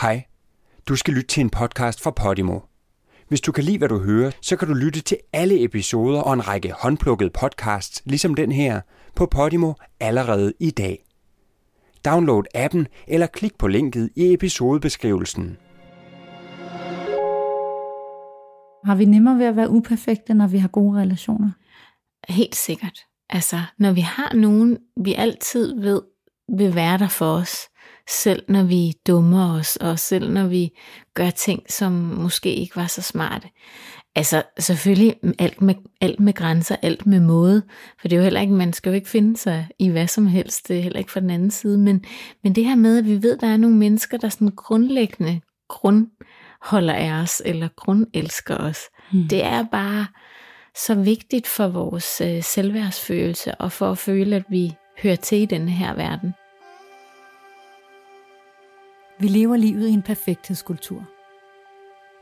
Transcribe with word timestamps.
Hej. 0.00 0.24
Du 0.88 0.96
skal 0.96 1.14
lytte 1.14 1.26
til 1.26 1.40
en 1.40 1.50
podcast 1.50 2.02
fra 2.02 2.10
Podimo. 2.10 2.60
Hvis 3.28 3.40
du 3.40 3.52
kan 3.52 3.64
lide, 3.64 3.78
hvad 3.78 3.88
du 3.88 3.98
hører, 3.98 4.30
så 4.42 4.56
kan 4.56 4.68
du 4.68 4.74
lytte 4.74 5.00
til 5.00 5.18
alle 5.32 5.64
episoder 5.64 6.20
og 6.20 6.32
en 6.32 6.48
række 6.48 6.72
håndplukkede 6.72 7.30
podcasts, 7.30 8.02
ligesom 8.04 8.34
den 8.34 8.52
her, 8.52 8.80
på 9.14 9.26
Podimo 9.26 9.72
allerede 10.00 10.52
i 10.60 10.70
dag. 10.70 11.04
Download 12.04 12.42
appen 12.54 12.86
eller 13.08 13.26
klik 13.26 13.58
på 13.58 13.66
linket 13.66 14.10
i 14.16 14.32
episodebeskrivelsen. 14.32 15.56
Har 18.84 18.94
vi 18.94 19.04
nemmere 19.04 19.38
ved 19.38 19.46
at 19.46 19.56
være 19.56 19.70
uperfekte, 19.70 20.34
når 20.34 20.46
vi 20.46 20.58
har 20.58 20.68
gode 20.68 21.00
relationer? 21.00 21.50
Helt 22.28 22.56
sikkert. 22.56 22.98
Altså, 23.30 23.60
når 23.78 23.92
vi 23.92 24.00
har 24.00 24.34
nogen, 24.34 24.78
vi 25.04 25.14
altid 25.14 25.80
ved, 25.80 26.02
vil 26.56 26.74
være 26.74 26.98
der 26.98 27.08
for 27.08 27.32
os, 27.32 27.56
selv 28.08 28.44
når 28.48 28.62
vi 28.62 28.92
dummer 29.06 29.58
os, 29.58 29.76
og 29.76 29.98
selv 29.98 30.30
når 30.30 30.46
vi 30.46 30.70
gør 31.14 31.30
ting, 31.30 31.62
som 31.68 31.92
måske 31.92 32.54
ikke 32.54 32.76
var 32.76 32.86
så 32.86 33.02
smarte. 33.02 33.48
Altså 34.14 34.42
selvfølgelig 34.58 35.16
alt 35.38 35.62
med, 35.62 35.74
alt 36.00 36.20
med 36.20 36.32
grænser, 36.32 36.76
alt 36.82 37.06
med 37.06 37.20
måde, 37.20 37.62
for 38.00 38.08
det 38.08 38.16
er 38.16 38.20
jo 38.20 38.22
heller 38.22 38.40
ikke, 38.40 38.52
man 38.52 38.72
skal 38.72 38.90
jo 38.90 38.94
ikke 38.94 39.08
finde 39.08 39.36
sig 39.36 39.68
i 39.78 39.88
hvad 39.88 40.06
som 40.06 40.26
helst, 40.26 40.68
det 40.68 40.78
er 40.78 40.82
heller 40.82 40.98
ikke 40.98 41.12
fra 41.12 41.20
den 41.20 41.30
anden 41.30 41.50
side, 41.50 41.78
men, 41.78 42.04
men 42.42 42.54
det 42.54 42.64
her 42.64 42.74
med, 42.74 42.98
at 42.98 43.06
vi 43.06 43.22
ved, 43.22 43.34
at 43.34 43.40
der 43.40 43.46
er 43.46 43.56
nogle 43.56 43.76
mennesker, 43.76 44.16
der 44.18 44.28
sådan 44.28 44.50
grundlæggende 44.56 45.40
grundholder 45.68 46.94
af 46.94 47.12
os, 47.22 47.42
eller 47.44 47.68
grundelsker 47.76 48.56
os, 48.56 48.80
hmm. 49.12 49.28
det 49.28 49.44
er 49.44 49.64
bare 49.72 50.06
så 50.76 50.94
vigtigt 50.94 51.46
for 51.46 51.68
vores 51.68 52.20
øh, 52.20 52.42
selvværdsfølelse, 52.42 53.54
og 53.54 53.72
for 53.72 53.90
at 53.90 53.98
føle, 53.98 54.36
at 54.36 54.44
vi 54.48 54.74
hører 55.02 55.16
til 55.16 55.38
i 55.38 55.46
denne 55.46 55.70
her 55.70 55.94
verden. 55.94 56.34
Vi 59.18 59.28
lever 59.28 59.56
livet 59.56 59.88
i 59.88 59.92
en 59.92 60.02
perfekthedskultur. 60.02 61.04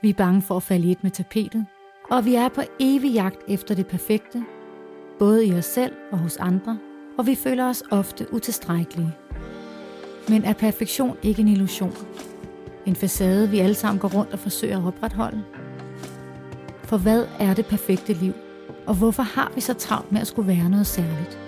Vi 0.03 0.09
er 0.09 0.15
bange 0.15 0.43
for 0.43 0.57
at 0.57 0.62
falde 0.62 0.89
i 0.89 0.91
et 0.91 1.03
med 1.03 1.11
tapetet, 1.11 1.67
og 2.11 2.25
vi 2.25 2.34
er 2.34 2.48
på 2.48 2.62
evig 2.81 3.12
jagt 3.12 3.41
efter 3.48 3.75
det 3.75 3.86
perfekte, 3.86 4.45
både 5.19 5.47
i 5.47 5.55
os 5.55 5.64
selv 5.64 5.92
og 6.12 6.19
hos 6.19 6.36
andre, 6.36 6.78
og 7.19 7.27
vi 7.27 7.34
føler 7.34 7.69
os 7.69 7.83
ofte 7.91 8.27
utilstrækkelige. 8.33 9.12
Men 10.28 10.45
er 10.45 10.53
perfektion 10.53 11.17
ikke 11.23 11.42
en 11.42 11.48
illusion? 11.48 11.97
En 12.86 12.97
facade, 12.97 13.51
vi 13.51 13.58
alle 13.58 13.75
sammen 13.75 14.01
går 14.01 14.14
rundt 14.19 14.33
og 14.33 14.39
forsøger 14.39 14.79
at 14.79 14.86
opretholde? 14.86 15.45
For 16.84 16.98
hvad 16.98 17.27
er 17.39 17.55
det 17.55 17.67
perfekte 17.67 18.12
liv, 18.12 18.33
og 18.86 18.95
hvorfor 18.95 19.23
har 19.23 19.53
vi 19.55 19.61
så 19.61 19.75
travlt 19.75 20.12
med 20.12 20.20
at 20.20 20.27
skulle 20.27 20.48
være 20.48 20.70
noget 20.70 20.86
særligt? 20.86 21.39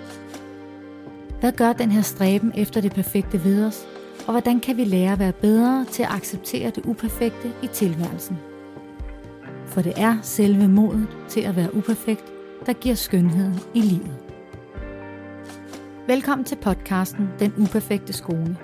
Hvad 1.39 1.51
gør 1.51 1.73
den 1.73 1.91
her 1.91 2.01
stræben 2.01 2.51
efter 2.55 2.81
det 2.81 2.93
perfekte 2.93 3.43
ved 3.43 3.65
os, 3.65 3.87
og 4.27 4.33
hvordan 4.33 4.59
kan 4.59 4.77
vi 4.77 4.83
lære 4.83 5.11
at 5.11 5.19
være 5.19 5.33
bedre 5.33 5.85
til 5.85 6.03
at 6.03 6.09
acceptere 6.11 6.69
det 6.69 6.85
uperfekte 6.85 7.51
i 7.63 7.67
tilværelsen? 7.67 8.37
For 9.65 9.81
det 9.81 9.93
er 9.95 10.17
selve 10.21 10.67
modet 10.67 11.07
til 11.29 11.41
at 11.41 11.55
være 11.55 11.75
uperfekt, 11.75 12.25
der 12.65 12.73
giver 12.73 12.95
skønheden 12.95 13.59
i 13.73 13.81
livet. 13.81 14.15
Velkommen 16.07 16.45
til 16.45 16.55
podcasten 16.55 17.29
Den 17.39 17.53
Uperfekte 17.57 18.13
Skole. 18.13 18.57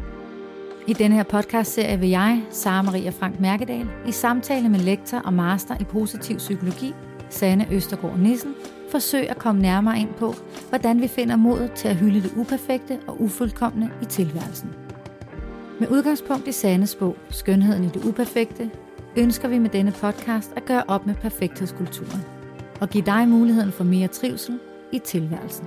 I 0.87 0.93
denne 0.93 1.15
her 1.15 1.23
podcastserie 1.23 1.99
vil 1.99 2.09
jeg, 2.09 2.43
Sara 2.49 2.81
Maria 2.81 3.09
Frank 3.09 3.39
Mærkedal, 3.39 3.87
i 4.07 4.11
samtale 4.11 4.69
med 4.69 4.79
lektor 4.79 5.17
og 5.17 5.33
master 5.33 5.77
i 5.79 5.83
positiv 5.83 6.37
psykologi, 6.37 6.93
Sanne 7.29 7.67
Østergaard 7.71 8.19
Nissen, 8.19 8.53
forsøge 8.91 9.29
at 9.29 9.37
komme 9.37 9.61
nærmere 9.61 9.99
ind 9.99 10.13
på, 10.13 10.33
hvordan 10.69 11.01
vi 11.01 11.07
finder 11.07 11.35
modet 11.35 11.71
til 11.71 11.87
at 11.87 11.95
hylde 11.95 12.21
det 12.21 12.33
uperfekte 12.37 12.99
og 13.07 13.21
ufuldkommende 13.21 13.89
i 14.01 14.05
tilværelsen. 14.05 14.82
Med 15.83 15.91
udgangspunkt 15.91 16.47
i 16.47 16.51
Sandes 16.51 16.95
bog, 16.95 17.17
Skønheden 17.29 17.83
i 17.83 17.87
det 17.87 18.05
uperfekte, 18.05 18.71
ønsker 19.17 19.47
vi 19.47 19.57
med 19.57 19.69
denne 19.69 19.91
podcast 19.91 20.53
at 20.55 20.65
gøre 20.65 20.83
op 20.87 21.05
med 21.05 21.15
perfekthedskulturen 21.15 22.21
og 22.81 22.89
give 22.89 23.05
dig 23.05 23.27
muligheden 23.27 23.71
for 23.71 23.83
mere 23.83 24.07
trivsel 24.07 24.59
i 24.91 24.99
tilværelsen. 24.99 25.65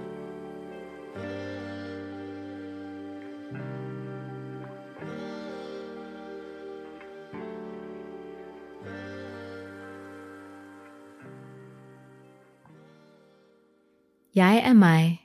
Jeg 14.35 14.63
er 14.65 14.73
mig, 14.73 15.21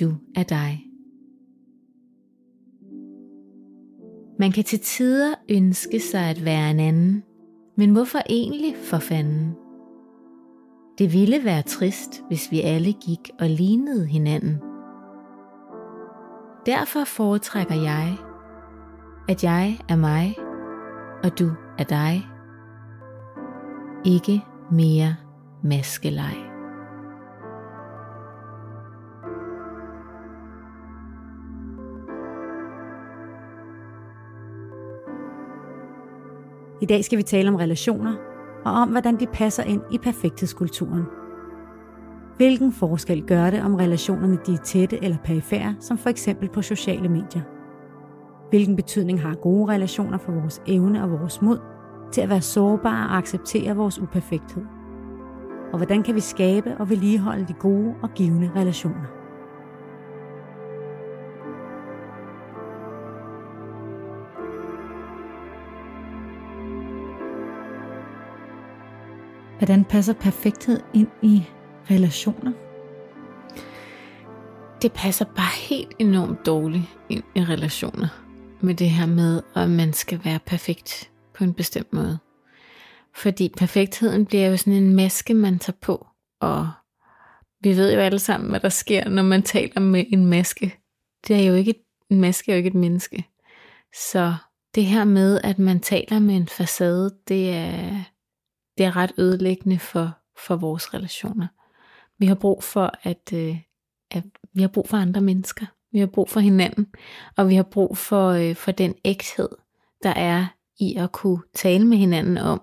du 0.00 0.14
er 0.36 0.42
dig. 0.42 0.87
Man 4.40 4.52
kan 4.52 4.64
til 4.64 4.80
tider 4.80 5.34
ønske 5.50 6.00
sig 6.00 6.30
at 6.30 6.44
være 6.44 6.70
en 6.70 6.80
anden, 6.80 7.22
men 7.76 7.90
hvorfor 7.90 8.18
egentlig 8.30 8.76
for 8.84 8.98
fanden? 8.98 9.54
Det 10.98 11.12
ville 11.12 11.44
være 11.44 11.62
trist, 11.62 12.22
hvis 12.28 12.50
vi 12.50 12.60
alle 12.60 12.92
gik 12.92 13.30
og 13.40 13.48
lignede 13.48 14.06
hinanden. 14.06 14.60
Derfor 16.66 17.04
foretrækker 17.04 17.74
jeg, 17.74 18.16
at 19.28 19.44
jeg 19.44 19.78
er 19.88 19.96
mig, 19.96 20.34
og 21.24 21.38
du 21.38 21.50
er 21.78 21.84
dig. 21.84 22.26
Ikke 24.04 24.42
mere 24.70 25.16
maskelej. 25.62 26.47
I 36.80 36.86
dag 36.86 37.04
skal 37.04 37.18
vi 37.18 37.22
tale 37.22 37.48
om 37.48 37.54
relationer, 37.54 38.14
og 38.64 38.72
om 38.72 38.88
hvordan 38.88 39.20
de 39.20 39.26
passer 39.26 39.62
ind 39.62 39.82
i 39.92 39.98
perfekthedskulturen. 39.98 41.02
Hvilken 42.36 42.72
forskel 42.72 43.22
gør 43.22 43.50
det, 43.50 43.62
om 43.62 43.74
relationerne 43.74 44.38
de 44.46 44.52
er 44.52 44.56
tætte 44.56 45.04
eller 45.04 45.16
perifære, 45.24 45.76
som 45.80 45.98
for 45.98 46.10
eksempel 46.10 46.48
på 46.48 46.62
sociale 46.62 47.08
medier? 47.08 47.42
Hvilken 48.50 48.76
betydning 48.76 49.22
har 49.22 49.34
gode 49.34 49.72
relationer 49.72 50.18
for 50.18 50.32
vores 50.32 50.62
evne 50.66 51.02
og 51.02 51.10
vores 51.10 51.42
mod 51.42 51.58
til 52.12 52.20
at 52.20 52.28
være 52.28 52.40
sårbare 52.40 53.08
og 53.08 53.16
acceptere 53.16 53.76
vores 53.76 53.98
uperfekthed? 53.98 54.64
Og 55.72 55.76
hvordan 55.76 56.02
kan 56.02 56.14
vi 56.14 56.20
skabe 56.20 56.76
og 56.78 56.90
vedligeholde 56.90 57.44
de 57.48 57.52
gode 57.52 57.94
og 58.02 58.10
givende 58.14 58.50
relationer? 58.56 59.17
Hvordan 69.58 69.84
passer 69.84 70.12
perfekthed 70.12 70.80
ind 70.94 71.08
i 71.22 71.42
relationer? 71.90 72.52
Det 74.82 74.92
passer 74.92 75.24
bare 75.24 75.58
helt 75.68 75.94
enormt 75.98 76.46
dårligt 76.46 76.84
ind 77.08 77.22
i 77.34 77.40
relationer. 77.40 78.08
Med 78.60 78.74
det 78.74 78.90
her 78.90 79.06
med, 79.06 79.42
at 79.54 79.70
man 79.70 79.92
skal 79.92 80.20
være 80.24 80.38
perfekt 80.46 81.10
på 81.34 81.44
en 81.44 81.54
bestemt 81.54 81.92
måde. 81.92 82.18
Fordi 83.14 83.52
perfektheden 83.56 84.26
bliver 84.26 84.46
jo 84.46 84.56
sådan 84.56 84.72
en 84.72 84.96
maske, 84.96 85.34
man 85.34 85.58
tager 85.58 85.76
på. 85.82 86.06
Og 86.40 86.70
vi 87.60 87.76
ved 87.76 87.94
jo 87.94 88.00
alle 88.00 88.18
sammen, 88.18 88.50
hvad 88.50 88.60
der 88.60 88.68
sker, 88.68 89.08
når 89.08 89.22
man 89.22 89.42
taler 89.42 89.80
med 89.80 90.04
en 90.08 90.26
maske. 90.26 90.74
Det 91.28 91.36
er 91.36 91.46
jo 91.48 91.54
ikke 91.54 91.70
et, 91.70 91.82
en 92.10 92.20
maske 92.20 92.50
er 92.50 92.54
jo 92.54 92.58
ikke 92.58 92.68
et 92.68 92.74
menneske. 92.74 93.24
Så 94.08 94.34
det 94.74 94.84
her 94.84 95.04
med, 95.04 95.40
at 95.44 95.58
man 95.58 95.80
taler 95.80 96.18
med 96.18 96.36
en 96.36 96.48
facade, 96.48 97.14
det 97.28 97.54
er, 97.54 98.04
det 98.78 98.86
er 98.86 98.96
ret 98.96 99.12
ødelæggende 99.18 99.78
for, 99.78 100.18
for 100.46 100.56
vores 100.56 100.94
relationer. 100.94 101.46
Vi 102.18 102.26
har 102.26 102.34
brug 102.34 102.64
for, 102.64 102.92
at, 103.02 103.32
øh, 103.34 103.56
at 104.10 104.24
vi 104.52 104.60
har 104.60 104.68
brug 104.68 104.88
for 104.88 104.96
andre 104.96 105.20
mennesker. 105.20 105.66
Vi 105.92 105.98
har 105.98 106.06
brug 106.06 106.30
for 106.30 106.40
hinanden, 106.40 106.86
og 107.36 107.48
vi 107.48 107.54
har 107.54 107.62
brug 107.62 107.96
for, 107.96 108.28
øh, 108.28 108.56
for 108.56 108.72
den 108.72 108.94
ægthed, 109.04 109.48
der 110.02 110.10
er 110.10 110.46
i 110.78 110.94
at 110.94 111.12
kunne 111.12 111.42
tale 111.54 111.86
med 111.86 111.98
hinanden 111.98 112.38
om 112.38 112.62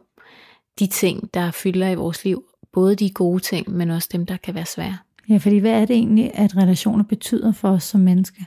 de 0.80 0.88
ting, 0.88 1.34
der 1.34 1.52
fylder 1.52 1.90
i 1.90 1.96
vores 1.96 2.26
liv. 2.26 2.46
Både 2.74 2.96
de 2.96 3.10
gode 3.10 3.40
ting, 3.40 3.72
men 3.72 3.90
også 3.90 4.10
dem, 4.12 4.26
der 4.26 4.38
kan 4.38 4.56
være 4.56 4.66
svære. 4.66 4.98
Ja, 5.30 5.38
fordi 5.38 5.58
hvad 5.58 5.82
er 5.82 5.86
det 5.86 5.96
egentlig, 5.96 6.32
at 6.34 6.58
relationer 6.58 7.04
betyder 7.04 7.52
for 7.52 7.70
os 7.70 7.84
som 7.84 8.02
mennesker? 8.02 8.42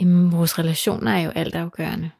Jamen, 0.00 0.32
vores 0.32 0.58
relationer 0.58 1.12
er 1.12 1.20
jo 1.20 1.30
altafgørende. 1.30 2.10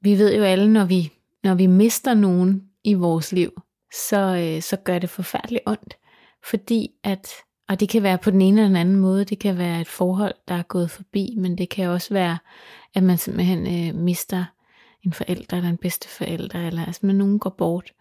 Vi 0.00 0.18
ved 0.18 0.34
jo 0.36 0.42
alle, 0.42 0.72
når 0.72 0.84
vi, 0.84 1.12
når 1.44 1.54
vi 1.54 1.66
mister 1.66 2.14
nogen, 2.14 2.67
i 2.88 2.94
vores 2.94 3.32
liv, 3.32 3.62
så, 4.08 4.16
øh, 4.16 4.62
så 4.62 4.76
gør 4.76 4.98
det 4.98 5.10
forfærdeligt 5.10 5.62
ondt. 5.66 5.98
Fordi 6.44 6.90
at, 7.04 7.28
og 7.68 7.80
det 7.80 7.88
kan 7.88 8.02
være 8.02 8.18
på 8.18 8.30
den 8.30 8.40
ene 8.40 8.60
eller 8.60 8.68
den 8.68 8.76
anden 8.76 8.96
måde, 8.96 9.24
det 9.24 9.38
kan 9.38 9.58
være 9.58 9.80
et 9.80 9.88
forhold, 9.88 10.34
der 10.48 10.54
er 10.54 10.62
gået 10.62 10.90
forbi, 10.90 11.34
men 11.38 11.58
det 11.58 11.68
kan 11.68 11.88
også 11.88 12.14
være, 12.14 12.38
at 12.94 13.02
man 13.02 13.18
simpelthen 13.18 13.66
øh, 13.66 13.94
mister 13.94 14.44
en 15.02 15.12
forælder 15.12 15.56
eller 15.56 15.70
en 15.70 15.76
bedste 15.76 16.08
forælder, 16.08 16.66
eller 16.66 16.86
altså, 16.86 17.06
når 17.06 17.14
nogen 17.14 17.38
går 17.38 17.50
bort. 17.50 17.92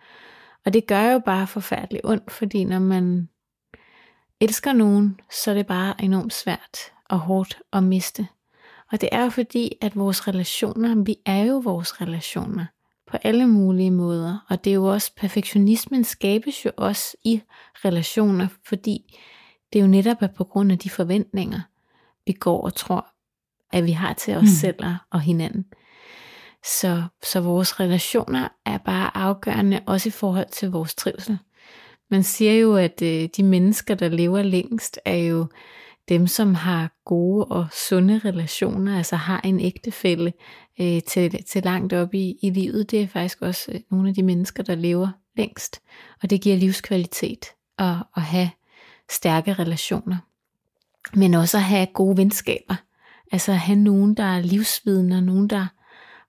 Og 0.65 0.73
det 0.73 0.87
gør 0.87 1.11
jo 1.11 1.19
bare 1.19 1.47
forfærdeligt 1.47 2.05
ondt, 2.05 2.31
fordi 2.31 2.63
når 2.63 2.79
man 2.79 3.29
elsker 4.41 4.73
nogen, 4.73 5.19
så 5.31 5.51
er 5.51 5.55
det 5.55 5.67
bare 5.67 5.95
enormt 6.03 6.33
svært 6.33 6.77
og 7.09 7.19
hårdt 7.19 7.57
at 7.73 7.83
miste. 7.83 8.27
Og 8.91 9.01
det 9.01 9.09
er 9.11 9.23
jo 9.23 9.29
fordi, 9.29 9.77
at 9.81 9.95
vores 9.95 10.27
relationer, 10.27 11.03
vi 11.03 11.15
er 11.25 11.43
jo 11.43 11.57
vores 11.57 12.01
relationer 12.01 12.65
på 13.07 13.17
alle 13.23 13.47
mulige 13.47 13.91
måder. 13.91 14.45
Og 14.49 14.63
det 14.63 14.69
er 14.69 14.75
jo 14.75 14.85
også, 14.85 15.11
perfektionismen 15.15 16.03
skabes 16.03 16.65
jo 16.65 16.71
også 16.77 17.17
i 17.23 17.41
relationer, 17.85 18.47
fordi 18.65 19.19
det 19.73 19.79
er 19.79 19.83
jo 19.83 19.89
netop 19.89 20.17
er 20.21 20.27
på 20.27 20.43
grund 20.43 20.71
af 20.71 20.77
de 20.77 20.89
forventninger, 20.89 21.59
vi 22.25 22.33
går 22.33 22.61
og 22.61 22.75
tror, 22.75 23.07
at 23.71 23.85
vi 23.85 23.91
har 23.91 24.13
til 24.13 24.35
os 24.35 24.41
mm. 24.41 24.47
selv 24.47 24.83
og 25.11 25.21
hinanden. 25.21 25.65
Så, 26.65 27.03
så 27.23 27.41
vores 27.41 27.79
relationer 27.79 28.47
er 28.65 28.77
bare 28.77 29.17
afgørende, 29.17 29.79
også 29.85 30.09
i 30.09 30.11
forhold 30.11 30.49
til 30.51 30.71
vores 30.71 30.95
trivsel. 30.95 31.37
Man 32.11 32.23
siger 32.23 32.53
jo, 32.53 32.75
at 32.75 33.01
øh, 33.01 33.29
de 33.37 33.43
mennesker, 33.43 33.95
der 33.95 34.09
lever 34.09 34.41
længst, 34.41 34.99
er 35.05 35.15
jo 35.15 35.47
dem, 36.09 36.27
som 36.27 36.55
har 36.55 36.91
gode 37.05 37.45
og 37.45 37.67
sunde 37.71 38.21
relationer, 38.25 38.97
altså 38.97 39.15
har 39.15 39.41
en 39.43 39.59
ægtefælle 39.59 40.33
øh, 40.79 41.01
til, 41.01 41.43
til 41.43 41.63
langt 41.63 41.93
op 41.93 42.13
i, 42.13 42.37
i 42.41 42.49
livet. 42.49 42.91
Det 42.91 43.01
er 43.01 43.07
faktisk 43.07 43.41
også 43.41 43.71
øh, 43.71 43.79
nogle 43.91 44.09
af 44.09 44.15
de 44.15 44.23
mennesker, 44.23 44.63
der 44.63 44.75
lever 44.75 45.09
længst. 45.37 45.81
Og 46.23 46.29
det 46.29 46.41
giver 46.41 46.57
livskvalitet 46.57 47.45
at, 47.77 47.95
at 48.15 48.21
have 48.21 48.49
stærke 49.09 49.53
relationer. 49.53 50.17
Men 51.13 51.33
også 51.33 51.57
at 51.57 51.63
have 51.63 51.87
gode 51.93 52.17
venskaber. 52.17 52.75
Altså 53.31 53.51
at 53.51 53.59
have 53.59 53.79
nogen, 53.79 54.13
der 54.13 54.23
er 54.23 54.41
livsvidende, 54.41 55.21
nogen, 55.21 55.47
der 55.47 55.67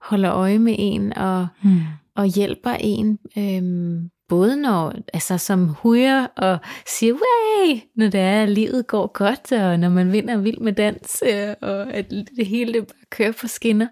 holder 0.00 0.33
øje 0.33 0.59
med 0.59 0.75
en 0.79 1.12
og, 1.12 1.49
hmm. 1.62 1.81
og 2.15 2.27
hjælper 2.27 2.71
en. 2.71 3.19
Øhm, 3.39 4.11
både 4.28 4.56
når, 4.56 4.94
altså 5.12 5.38
som 5.38 5.69
hujer 5.69 6.26
og 6.26 6.58
siger, 6.86 7.14
way, 7.14 7.80
når 7.94 8.08
det 8.08 8.20
er, 8.20 8.42
at 8.42 8.48
livet 8.48 8.86
går 8.86 9.06
godt, 9.06 9.52
og 9.52 9.78
når 9.78 9.88
man 9.88 10.12
vinder 10.12 10.36
vild 10.36 10.58
med 10.58 10.72
dans, 10.72 11.22
øh, 11.26 11.54
og 11.60 11.94
at 11.94 12.10
det 12.10 12.46
hele 12.46 12.72
det 12.72 12.86
bare 12.86 13.04
kører 13.10 13.32
på 13.32 13.46
skinner, 13.46 13.86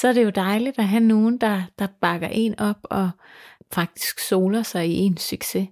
så 0.00 0.08
er 0.08 0.12
det 0.12 0.24
jo 0.24 0.30
dejligt 0.30 0.78
at 0.78 0.88
have 0.88 1.04
nogen, 1.04 1.38
der, 1.38 1.62
der 1.78 1.86
bakker 2.00 2.28
en 2.28 2.58
op 2.58 2.78
og 2.82 3.10
faktisk 3.72 4.18
soler 4.18 4.62
sig 4.62 4.88
i 4.88 4.94
en 4.94 5.16
succes. 5.16 5.68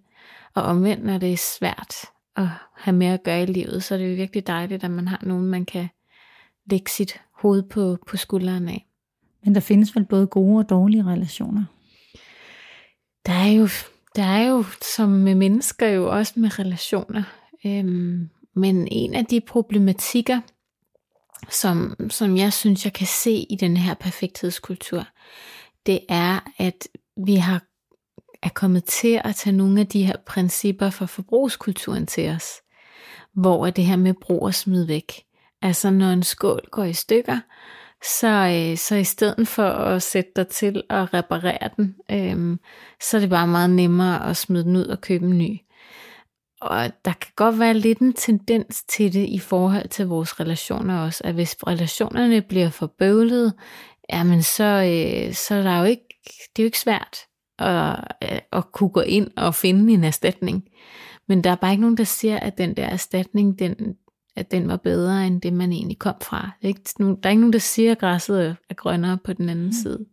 Og 0.55 0.63
omvendt, 0.63 1.05
når 1.05 1.19
det 1.19 1.33
er 1.33 1.37
svært 1.37 1.97
at 2.37 2.49
have 2.77 2.97
mere 2.97 3.15
at 3.15 3.23
gøre 3.23 3.43
i 3.43 3.47
livet, 3.47 3.85
så 3.85 3.95
er 3.95 3.99
det 3.99 4.11
jo 4.11 4.15
virkelig 4.15 4.47
dejligt, 4.47 4.85
at 4.85 4.91
man 4.91 5.09
har 5.09 5.21
nogen, 5.23 5.47
man 5.47 5.65
kan 5.65 5.89
lægge 6.71 6.91
sit 6.91 7.21
hoved 7.33 7.63
på, 7.63 7.99
på 8.07 8.17
skulderen 8.17 8.69
af. 8.69 8.87
Men 9.45 9.55
der 9.55 9.61
findes 9.61 9.97
vel 9.97 10.05
både 10.05 10.27
gode 10.27 10.59
og 10.59 10.69
dårlige 10.69 11.05
relationer? 11.05 11.65
Der 13.27 13.33
er 13.33 13.49
jo, 13.49 13.69
der 14.17 14.23
er 14.23 14.49
jo 14.49 14.65
som 14.83 15.09
med 15.09 15.35
mennesker 15.35 15.89
jo 15.89 16.11
også 16.11 16.33
med 16.37 16.59
relationer. 16.59 17.23
Øhm, 17.67 18.31
men 18.55 18.89
en 18.91 19.15
af 19.15 19.27
de 19.27 19.41
problematikker, 19.41 20.41
som, 21.51 21.97
som 22.11 22.37
jeg 22.37 22.53
synes, 22.53 22.85
jeg 22.85 22.93
kan 22.93 23.07
se 23.07 23.47
i 23.51 23.57
den 23.61 23.77
her 23.77 23.95
perfekthedskultur, 23.95 25.05
det 25.87 26.01
er, 26.09 26.53
at 26.59 26.89
vi 27.27 27.35
har 27.35 27.63
er 28.43 28.49
kommet 28.49 28.85
til 28.85 29.21
at 29.25 29.37
tage 29.37 29.57
nogle 29.57 29.81
af 29.81 29.87
de 29.87 30.07
her 30.07 30.17
principper 30.27 30.91
for 30.91 31.07
forbrugskulturen 31.07 32.07
til 32.07 32.29
os, 32.29 32.47
hvor 33.33 33.71
det 33.71 33.85
her 33.85 33.97
med 33.97 34.15
brug 34.15 34.43
og 34.43 34.55
smid 34.55 34.85
væk. 34.85 35.13
Altså 35.63 35.91
når 35.91 36.11
en 36.11 36.23
skål 36.23 36.61
går 36.71 36.85
i 36.85 36.93
stykker, 36.93 37.41
så, 38.05 38.29
øh, 38.29 38.77
så 38.77 38.95
i 38.95 39.05
stedet 39.05 39.49
for 39.49 39.69
at 39.69 40.03
sætte 40.03 40.31
dig 40.37 40.49
til 40.49 40.83
at 40.91 41.15
reparere 41.15 41.69
den, 41.77 41.97
øh, 42.11 42.59
så 43.03 43.17
er 43.17 43.21
det 43.21 43.31
bare 43.31 43.47
meget 43.47 43.71
nemmere 43.71 44.31
at 44.31 44.37
smide 44.37 44.65
den 44.65 44.77
ud 44.77 44.85
og 44.85 45.01
købe 45.01 45.27
en 45.27 45.39
ny. 45.39 45.59
Og 46.61 46.91
der 47.05 47.13
kan 47.13 47.33
godt 47.37 47.59
være 47.59 47.75
lidt 47.75 47.99
en 47.99 48.13
tendens 48.13 48.83
til 48.83 49.13
det 49.13 49.29
i 49.29 49.39
forhold 49.39 49.89
til 49.89 50.07
vores 50.07 50.41
relationer 50.41 51.01
også, 51.01 51.25
at 51.25 51.35
hvis 51.35 51.57
relationerne 51.67 52.43
bliver 52.43 52.71
for 52.71 52.87
bøvlede, 52.87 53.53
jamen 54.13 54.43
så, 54.43 54.65
øh, 54.65 55.35
så 55.35 55.55
er 55.55 55.63
der 55.63 55.79
jo 55.79 55.85
ikke, 55.85 56.05
det 56.25 56.63
er 56.63 56.65
jo 56.65 56.67
ikke 56.67 56.79
svært 56.79 57.19
at, 57.59 57.99
øh, 58.23 58.39
at 58.53 58.73
kunne 58.73 58.91
gå 58.91 59.01
ind 59.01 59.31
og 59.37 59.55
finde 59.55 59.93
en 59.93 60.05
erstatning. 60.05 60.65
Men 61.29 61.45
der 61.45 61.51
er 61.51 61.55
bare 61.55 61.71
ikke 61.71 61.81
nogen, 61.81 61.97
der 61.97 62.05
siger, 62.05 62.39
at 62.39 62.59
den 62.59 62.77
der 62.77 62.87
erstatning, 62.87 63.59
den, 63.59 63.97
at 64.37 64.51
den 64.51 64.69
var 64.69 64.77
bedre 64.77 65.27
end 65.27 65.41
det, 65.41 65.53
man 65.53 65.73
egentlig 65.73 65.99
kom 65.99 66.15
fra. 66.23 66.51
Der 66.63 66.69
er 66.69 66.69
ikke 66.69 66.81
nogen, 66.99 67.17
der, 67.23 67.29
er 67.29 67.31
ikke 67.31 67.41
nogen, 67.41 67.53
der 67.53 67.59
siger, 67.59 67.93
at 67.93 67.99
græsset 67.99 68.57
er 68.71 68.75
grønnere 68.75 69.19
på 69.25 69.33
den 69.33 69.49
anden 69.49 69.67
mm. 69.67 69.73
side. 69.73 70.07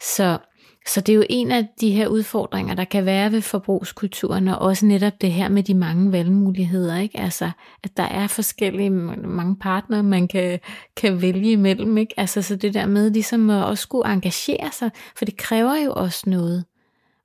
Så, 0.00 0.38
så 0.86 1.00
det 1.00 1.12
er 1.12 1.16
jo 1.16 1.24
en 1.30 1.52
af 1.52 1.68
de 1.80 1.90
her 1.90 2.08
udfordringer, 2.08 2.74
der 2.74 2.84
kan 2.84 3.04
være 3.04 3.32
ved 3.32 3.40
forbrugskulturen, 3.40 4.48
og 4.48 4.58
også 4.58 4.86
netop 4.86 5.12
det 5.20 5.32
her 5.32 5.48
med 5.48 5.62
de 5.62 5.74
mange 5.74 6.12
valgmuligheder. 6.12 6.98
Ikke? 6.98 7.20
Altså, 7.20 7.50
at 7.82 7.96
der 7.96 8.02
er 8.02 8.26
forskellige 8.26 8.90
mange 8.90 9.56
partnere, 9.56 10.02
man 10.02 10.28
kan, 10.28 10.60
kan 10.96 11.22
vælge 11.22 11.50
imellem. 11.50 11.98
Ikke? 11.98 12.14
Altså, 12.16 12.42
så 12.42 12.56
det 12.56 12.74
der 12.74 12.86
med 12.86 13.10
ligesom 13.10 13.50
at 13.50 13.64
også 13.64 13.82
skulle 13.82 14.12
engagere 14.12 14.72
sig, 14.72 14.90
for 15.16 15.24
det 15.24 15.36
kræver 15.36 15.76
jo 15.84 15.92
også 15.92 16.30
noget 16.30 16.64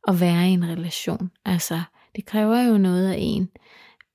at 0.07 0.19
være 0.19 0.49
i 0.49 0.51
en 0.51 0.65
relation. 0.65 1.31
Altså, 1.45 1.81
det 2.15 2.25
kræver 2.25 2.61
jo 2.61 2.77
noget 2.77 3.11
af 3.11 3.15
en 3.19 3.49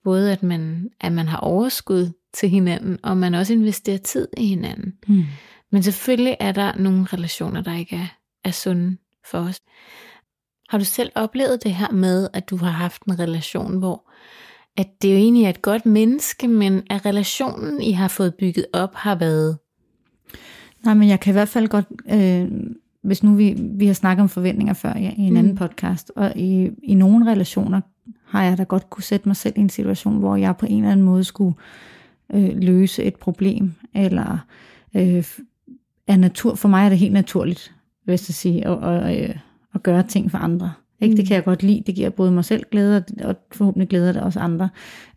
både 0.05 0.33
at 0.33 0.43
man, 0.43 0.91
at 1.01 1.13
man 1.13 1.29
har 1.29 1.39
overskud 1.39 2.13
til 2.35 2.49
hinanden, 2.49 2.99
og 3.03 3.17
man 3.17 3.35
også 3.35 3.53
investerer 3.53 3.99
tid 3.99 4.29
i 4.37 4.47
hinanden. 4.47 4.93
Mm. 5.09 5.25
Men 5.73 5.83
selvfølgelig 5.83 6.37
er 6.41 6.53
der 6.53 6.79
nogle 6.79 7.05
relationer, 7.05 7.61
der 7.63 7.75
ikke 7.75 7.97
er, 7.97 8.07
er 8.45 8.51
sunde 8.51 8.97
for 9.31 9.39
os. 9.39 9.61
Har 10.69 10.79
du 10.79 10.85
selv 10.85 11.13
oplevet 11.15 11.65
det 11.65 11.75
her 11.75 11.93
med, 11.93 12.29
at 12.33 12.51
du 12.51 12.57
har 12.57 12.71
haft 12.71 13.03
en 13.03 13.19
relation, 13.19 13.79
hvor 13.79 14.11
at 14.77 14.89
det 15.03 15.13
jo 15.13 15.17
egentlig 15.17 15.45
er 15.45 15.51
et 15.51 15.63
godt 15.63 15.87
menneske, 15.87 16.49
men 16.49 16.83
at 16.91 17.07
relationen, 17.07 17.83
I 17.83 17.93
har 17.93 18.09
fået 18.09 18.35
bygget 18.35 18.67
op, 18.73 18.95
har 18.95 19.15
været? 19.15 19.59
Nej, 20.85 20.95
men 20.95 21.09
jeg 21.09 21.21
kan 21.21 21.31
i 21.31 21.33
hvert 21.33 21.49
fald 21.49 21.69
godt, 21.69 21.87
øh, 22.11 22.51
hvis 23.03 23.23
nu 23.23 23.35
vi, 23.35 23.57
vi 23.59 23.87
har 23.87 23.95
snakket 23.95 24.23
om 24.23 24.29
forventninger 24.29 24.75
før 24.75 24.99
ja, 24.99 25.13
i 25.17 25.21
en 25.21 25.31
mm. 25.31 25.37
anden 25.37 25.55
podcast, 25.55 26.13
og 26.17 26.33
i, 26.37 26.71
i 26.83 26.95
nogle 26.95 27.31
relationer 27.31 27.81
har 28.25 28.43
jeg 28.43 28.59
da 28.59 28.63
godt 28.63 28.91
kunne 28.91 29.05
sætte 29.05 29.29
mig 29.29 29.37
selv 29.37 29.55
i 29.57 29.61
en 29.61 29.69
situation, 29.69 30.19
hvor 30.19 30.37
jeg 30.37 30.57
på 30.57 30.67
en 30.67 30.79
eller 30.79 30.93
anden 30.93 31.07
måde 31.07 31.25
skulle 31.25 31.55
øh, 32.35 32.57
løse 32.57 33.03
et 33.03 33.17
problem, 33.17 33.73
eller 33.95 34.39
øh, 34.95 35.25
er 36.07 36.17
natur, 36.17 36.55
for 36.55 36.69
mig 36.69 36.85
er 36.85 36.89
det 36.89 36.99
helt 36.99 37.13
naturligt, 37.13 37.75
hvis 38.05 38.29
jeg 38.29 38.35
sige, 38.35 38.67
at, 38.67 38.85
at, 38.85 39.31
øh, 39.31 39.37
at 39.75 39.83
gøre 39.83 40.03
ting 40.03 40.31
for 40.31 40.39
andre. 40.39 40.73
Ikke? 41.01 41.13
Mm. 41.13 41.17
Det 41.17 41.27
kan 41.27 41.35
jeg 41.35 41.45
godt 41.45 41.63
lide. 41.63 41.83
Det 41.87 41.95
giver 41.95 42.11
både 42.11 42.31
mig 42.31 42.45
selv 42.45 42.65
glæde, 42.71 43.05
og 43.25 43.37
forhåbentlig 43.53 43.89
glæder 43.89 44.13
det 44.13 44.23
også 44.23 44.41
andre. 44.41 44.69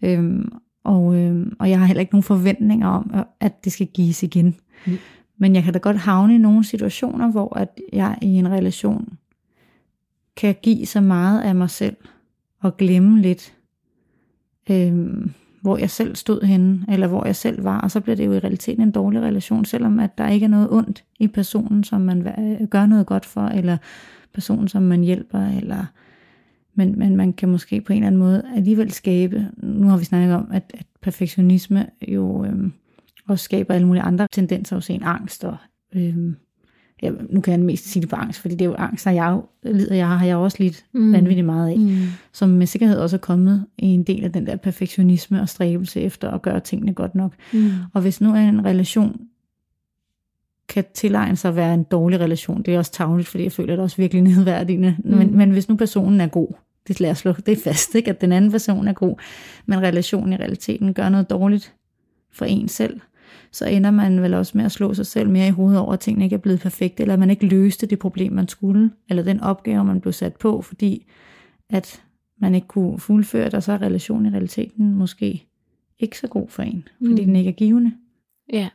Øhm, 0.01 0.51
og, 0.83 1.15
øhm, 1.15 1.55
og 1.59 1.69
jeg 1.69 1.79
har 1.79 1.85
heller 1.85 2.01
ikke 2.01 2.13
nogen 2.13 2.23
forventninger 2.23 2.87
om, 2.87 3.15
at 3.39 3.65
det 3.65 3.71
skal 3.71 3.87
gives 3.87 4.23
igen. 4.23 4.55
Mm. 4.87 4.97
Men 5.37 5.55
jeg 5.55 5.63
kan 5.63 5.73
da 5.73 5.79
godt 5.79 5.97
havne 5.97 6.35
i 6.35 6.37
nogle 6.37 6.63
situationer, 6.63 7.31
hvor 7.31 7.57
at 7.57 7.79
jeg 7.93 8.17
i 8.21 8.27
en 8.27 8.51
relation 8.51 9.17
kan 10.35 10.55
give 10.61 10.85
så 10.85 11.01
meget 11.01 11.41
af 11.41 11.55
mig 11.55 11.69
selv, 11.69 11.95
og 12.65 12.77
glemme 12.77 13.21
lidt, 13.21 13.53
øh, 14.69 15.25
hvor 15.61 15.77
jeg 15.77 15.89
selv 15.89 16.15
stod 16.15 16.41
henne, 16.41 16.85
eller 16.89 17.07
hvor 17.07 17.25
jeg 17.25 17.35
selv 17.35 17.63
var, 17.63 17.81
og 17.81 17.91
så 17.91 17.99
bliver 17.99 18.15
det 18.15 18.25
jo 18.25 18.33
i 18.33 18.39
realiteten 18.39 18.83
en 18.83 18.91
dårlig 18.91 19.21
relation, 19.21 19.65
selvom 19.65 19.99
at 19.99 20.17
der 20.17 20.29
ikke 20.29 20.43
er 20.43 20.49
noget 20.49 20.69
ondt 20.71 21.03
i 21.19 21.27
personen, 21.27 21.83
som 21.83 22.01
man 22.01 22.27
øh, 22.27 22.67
gør 22.67 22.85
noget 22.85 23.05
godt 23.05 23.25
for, 23.25 23.41
eller 23.41 23.77
personen, 24.33 24.67
som 24.67 24.83
man 24.83 25.01
hjælper, 25.01 25.39
eller 25.39 25.85
men, 26.75 26.99
men 26.99 27.15
man 27.15 27.33
kan 27.33 27.49
måske 27.49 27.81
på 27.81 27.93
en 27.93 27.97
eller 27.97 28.07
anden 28.07 28.19
måde 28.19 28.43
alligevel 28.55 28.91
skabe, 28.91 29.47
nu 29.57 29.87
har 29.87 29.97
vi 29.97 30.05
snakket 30.05 30.35
om, 30.35 30.47
at, 30.51 30.71
at 30.73 30.85
perfektionisme 31.01 31.87
jo 32.07 32.45
øh, 32.45 32.71
også 33.27 33.43
skaber 33.43 33.73
alle 33.73 33.87
mulige 33.87 34.03
andre 34.03 34.27
tendenser 34.31 34.75
hos 34.75 34.89
en, 34.89 35.03
angst 35.03 35.43
og 35.43 35.57
øh, 35.95 36.33
ja, 37.03 37.11
nu 37.29 37.41
kan 37.41 37.51
jeg 37.51 37.59
mest 37.59 37.85
sige 37.85 38.01
det 38.01 38.09
på 38.09 38.15
angst, 38.15 38.39
fordi 38.39 38.55
det 38.55 38.61
er 38.61 38.69
jo 38.69 38.75
angst, 38.77 39.07
og 39.07 39.15
jeg 39.15 39.41
lider 39.63 39.95
jeg 39.95 40.07
har 40.07 40.25
jeg 40.25 40.35
også 40.35 40.57
lidt 40.59 40.85
mm. 40.93 41.13
vanvittigt 41.13 41.45
meget 41.45 41.69
af, 41.69 41.77
mm. 41.77 41.97
som 42.33 42.49
med 42.49 42.67
sikkerhed 42.67 42.97
også 42.97 43.15
er 43.15 43.19
kommet 43.19 43.65
i 43.77 43.85
en 43.85 44.03
del 44.03 44.23
af 44.23 44.31
den 44.31 44.47
der 44.47 44.55
perfektionisme 44.55 45.41
og 45.41 45.49
stræbelse 45.49 46.01
efter 46.01 46.31
at 46.31 46.41
gøre 46.41 46.59
tingene 46.59 46.93
godt 46.93 47.15
nok. 47.15 47.33
Mm. 47.53 47.71
Og 47.93 48.01
hvis 48.01 48.21
nu 48.21 48.29
er 48.29 48.39
en 48.39 48.65
relation 48.65 49.21
kan 50.67 50.83
tilegne 50.93 51.35
sig 51.35 51.49
at 51.49 51.55
være 51.55 51.73
en 51.73 51.83
dårlig 51.83 52.19
relation, 52.19 52.63
det 52.63 52.73
er 52.73 52.77
også 52.77 52.91
tageligt, 52.91 53.27
fordi 53.27 53.43
jeg 53.43 53.51
føler 53.51 53.75
det 53.75 53.83
også 53.83 53.97
virkelig 53.97 54.23
nedværdigende, 54.35 54.95
mm. 55.03 55.17
men, 55.17 55.37
men 55.37 55.51
hvis 55.51 55.69
nu 55.69 55.75
personen 55.75 56.21
er 56.21 56.27
god, 56.27 56.47
det 56.87 56.99
lader 56.99 57.13
slå, 57.13 57.31
det 57.31 57.49
er 57.49 57.61
fast, 57.63 57.95
ikke? 57.95 58.09
at 58.09 58.21
den 58.21 58.31
anden 58.31 58.51
person 58.51 58.87
er 58.87 58.93
god, 58.93 59.15
men 59.65 59.81
relationen 59.81 60.33
i 60.33 60.35
realiteten 60.35 60.93
gør 60.93 61.09
noget 61.09 61.29
dårligt 61.29 61.73
for 62.31 62.45
en 62.45 62.67
selv, 62.67 63.01
så 63.51 63.65
ender 63.65 63.91
man 63.91 64.21
vel 64.21 64.33
også 64.33 64.57
med 64.57 64.65
at 64.65 64.71
slå 64.71 64.93
sig 64.93 65.05
selv 65.05 65.29
mere 65.29 65.47
i 65.47 65.51
hovedet 65.51 65.79
over, 65.79 65.93
at 65.93 65.99
tingene 65.99 66.25
ikke 66.25 66.33
er 66.33 66.39
blevet 66.39 66.59
perfekte, 66.59 67.01
eller 67.01 67.15
man 67.15 67.29
ikke 67.29 67.45
løste 67.45 67.87
det 67.87 67.99
problem, 67.99 68.33
man 68.33 68.47
skulle, 68.47 68.91
eller 69.09 69.23
den 69.23 69.39
opgave, 69.39 69.83
man 69.83 70.01
blev 70.01 70.13
sat 70.13 70.35
på, 70.35 70.61
fordi 70.61 71.05
at 71.69 72.03
man 72.41 72.55
ikke 72.55 72.67
kunne 72.67 72.99
fuldføre 72.99 73.45
det, 73.45 73.53
og 73.53 73.63
så 73.63 73.71
er 73.71 73.81
relationen 73.81 74.25
i 74.25 74.29
realiteten 74.35 74.95
måske 74.95 75.47
ikke 75.99 76.17
så 76.17 76.27
god 76.27 76.49
for 76.49 76.63
en, 76.63 76.87
fordi 76.97 77.21
mm. 77.21 77.25
den 77.25 77.35
ikke 77.35 77.49
er 77.49 77.53
givende. 77.53 77.91
Ja. 78.53 78.69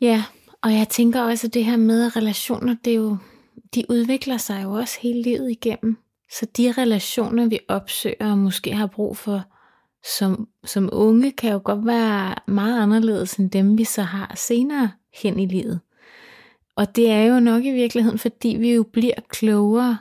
Ja, 0.00 0.24
og 0.62 0.72
jeg 0.72 0.88
tænker 0.88 1.22
også, 1.22 1.46
at 1.46 1.54
det 1.54 1.64
her 1.64 1.76
med 1.76 2.16
relationer, 2.16 2.76
det 2.84 2.90
er 2.90 2.96
jo, 2.96 3.16
de 3.74 3.84
udvikler 3.88 4.36
sig 4.36 4.62
jo 4.62 4.72
også 4.72 4.98
hele 5.02 5.22
livet 5.22 5.50
igennem. 5.50 5.96
Så 6.32 6.46
de 6.56 6.72
relationer, 6.72 7.46
vi 7.46 7.58
opsøger 7.68 8.30
og 8.30 8.38
måske 8.38 8.72
har 8.72 8.86
brug 8.86 9.16
for 9.16 9.53
som, 10.18 10.48
som 10.64 10.88
unge 10.92 11.32
kan 11.32 11.52
jo 11.52 11.60
godt 11.64 11.86
være 11.86 12.34
meget 12.46 12.82
anderledes 12.82 13.34
end 13.34 13.50
dem, 13.50 13.78
vi 13.78 13.84
så 13.84 14.02
har 14.02 14.32
senere 14.36 14.90
hen 15.22 15.38
i 15.38 15.46
livet. 15.46 15.80
Og 16.76 16.96
det 16.96 17.10
er 17.10 17.22
jo 17.22 17.40
nok 17.40 17.64
i 17.64 17.70
virkeligheden, 17.70 18.18
fordi 18.18 18.48
vi 18.48 18.74
jo 18.74 18.82
bliver 18.82 19.14
klogere 19.28 19.98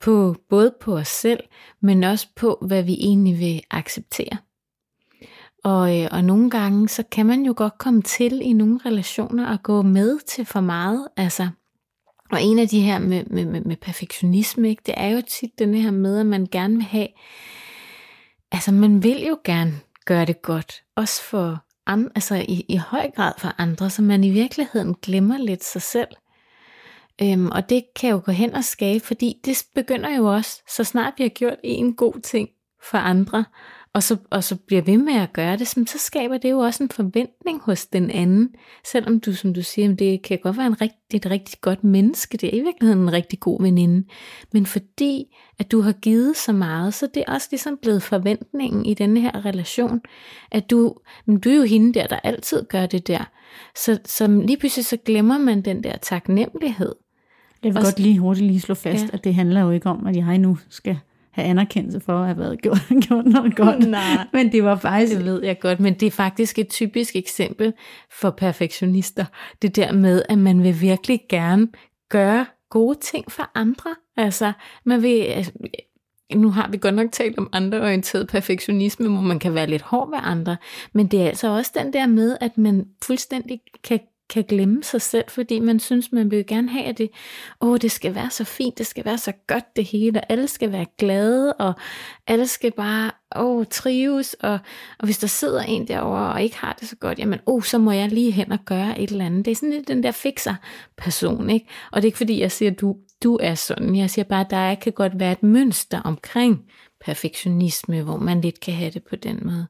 på 0.00 0.36
både 0.48 0.74
på 0.80 0.96
os 0.96 1.08
selv, 1.08 1.40
men 1.80 2.04
også 2.04 2.28
på, 2.36 2.58
hvad 2.66 2.82
vi 2.82 2.92
egentlig 2.92 3.38
vil 3.38 3.62
acceptere. 3.70 4.38
Og, 5.64 6.00
øh, 6.00 6.08
og 6.12 6.24
nogle 6.24 6.50
gange, 6.50 6.88
så 6.88 7.02
kan 7.02 7.26
man 7.26 7.42
jo 7.42 7.54
godt 7.56 7.78
komme 7.78 8.02
til 8.02 8.40
i 8.42 8.52
nogle 8.52 8.80
relationer 8.86 9.46
at 9.46 9.62
gå 9.62 9.82
med 9.82 10.18
til 10.18 10.44
for 10.44 10.60
meget. 10.60 11.08
Altså, 11.16 11.48
og 12.30 12.42
en 12.42 12.58
af 12.58 12.68
de 12.68 12.80
her 12.80 12.98
med, 12.98 13.24
med, 13.24 13.44
med, 13.44 13.60
med 13.60 13.76
perfektionisme, 13.76 14.68
ikke, 14.68 14.82
det 14.86 14.94
er 14.96 15.08
jo 15.08 15.22
tit 15.28 15.58
den 15.58 15.74
her 15.74 15.90
med, 15.90 16.20
at 16.20 16.26
man 16.26 16.46
gerne 16.52 16.74
vil 16.74 16.84
have, 16.84 17.08
altså 18.52 18.72
man 18.72 19.02
vil 19.02 19.26
jo 19.26 19.38
gerne 19.44 19.80
gøre 20.06 20.24
det 20.24 20.42
godt, 20.42 20.82
også 20.96 21.22
for 21.22 21.64
andre, 21.86 22.10
altså 22.14 22.34
i, 22.34 22.64
i 22.68 22.76
høj 22.76 23.10
grad 23.16 23.32
for 23.38 23.54
andre, 23.58 23.90
så 23.90 24.02
man 24.02 24.24
i 24.24 24.30
virkeligheden 24.30 24.94
glemmer 24.94 25.38
lidt 25.38 25.64
sig 25.64 25.82
selv. 25.82 26.08
Øhm, 27.22 27.50
og 27.50 27.70
det 27.70 27.84
kan 27.96 28.10
jo 28.10 28.22
gå 28.24 28.32
hen 28.32 28.54
og 28.54 28.64
skabe, 28.64 29.04
fordi 29.04 29.40
det 29.44 29.64
begynder 29.74 30.16
jo 30.16 30.34
også, 30.34 30.62
så 30.68 30.84
snart 30.84 31.14
vi 31.16 31.22
har 31.22 31.28
gjort 31.28 31.58
en 31.64 31.94
god 31.94 32.20
ting 32.20 32.48
for 32.90 32.98
andre, 32.98 33.44
og 33.92 34.02
så, 34.02 34.16
og 34.30 34.44
så 34.44 34.56
bliver 34.56 34.82
ved 34.82 34.98
med 34.98 35.14
at 35.14 35.32
gøre 35.32 35.56
det, 35.56 35.68
så 35.68 35.98
skaber 35.98 36.38
det 36.38 36.50
jo 36.50 36.58
også 36.58 36.82
en 36.82 36.90
forventning 36.90 37.60
hos 37.62 37.86
den 37.86 38.10
anden. 38.10 38.48
Selvom 38.84 39.20
du, 39.20 39.32
som 39.32 39.54
du 39.54 39.62
siger, 39.62 39.94
det 39.94 40.22
kan 40.22 40.38
godt 40.42 40.56
være 40.56 40.66
en 40.66 40.80
rigt, 40.80 40.94
et 41.14 41.26
rigtig 41.26 41.60
godt 41.60 41.84
menneske, 41.84 42.38
det 42.38 42.54
er 42.54 42.60
i 42.60 42.62
virkeligheden 42.62 43.02
en 43.02 43.12
rigtig 43.12 43.40
god 43.40 43.62
veninde. 43.62 44.06
Men 44.52 44.66
fordi, 44.66 45.36
at 45.58 45.72
du 45.72 45.80
har 45.80 45.92
givet 45.92 46.36
så 46.36 46.52
meget, 46.52 46.94
så 46.94 47.08
det 47.14 47.24
er 47.26 47.32
også 47.32 47.48
ligesom 47.50 47.78
blevet 47.82 48.02
forventningen 48.02 48.86
i 48.86 48.94
denne 48.94 49.20
her 49.20 49.44
relation, 49.44 50.00
at 50.50 50.70
du, 50.70 50.94
men 51.26 51.40
du 51.40 51.50
er 51.50 51.56
jo 51.56 51.62
hende 51.62 51.94
der, 51.94 52.06
der 52.06 52.16
altid 52.16 52.64
gør 52.64 52.86
det 52.86 53.06
der. 53.06 53.30
Så, 53.76 53.98
så 54.04 54.26
lige 54.26 54.56
pludselig 54.56 54.84
så 54.84 54.96
glemmer 54.96 55.38
man 55.38 55.60
den 55.60 55.84
der 55.84 55.96
taknemmelighed. 55.96 56.94
Jeg 57.62 57.74
vil 57.74 57.78
og, 57.78 57.84
godt 57.84 57.98
lige 57.98 58.18
hurtigt 58.18 58.46
lige 58.46 58.60
slå 58.60 58.74
fast, 58.74 59.04
ja. 59.04 59.08
at 59.12 59.24
det 59.24 59.34
handler 59.34 59.60
jo 59.60 59.70
ikke 59.70 59.90
om, 59.90 60.06
at 60.06 60.16
jeg 60.16 60.38
nu 60.38 60.58
skal 60.68 60.98
have 61.38 61.50
anerkendelse 61.50 62.00
for 62.00 62.20
at 62.20 62.26
have 62.26 62.38
været 62.38 62.62
gjort, 62.62 62.82
gjort 63.08 63.26
noget 63.26 63.56
godt. 63.56 63.88
Nej, 63.88 64.26
men 64.32 64.52
det 64.52 64.64
var 64.64 64.76
faktisk... 64.76 65.16
Det 65.16 65.24
ved 65.24 65.42
jeg 65.44 65.60
godt, 65.60 65.80
men 65.80 65.94
det 65.94 66.06
er 66.06 66.10
faktisk 66.10 66.58
et 66.58 66.68
typisk 66.68 67.16
eksempel 67.16 67.72
for 68.20 68.30
perfektionister. 68.30 69.24
Det 69.62 69.76
der 69.76 69.92
med, 69.92 70.22
at 70.28 70.38
man 70.38 70.62
vil 70.62 70.80
virkelig 70.80 71.20
gerne 71.28 71.68
gøre 72.08 72.46
gode 72.70 72.98
ting 73.00 73.32
for 73.32 73.50
andre. 73.54 73.94
Altså, 74.16 74.52
man 74.84 75.02
vil, 75.02 75.20
altså, 75.20 75.52
nu 76.34 76.50
har 76.50 76.68
vi 76.68 76.76
godt 76.76 76.94
nok 76.94 77.12
talt 77.12 77.38
om 77.38 77.48
andreorienteret 77.52 78.28
perfektionisme, 78.28 79.08
hvor 79.08 79.20
man 79.20 79.38
kan 79.38 79.54
være 79.54 79.66
lidt 79.66 79.82
hård 79.82 80.10
ved 80.10 80.18
andre, 80.22 80.56
men 80.92 81.06
det 81.06 81.22
er 81.22 81.26
altså 81.26 81.48
også 81.48 81.72
den 81.74 81.92
der 81.92 82.06
med, 82.06 82.36
at 82.40 82.58
man 82.58 82.86
fuldstændig 83.02 83.60
kan 83.84 84.00
kan 84.30 84.44
glemme 84.48 84.84
sig 84.84 85.02
selv, 85.02 85.24
fordi 85.28 85.58
man 85.58 85.80
synes, 85.80 86.12
man 86.12 86.30
vil 86.30 86.46
gerne 86.46 86.70
have 86.70 86.84
at 86.84 86.98
det. 86.98 87.10
Åh, 87.60 87.78
det 87.82 87.90
skal 87.90 88.14
være 88.14 88.30
så 88.30 88.44
fint, 88.44 88.78
det 88.78 88.86
skal 88.86 89.04
være 89.04 89.18
så 89.18 89.32
godt 89.46 89.76
det 89.76 89.84
hele, 89.84 90.20
og 90.20 90.26
alle 90.28 90.48
skal 90.48 90.72
være 90.72 90.86
glade, 90.98 91.52
og 91.52 91.72
alle 92.26 92.46
skal 92.46 92.72
bare 92.72 93.10
åh, 93.36 93.64
trives, 93.70 94.34
og, 94.34 94.58
og 94.98 95.04
hvis 95.04 95.18
der 95.18 95.26
sidder 95.26 95.62
en 95.62 95.88
derovre 95.88 96.32
og 96.32 96.42
ikke 96.42 96.56
har 96.56 96.76
det 96.80 96.88
så 96.88 96.96
godt, 96.96 97.18
jamen, 97.18 97.38
åh, 97.46 97.62
så 97.62 97.78
må 97.78 97.92
jeg 97.92 98.08
lige 98.08 98.30
hen 98.30 98.52
og 98.52 98.58
gøre 98.64 99.00
et 99.00 99.10
eller 99.10 99.26
andet. 99.26 99.44
Det 99.44 99.50
er 99.50 99.54
sådan 99.56 99.72
lidt 99.72 99.88
den 99.88 100.02
der 100.02 100.12
fixer 100.12 100.54
person, 100.96 101.50
ikke? 101.50 101.66
Og 101.92 101.96
det 101.96 102.04
er 102.04 102.08
ikke 102.08 102.18
fordi, 102.18 102.40
jeg 102.40 102.52
siger, 102.52 102.70
du, 102.70 102.96
du 103.22 103.38
er 103.42 103.54
sådan. 103.54 103.96
Jeg 103.96 104.10
siger 104.10 104.24
bare, 104.24 104.40
at 104.40 104.50
der 104.50 104.74
kan 104.74 104.92
godt 104.92 105.20
være 105.20 105.32
et 105.32 105.42
mønster 105.42 106.00
omkring 106.00 106.64
perfektionisme, 107.04 108.02
hvor 108.02 108.16
man 108.16 108.40
lidt 108.40 108.60
kan 108.60 108.74
have 108.74 108.90
det 108.90 109.02
på 109.10 109.16
den 109.16 109.40
måde. 109.42 109.66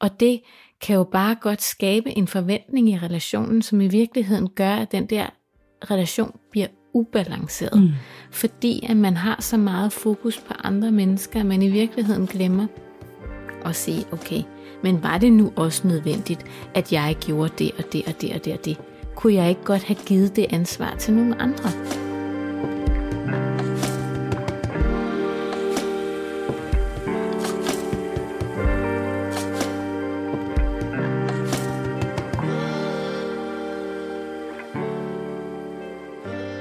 Og 0.00 0.20
det 0.20 0.40
kan 0.80 0.96
jo 0.96 1.04
bare 1.04 1.34
godt 1.34 1.62
skabe 1.62 2.18
en 2.18 2.28
forventning 2.28 2.88
i 2.88 2.98
relationen, 2.98 3.62
som 3.62 3.80
i 3.80 3.88
virkeligheden 3.88 4.48
gør, 4.48 4.74
at 4.74 4.92
den 4.92 5.06
der 5.06 5.26
relation 5.90 6.36
bliver 6.50 6.66
ubalanceret. 6.94 7.80
Mm. 7.80 7.90
Fordi 8.30 8.86
at 8.88 8.96
man 8.96 9.16
har 9.16 9.36
så 9.40 9.56
meget 9.56 9.92
fokus 9.92 10.38
på 10.38 10.54
andre 10.64 10.92
mennesker, 10.92 11.40
at 11.40 11.46
man 11.46 11.62
i 11.62 11.68
virkeligheden 11.68 12.26
glemmer 12.26 12.66
at 13.64 13.76
sige, 13.76 14.04
okay, 14.12 14.42
men 14.82 15.02
var 15.02 15.18
det 15.18 15.32
nu 15.32 15.52
også 15.56 15.88
nødvendigt, 15.88 16.44
at 16.74 16.92
jeg 16.92 17.16
gjorde 17.20 17.52
det 17.58 17.72
og 17.78 17.92
det 17.92 18.02
og 18.06 18.22
det 18.22 18.32
og 18.34 18.44
det 18.44 18.52
og 18.52 18.64
det? 18.64 18.80
Kunne 19.14 19.34
jeg 19.34 19.48
ikke 19.48 19.64
godt 19.64 19.84
have 19.84 19.98
givet 20.06 20.36
det 20.36 20.46
ansvar 20.50 20.94
til 20.98 21.14
nogle 21.14 21.42
andre? 21.42 21.70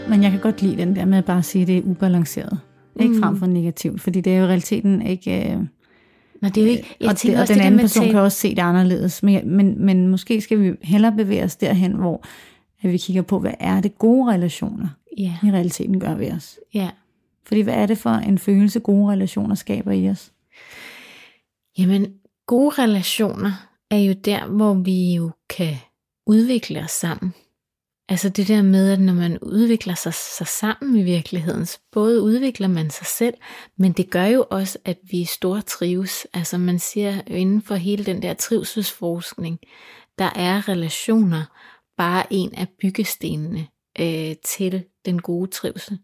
Men 0.10 0.24
jeg 0.24 0.32
kan 0.32 0.40
godt 0.40 0.62
lide 0.62 0.78
den 0.78 0.96
der 0.96 1.06
med 1.06 1.18
at 1.18 1.26
bare 1.26 1.44
sige, 1.44 1.62
at 1.62 1.68
det 1.68 1.78
er 1.78 1.82
ubalanceret. 1.82 2.60
Mm. 2.96 3.02
Ikke 3.02 3.20
frem 3.20 3.38
for 3.38 3.46
negativt, 3.46 4.02
fordi 4.02 4.22
det 4.22 4.34
er 4.34 4.38
jo 4.38 4.46
realiteten 4.46 5.02
ikke... 5.02 5.52
Øh, 5.52 5.60
Nå, 6.42 6.50
det 6.50 6.58
er 6.58 6.62
jo 6.62 6.72
ikke... 6.72 6.96
Jeg 7.00 7.10
og, 7.10 7.22
det, 7.24 7.40
og 7.40 7.48
den 7.48 7.60
anden 7.60 7.80
person 7.80 8.06
kan 8.06 8.20
også 8.20 8.38
se 8.38 8.50
det 8.50 8.62
anderledes. 8.62 9.24
Men, 9.24 9.50
men, 9.50 9.86
men 9.86 10.08
måske 10.08 10.42
skal 10.42 10.62
vi 10.62 10.74
hellere 10.82 11.12
bevæge 11.12 11.44
os 11.44 11.56
derhen, 11.56 11.92
hvor 11.92 12.24
at 12.82 12.92
vi 12.92 12.98
kigger 12.98 13.22
på, 13.22 13.40
hvad 13.40 13.54
er 13.60 13.82
det 13.82 13.98
gode 13.98 14.32
relationer 14.34 14.88
yeah. 15.20 15.44
i 15.44 15.52
realiteten 15.52 16.00
gør 16.00 16.16
ved 16.16 16.32
os. 16.32 16.60
Ja. 16.74 16.90
Fordi 17.48 17.62
hvad 17.62 17.74
er 17.74 17.86
det 17.86 17.98
for 17.98 18.10
en 18.10 18.38
følelse, 18.38 18.80
gode 18.80 19.12
relationer 19.12 19.56
skaber 19.56 19.92
i 19.92 20.10
os? 20.10 20.32
Jamen, 21.78 22.14
gode 22.48 22.70
relationer 22.70 23.68
er 23.92 23.98
jo 23.98 24.14
der, 24.14 24.48
hvor 24.48 24.74
vi 24.74 25.16
jo 25.16 25.32
kan 25.50 25.76
udvikle 26.28 26.80
os 26.80 26.92
sammen. 26.92 27.34
Altså 28.10 28.30
det 28.30 28.48
der 28.48 28.62
med, 28.62 28.92
at 28.92 29.00
når 29.00 29.14
man 29.14 29.40
udvikler 29.40 29.96
sig, 29.96 30.14
sig 30.14 30.48
sammen 30.48 30.96
i 30.96 31.04
virkeligheden, 31.04 31.66
så 31.66 31.80
både 31.92 32.22
udvikler 32.22 32.68
man 32.68 32.90
sig 32.90 33.08
selv, 33.08 33.34
men 33.78 33.92
det 33.92 34.10
gør 34.10 34.26
jo 34.26 34.46
også, 34.50 34.80
at 34.86 34.98
vi 35.04 35.26
store 35.26 35.62
trives. 35.62 36.28
Altså 36.34 36.58
man 36.58 36.80
siger 36.80 37.22
inden 37.28 37.62
for 37.62 37.76
hele 37.76 38.06
den 38.06 38.22
der 38.22 38.34
trivselsforskning, 38.34 39.60
der 40.18 40.30
er 40.36 40.70
relationer 40.70 41.44
bare 41.98 42.26
en 42.30 42.56
af 42.56 42.68
byggestenene 42.82 43.68
øh, 44.00 44.36
til 44.46 44.84
den 45.06 45.22
gode 45.22 45.52
trivsel. 45.52 46.00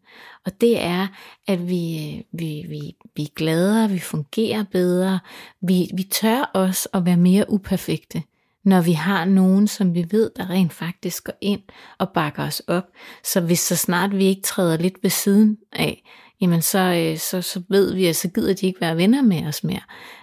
Og 0.46 0.62
det 0.62 0.81
er, 0.81 1.08
at 1.48 1.70
vi, 1.70 2.15
vi, 2.34 2.65
vi, 2.70 2.96
vi 3.15 3.24
er 3.24 3.34
gladere, 3.36 3.89
vi 3.89 4.00
fungerer 4.00 4.63
bedre, 4.72 5.20
vi, 5.62 5.91
vi 5.93 6.03
tør 6.03 6.51
også 6.53 6.89
at 6.93 7.05
være 7.05 7.17
mere 7.17 7.46
uperfekte 7.50 8.24
når 8.63 8.82
vi 8.82 8.91
har 8.91 9.25
nogen, 9.25 9.68
som 9.68 9.96
vi 9.96 10.06
ved, 10.12 10.32
der 10.36 10.50
rent 10.50 10.74
faktisk 10.74 11.24
går 11.24 11.34
ind 11.41 11.62
og 11.98 12.10
bakker 12.10 12.44
os 12.44 12.60
op. 12.60 12.84
Så 13.24 13.41
hvis 13.41 13.60
så 13.60 13.75
snart 13.75 14.18
vi 14.18 14.25
ikke 14.25 14.41
træder 14.41 14.77
lidt 14.77 14.96
ved 15.01 15.10
siden 15.10 15.58
af, 15.74 16.03
jamen 16.41 16.62
så, 16.62 16.80
øh, 16.80 17.18
så, 17.18 17.41
så 17.41 17.62
ved 17.70 17.94
vi, 17.94 18.06
at 18.06 18.15
så 18.15 18.27
gider 18.27 18.53
de 18.53 18.68
ikke 18.68 18.82
være 18.82 18.98
venner 18.98 19.22
med 19.22 19.48
os 19.48 19.63
mere. 19.63 19.82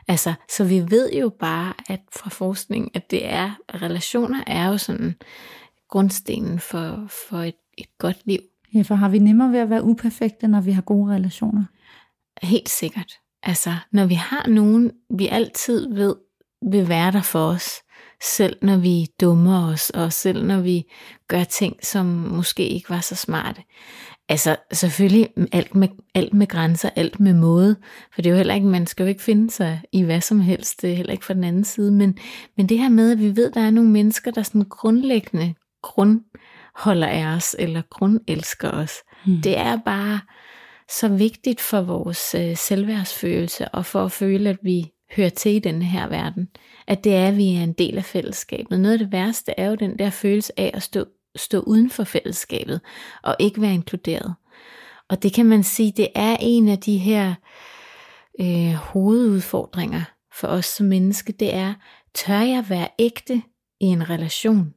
Altså, 0.08 0.34
så 0.50 0.64
vi 0.64 0.90
ved 0.90 1.12
jo 1.12 1.28
bare, 1.28 1.74
at 1.88 2.00
fra 2.12 2.30
forskning, 2.30 2.90
at 2.94 3.10
det 3.10 3.26
er, 3.26 3.50
relationer 3.74 4.44
er 4.46 4.68
jo 4.68 4.78
sådan 4.78 5.14
grundstenen 5.88 6.58
for, 6.58 7.06
for 7.28 7.38
et, 7.38 7.54
et 7.78 7.98
godt 7.98 8.16
liv. 8.24 8.40
Ja, 8.74 8.82
for 8.82 8.94
har 8.94 9.08
vi 9.08 9.18
nemmere 9.18 9.52
ved 9.52 9.58
at 9.58 9.70
være 9.70 9.84
uperfekte, 9.84 10.48
når 10.48 10.60
vi 10.60 10.72
har 10.72 10.82
gode 10.82 11.14
relationer? 11.14 11.64
Helt 12.42 12.68
sikkert. 12.68 13.12
Altså, 13.42 13.74
når 13.92 14.06
vi 14.06 14.14
har 14.14 14.46
nogen, 14.46 14.92
vi 15.10 15.28
altid 15.28 15.94
ved, 15.94 16.16
vil 16.70 16.88
være 16.88 17.12
der 17.12 17.22
for 17.22 17.46
os, 17.46 17.70
selv 18.22 18.56
når 18.62 18.76
vi 18.76 19.06
dummer 19.20 19.72
os, 19.72 19.90
og 19.90 20.12
selv 20.12 20.44
når 20.44 20.60
vi 20.60 20.84
gør 21.28 21.44
ting, 21.44 21.76
som 21.82 22.06
måske 22.06 22.68
ikke 22.68 22.90
var 22.90 23.00
så 23.00 23.14
smarte. 23.14 23.62
Altså 24.28 24.56
selvfølgelig 24.72 25.28
alt 25.52 25.74
med, 25.74 25.88
alt 26.14 26.34
med 26.34 26.46
grænser, 26.46 26.90
alt 26.96 27.20
med 27.20 27.34
måde, 27.34 27.76
for 28.14 28.22
det 28.22 28.28
er 28.28 28.30
jo 28.30 28.36
heller 28.36 28.54
ikke, 28.54 28.66
man 28.66 28.86
skal 28.86 29.02
jo 29.02 29.08
ikke 29.08 29.22
finde 29.22 29.50
sig 29.50 29.82
i 29.92 30.02
hvad 30.02 30.20
som 30.20 30.40
helst, 30.40 30.82
det 30.82 30.90
er 30.90 30.94
heller 30.94 31.12
ikke 31.12 31.24
fra 31.24 31.34
den 31.34 31.44
anden 31.44 31.64
side, 31.64 31.92
men, 31.92 32.18
men 32.56 32.68
det 32.68 32.78
her 32.78 32.88
med, 32.88 33.12
at 33.12 33.18
vi 33.18 33.36
ved, 33.36 33.48
at 33.48 33.54
der 33.54 33.60
er 33.60 33.70
nogle 33.70 33.90
mennesker, 33.90 34.30
der 34.30 34.42
sådan 34.42 34.64
grundlæggende 34.64 35.54
grundholder 35.82 37.06
af 37.06 37.36
os, 37.36 37.56
eller 37.58 37.82
grundelsker 37.90 38.70
os, 38.70 38.92
hmm. 39.26 39.42
det 39.42 39.58
er 39.58 39.78
bare 39.84 40.20
så 40.90 41.08
vigtigt 41.08 41.60
for 41.60 41.80
vores 41.80 42.34
øh, 42.34 42.56
selvværdsfølelse, 42.56 43.68
og 43.68 43.86
for 43.86 44.04
at 44.04 44.12
føle, 44.12 44.50
at 44.50 44.58
vi 44.62 44.92
hører 45.16 45.28
til 45.28 45.54
i 45.54 45.58
den 45.58 45.82
her 45.82 46.08
verden. 46.08 46.48
At 46.86 47.04
det 47.04 47.14
er, 47.14 47.28
at 47.28 47.36
vi 47.36 47.54
er 47.54 47.62
en 47.62 47.72
del 47.72 47.98
af 47.98 48.04
fællesskabet. 48.04 48.80
Noget 48.80 48.92
af 48.92 48.98
det 48.98 49.12
værste 49.12 49.52
er 49.56 49.68
jo 49.68 49.74
den 49.74 49.98
der 49.98 50.10
følelse 50.10 50.60
af 50.60 50.70
at 50.74 50.82
stå, 50.82 51.04
stå 51.36 51.60
uden 51.60 51.90
for 51.90 52.04
fællesskabet, 52.04 52.80
og 53.22 53.36
ikke 53.38 53.60
være 53.60 53.74
inkluderet. 53.74 54.34
Og 55.08 55.22
det 55.22 55.32
kan 55.32 55.46
man 55.46 55.62
sige, 55.62 55.92
det 55.96 56.08
er 56.14 56.36
en 56.40 56.68
af 56.68 56.78
de 56.78 56.98
her 56.98 57.34
øh, 58.40 58.72
hovedudfordringer 58.72 60.02
for 60.32 60.48
os 60.48 60.66
som 60.66 60.86
menneske, 60.86 61.32
det 61.32 61.54
er, 61.54 61.74
tør 62.14 62.40
jeg 62.40 62.64
være 62.68 62.88
ægte 62.98 63.42
i 63.80 63.84
en 63.84 64.10
relation? 64.10 64.74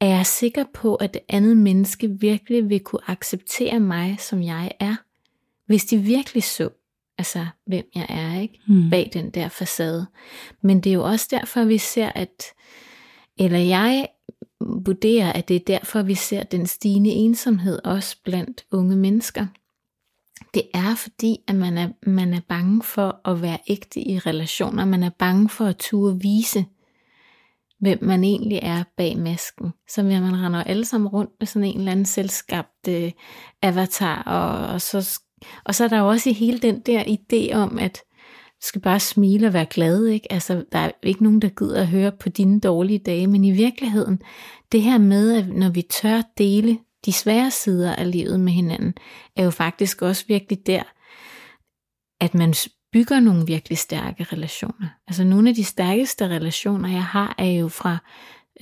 Er 0.00 0.06
jeg 0.06 0.26
sikker 0.26 0.64
på, 0.74 0.94
at 0.94 1.14
det 1.14 1.22
andet 1.28 1.56
menneske 1.56 2.08
virkelig 2.20 2.68
vil 2.68 2.80
kunne 2.80 3.10
acceptere 3.10 3.80
mig, 3.80 4.16
som 4.20 4.42
jeg 4.42 4.72
er? 4.80 4.96
Hvis 5.66 5.84
de 5.84 5.98
virkelig 5.98 6.42
så, 6.42 6.68
altså 7.22 7.46
hvem 7.66 7.84
jeg 7.94 8.06
er, 8.08 8.40
ikke? 8.40 8.60
Mm. 8.68 8.90
Bag 8.90 9.10
den 9.12 9.30
der 9.30 9.48
facade. 9.48 10.06
Men 10.62 10.80
det 10.80 10.90
er 10.90 10.94
jo 10.94 11.04
også 11.04 11.28
derfor, 11.30 11.64
vi 11.64 11.78
ser, 11.78 12.12
at, 12.14 12.44
eller 13.38 13.58
jeg 13.58 14.08
vurderer, 14.60 15.32
at 15.32 15.48
det 15.48 15.56
er 15.56 15.64
derfor, 15.66 16.02
vi 16.02 16.14
ser 16.14 16.42
den 16.42 16.66
stigende 16.66 17.10
ensomhed 17.10 17.78
også 17.84 18.16
blandt 18.24 18.64
unge 18.72 18.96
mennesker. 18.96 19.46
Det 20.54 20.62
er 20.74 20.94
fordi, 20.94 21.36
at 21.48 21.54
man 21.54 21.78
er, 21.78 21.88
man 22.06 22.34
er 22.34 22.40
bange 22.48 22.82
for 22.82 23.20
at 23.24 23.42
være 23.42 23.58
ægte 23.68 24.00
i 24.00 24.18
relationer. 24.18 24.84
Man 24.84 25.02
er 25.02 25.10
bange 25.18 25.48
for 25.48 25.64
at 25.64 25.76
turde 25.76 26.20
vise, 26.20 26.64
hvem 27.80 27.98
man 28.02 28.24
egentlig 28.24 28.58
er 28.62 28.84
bag 28.96 29.18
masken. 29.18 29.72
Så 29.88 30.02
man 30.02 30.44
render 30.44 30.62
alle 30.62 30.84
sammen 30.84 31.08
rundt 31.08 31.30
med 31.40 31.46
sådan 31.46 31.68
en 31.68 31.78
eller 31.78 31.92
anden 31.92 32.06
selvskabt 32.06 32.88
øh, 32.88 33.12
avatar, 33.62 34.22
og, 34.22 34.74
og, 34.74 34.80
så, 34.80 35.20
og 35.64 35.74
så 35.74 35.84
er 35.84 35.88
der 35.88 35.98
jo 35.98 36.08
også 36.08 36.32
hele 36.32 36.58
den 36.58 36.80
der 36.80 37.04
idé 37.04 37.54
om, 37.54 37.78
at 37.78 38.02
du 38.62 38.66
skal 38.66 38.80
bare 38.80 39.00
smile 39.00 39.46
og 39.46 39.52
være 39.52 39.66
glad, 39.66 40.06
ikke? 40.06 40.32
Altså, 40.32 40.64
der 40.72 40.78
er 40.78 40.90
ikke 41.02 41.22
nogen, 41.22 41.42
der 41.42 41.48
gider 41.48 41.80
at 41.80 41.86
høre 41.86 42.12
på 42.12 42.28
dine 42.28 42.60
dårlige 42.60 42.98
dage, 42.98 43.26
men 43.26 43.44
i 43.44 43.50
virkeligheden, 43.50 44.22
det 44.72 44.82
her 44.82 44.98
med, 44.98 45.36
at 45.36 45.48
når 45.48 45.68
vi 45.68 45.82
tør 45.82 46.22
dele 46.38 46.78
de 47.04 47.12
svære 47.12 47.50
sider 47.50 47.96
af 47.96 48.10
livet 48.10 48.40
med 48.40 48.52
hinanden, 48.52 48.94
er 49.36 49.44
jo 49.44 49.50
faktisk 49.50 50.02
også 50.02 50.24
virkelig 50.28 50.66
der, 50.66 50.82
at 52.20 52.34
man 52.34 52.54
bygger 52.92 53.20
nogle 53.20 53.46
virkelig 53.46 53.78
stærke 53.78 54.24
relationer. 54.32 54.88
Altså 55.08 55.24
nogle 55.24 55.48
af 55.48 55.54
de 55.54 55.64
stærkeste 55.64 56.28
relationer, 56.28 56.88
jeg 56.88 57.04
har, 57.04 57.34
er 57.38 57.50
jo 57.50 57.68
fra, 57.68 57.98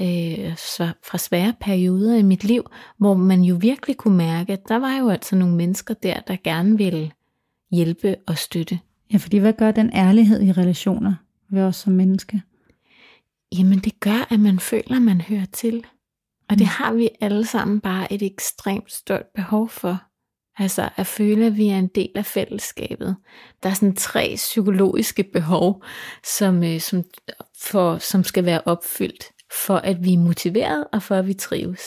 øh, 0.00 0.56
fra 1.02 1.18
svære 1.18 1.54
perioder 1.60 2.16
i 2.16 2.22
mit 2.22 2.44
liv, 2.44 2.64
hvor 2.98 3.14
man 3.14 3.42
jo 3.42 3.56
virkelig 3.60 3.96
kunne 3.96 4.16
mærke, 4.16 4.52
at 4.52 4.68
der 4.68 4.76
var 4.76 4.96
jo 4.96 5.08
altså 5.08 5.36
nogle 5.36 5.54
mennesker 5.54 5.94
der, 5.94 6.20
der 6.20 6.36
gerne 6.44 6.78
ville 6.78 7.10
hjælpe 7.70 8.16
og 8.26 8.38
støtte. 8.38 8.78
Ja, 9.12 9.18
fordi 9.18 9.38
hvad 9.38 9.52
gør 9.52 9.70
den 9.70 9.90
ærlighed 9.94 10.42
i 10.42 10.52
relationer 10.52 11.14
ved 11.50 11.62
os 11.62 11.76
som 11.76 11.92
menneske? 11.92 12.42
Jamen 13.58 13.78
det 13.78 14.00
gør, 14.00 14.32
at 14.32 14.40
man 14.40 14.58
føler, 14.58 14.96
at 14.96 15.02
man 15.02 15.20
hører 15.20 15.46
til. 15.52 15.84
Og 16.48 16.58
det 16.58 16.66
har 16.66 16.92
vi 16.92 17.08
alle 17.20 17.46
sammen 17.46 17.80
bare 17.80 18.12
et 18.12 18.22
ekstremt 18.22 18.92
stort 18.92 19.26
behov 19.34 19.68
for. 19.68 20.02
Altså 20.58 20.88
at 20.96 21.06
føle, 21.06 21.46
at 21.46 21.56
vi 21.56 21.68
er 21.68 21.78
en 21.78 21.86
del 21.86 22.10
af 22.14 22.26
fællesskabet. 22.26 23.16
Der 23.62 23.70
er 23.70 23.74
sådan 23.74 23.96
tre 23.96 24.32
psykologiske 24.36 25.24
behov, 25.32 25.84
som, 26.24 26.64
øh, 26.64 26.80
som, 26.80 27.04
for, 27.60 27.98
som 27.98 28.24
skal 28.24 28.44
være 28.44 28.62
opfyldt, 28.64 29.24
for 29.66 29.76
at 29.76 30.04
vi 30.04 30.14
er 30.14 30.18
motiveret 30.18 30.84
og 30.92 31.02
for 31.02 31.14
at 31.14 31.26
vi 31.26 31.34
trives. 31.34 31.82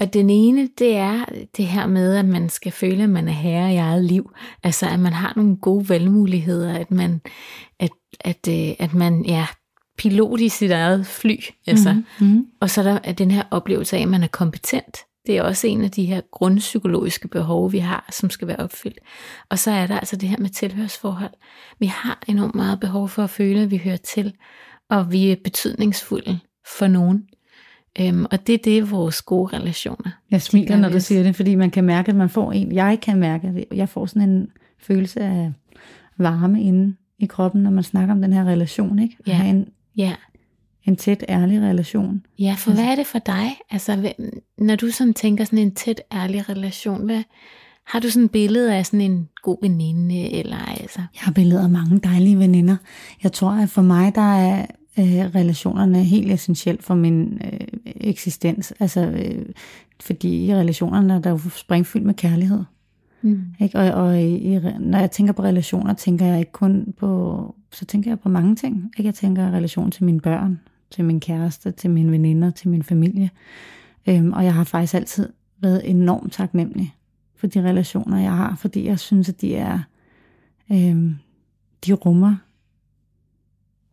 Og 0.00 0.14
den 0.14 0.30
ene, 0.30 0.68
det 0.78 0.96
er 0.96 1.24
det 1.56 1.66
her 1.66 1.86
med, 1.86 2.16
at 2.16 2.24
man 2.24 2.48
skal 2.48 2.72
føle, 2.72 3.02
at 3.02 3.10
man 3.10 3.28
er 3.28 3.32
herre 3.32 3.72
i 3.72 3.76
eget 3.76 4.04
liv. 4.04 4.30
Altså 4.62 4.86
at 4.86 5.00
man 5.00 5.12
har 5.12 5.32
nogle 5.36 5.56
gode 5.56 5.88
valgmuligheder, 5.88 6.78
at 6.78 6.90
man, 6.90 7.20
at, 7.78 7.90
at, 8.20 8.48
øh, 8.48 8.74
at 8.78 8.94
man 8.94 9.24
ja, 9.24 9.46
pilot 9.98 10.40
i 10.40 10.48
sit 10.48 10.70
eget 10.70 11.06
fly. 11.06 11.36
Altså. 11.66 11.92
Mm-hmm. 11.92 12.46
Og 12.60 12.70
så 12.70 12.80
er 12.80 12.98
der 12.98 13.12
den 13.12 13.30
her 13.30 13.42
oplevelse 13.50 13.96
af, 13.96 14.02
at 14.02 14.08
man 14.08 14.22
er 14.22 14.28
kompetent. 14.28 14.98
Det 15.26 15.36
er 15.36 15.42
også 15.42 15.66
en 15.66 15.84
af 15.84 15.90
de 15.90 16.04
her 16.04 16.20
grundpsykologiske 16.32 17.28
behov, 17.28 17.72
vi 17.72 17.78
har, 17.78 18.08
som 18.12 18.30
skal 18.30 18.48
være 18.48 18.56
opfyldt. 18.56 18.98
Og 19.50 19.58
så 19.58 19.70
er 19.70 19.86
der 19.86 19.98
altså 19.98 20.16
det 20.16 20.28
her 20.28 20.38
med 20.38 20.50
tilhørsforhold. 20.50 21.34
Vi 21.78 21.86
har 21.86 22.22
enormt 22.28 22.54
meget 22.54 22.80
behov 22.80 23.08
for 23.08 23.24
at 23.24 23.30
føle, 23.30 23.60
at 23.60 23.70
vi 23.70 23.76
hører 23.76 23.96
til, 23.96 24.34
og 24.90 25.12
vi 25.12 25.30
er 25.30 25.36
betydningsfulde 25.44 26.40
for 26.66 26.86
nogen. 26.86 27.24
Øhm, 28.00 28.24
og 28.30 28.46
det 28.46 28.54
er 28.54 28.58
det, 28.64 28.90
vores 28.90 29.22
gode 29.22 29.56
relationer. 29.56 30.10
Jeg 30.30 30.42
smiler, 30.42 30.76
når 30.76 30.88
du 30.88 31.00
siger 31.00 31.22
det, 31.22 31.36
fordi 31.36 31.54
man 31.54 31.70
kan 31.70 31.84
mærke, 31.84 32.08
at 32.08 32.16
man 32.16 32.28
får 32.28 32.52
en, 32.52 32.72
jeg 32.72 32.98
kan 33.02 33.18
mærke, 33.18 33.48
at 33.70 33.76
jeg 33.78 33.88
får 33.88 34.06
sådan 34.06 34.28
en 34.28 34.46
følelse 34.78 35.20
af 35.20 35.52
varme 36.18 36.62
inde 36.62 36.96
i 37.18 37.26
kroppen, 37.26 37.62
når 37.62 37.70
man 37.70 37.84
snakker 37.84 38.14
om 38.14 38.22
den 38.22 38.32
her 38.32 38.44
relation, 38.44 38.98
ikke? 38.98 39.16
At 39.20 39.28
Ja. 39.28 39.32
have 39.32 39.50
en, 39.50 39.68
Ja, 39.96 40.14
en 40.84 40.96
tæt, 40.96 41.24
ærlig 41.28 41.60
relation. 41.60 42.22
ja 42.38 42.54
for 42.58 42.72
hvad 42.72 42.84
er 42.84 42.94
det 42.94 43.06
for 43.06 43.18
dig? 43.18 43.50
Altså, 43.70 44.12
når 44.58 44.76
du 44.76 44.90
sådan 44.90 45.14
tænker 45.14 45.44
sådan 45.44 45.58
en 45.58 45.74
tæt, 45.74 46.00
ærlig 46.12 46.48
relation, 46.48 47.04
hvad, 47.04 47.22
har 47.86 48.00
du 48.00 48.10
sådan 48.10 48.24
et 48.24 48.30
billede 48.30 48.74
af 48.74 48.86
sådan 48.86 49.00
en 49.00 49.28
god 49.42 49.58
veninde, 49.62 50.30
eller 50.32 50.56
altså? 50.56 50.98
Jeg 50.98 51.20
har 51.20 51.32
billeder 51.32 51.62
af 51.62 51.70
mange 51.70 51.98
dejlige 51.98 52.38
veninder. 52.38 52.76
Jeg 53.22 53.32
tror, 53.32 53.50
at 53.50 53.68
for 53.70 53.82
mig, 53.82 54.14
der 54.14 54.36
er 54.36 54.66
øh, 54.98 55.34
relationerne 55.34 56.04
helt 56.04 56.32
essentielt 56.32 56.82
for 56.82 56.94
min 56.94 57.40
øh, 57.44 57.66
eksistens. 57.86 58.72
Altså, 58.80 59.06
øh, 59.06 59.46
fordi 60.00 60.46
i 60.46 60.54
relationerne, 60.54 61.22
der 61.22 61.30
er 61.30 61.34
jo 61.34 61.50
springfyldt 61.50 62.06
med 62.06 62.14
kærlighed. 62.14 62.64
Mm. 63.22 63.42
Ikke? 63.60 63.78
Og, 63.78 63.90
og 63.90 64.22
i, 64.22 64.36
i, 64.36 64.60
når 64.80 64.98
jeg 64.98 65.10
tænker 65.10 65.32
på 65.32 65.42
relationer, 65.42 65.94
tænker 65.94 66.26
jeg 66.26 66.38
ikke 66.38 66.52
kun 66.52 66.94
på, 66.96 67.54
så 67.72 67.84
tænker 67.84 68.10
jeg 68.10 68.20
på 68.20 68.28
mange 68.28 68.56
ting. 68.56 68.92
Ikke? 68.98 69.06
Jeg 69.06 69.14
tænker 69.14 69.50
relation 69.50 69.90
til 69.90 70.04
mine 70.04 70.20
børn, 70.20 70.60
til 70.90 71.04
min 71.04 71.20
kæreste, 71.20 71.70
til 71.70 71.90
mine 71.90 72.10
veninder, 72.10 72.50
til 72.50 72.68
min 72.68 72.82
familie. 72.82 73.30
Øhm, 74.06 74.32
og 74.32 74.44
jeg 74.44 74.54
har 74.54 74.64
faktisk 74.64 74.94
altid 74.94 75.32
været 75.60 75.90
enormt 75.90 76.32
taknemmelig 76.32 76.94
for 77.36 77.46
de 77.46 77.62
relationer, 77.62 78.20
jeg 78.20 78.36
har, 78.36 78.56
fordi 78.56 78.86
jeg 78.86 78.98
synes, 78.98 79.28
at 79.28 79.40
de 79.40 79.56
er, 79.56 79.78
øhm, 80.72 81.16
de 81.86 81.92
rummer 81.92 82.36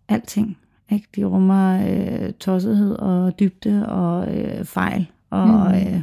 alting. 0.07 0.57
Ikke? 0.91 1.07
De 1.15 1.23
rummer 1.25 1.83
øh, 1.89 2.33
tossethed 2.33 2.91
og 2.95 3.39
dybde 3.39 3.89
og 3.89 4.37
øh, 4.37 4.65
fejl. 4.65 5.07
Og 5.29 5.47
Mm. 5.47 5.73
øh, 5.75 6.01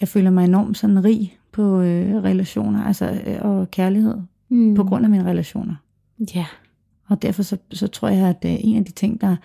jeg 0.00 0.08
føler 0.08 0.30
mig 0.30 0.44
enormt 0.44 0.78
sådan 0.78 1.04
rig 1.04 1.38
på 1.52 1.80
øh, 1.80 2.14
relationer 2.22 2.82
altså, 2.84 3.20
øh, 3.26 3.36
og 3.40 3.70
kærlighed 3.70 4.14
Mm. 4.48 4.74
på 4.74 4.84
grund 4.84 5.04
af 5.04 5.10
mine 5.10 5.24
relationer. 5.24 5.74
Ja. 6.34 6.46
Og 7.08 7.22
derfor 7.22 7.42
så, 7.42 7.56
så 7.72 7.86
tror 7.86 8.08
jeg, 8.08 8.26
at 8.28 8.44
øh, 8.46 8.56
en 8.60 8.76
af 8.76 8.84
de 8.84 8.92
ting, 8.92 9.20
der 9.20 9.36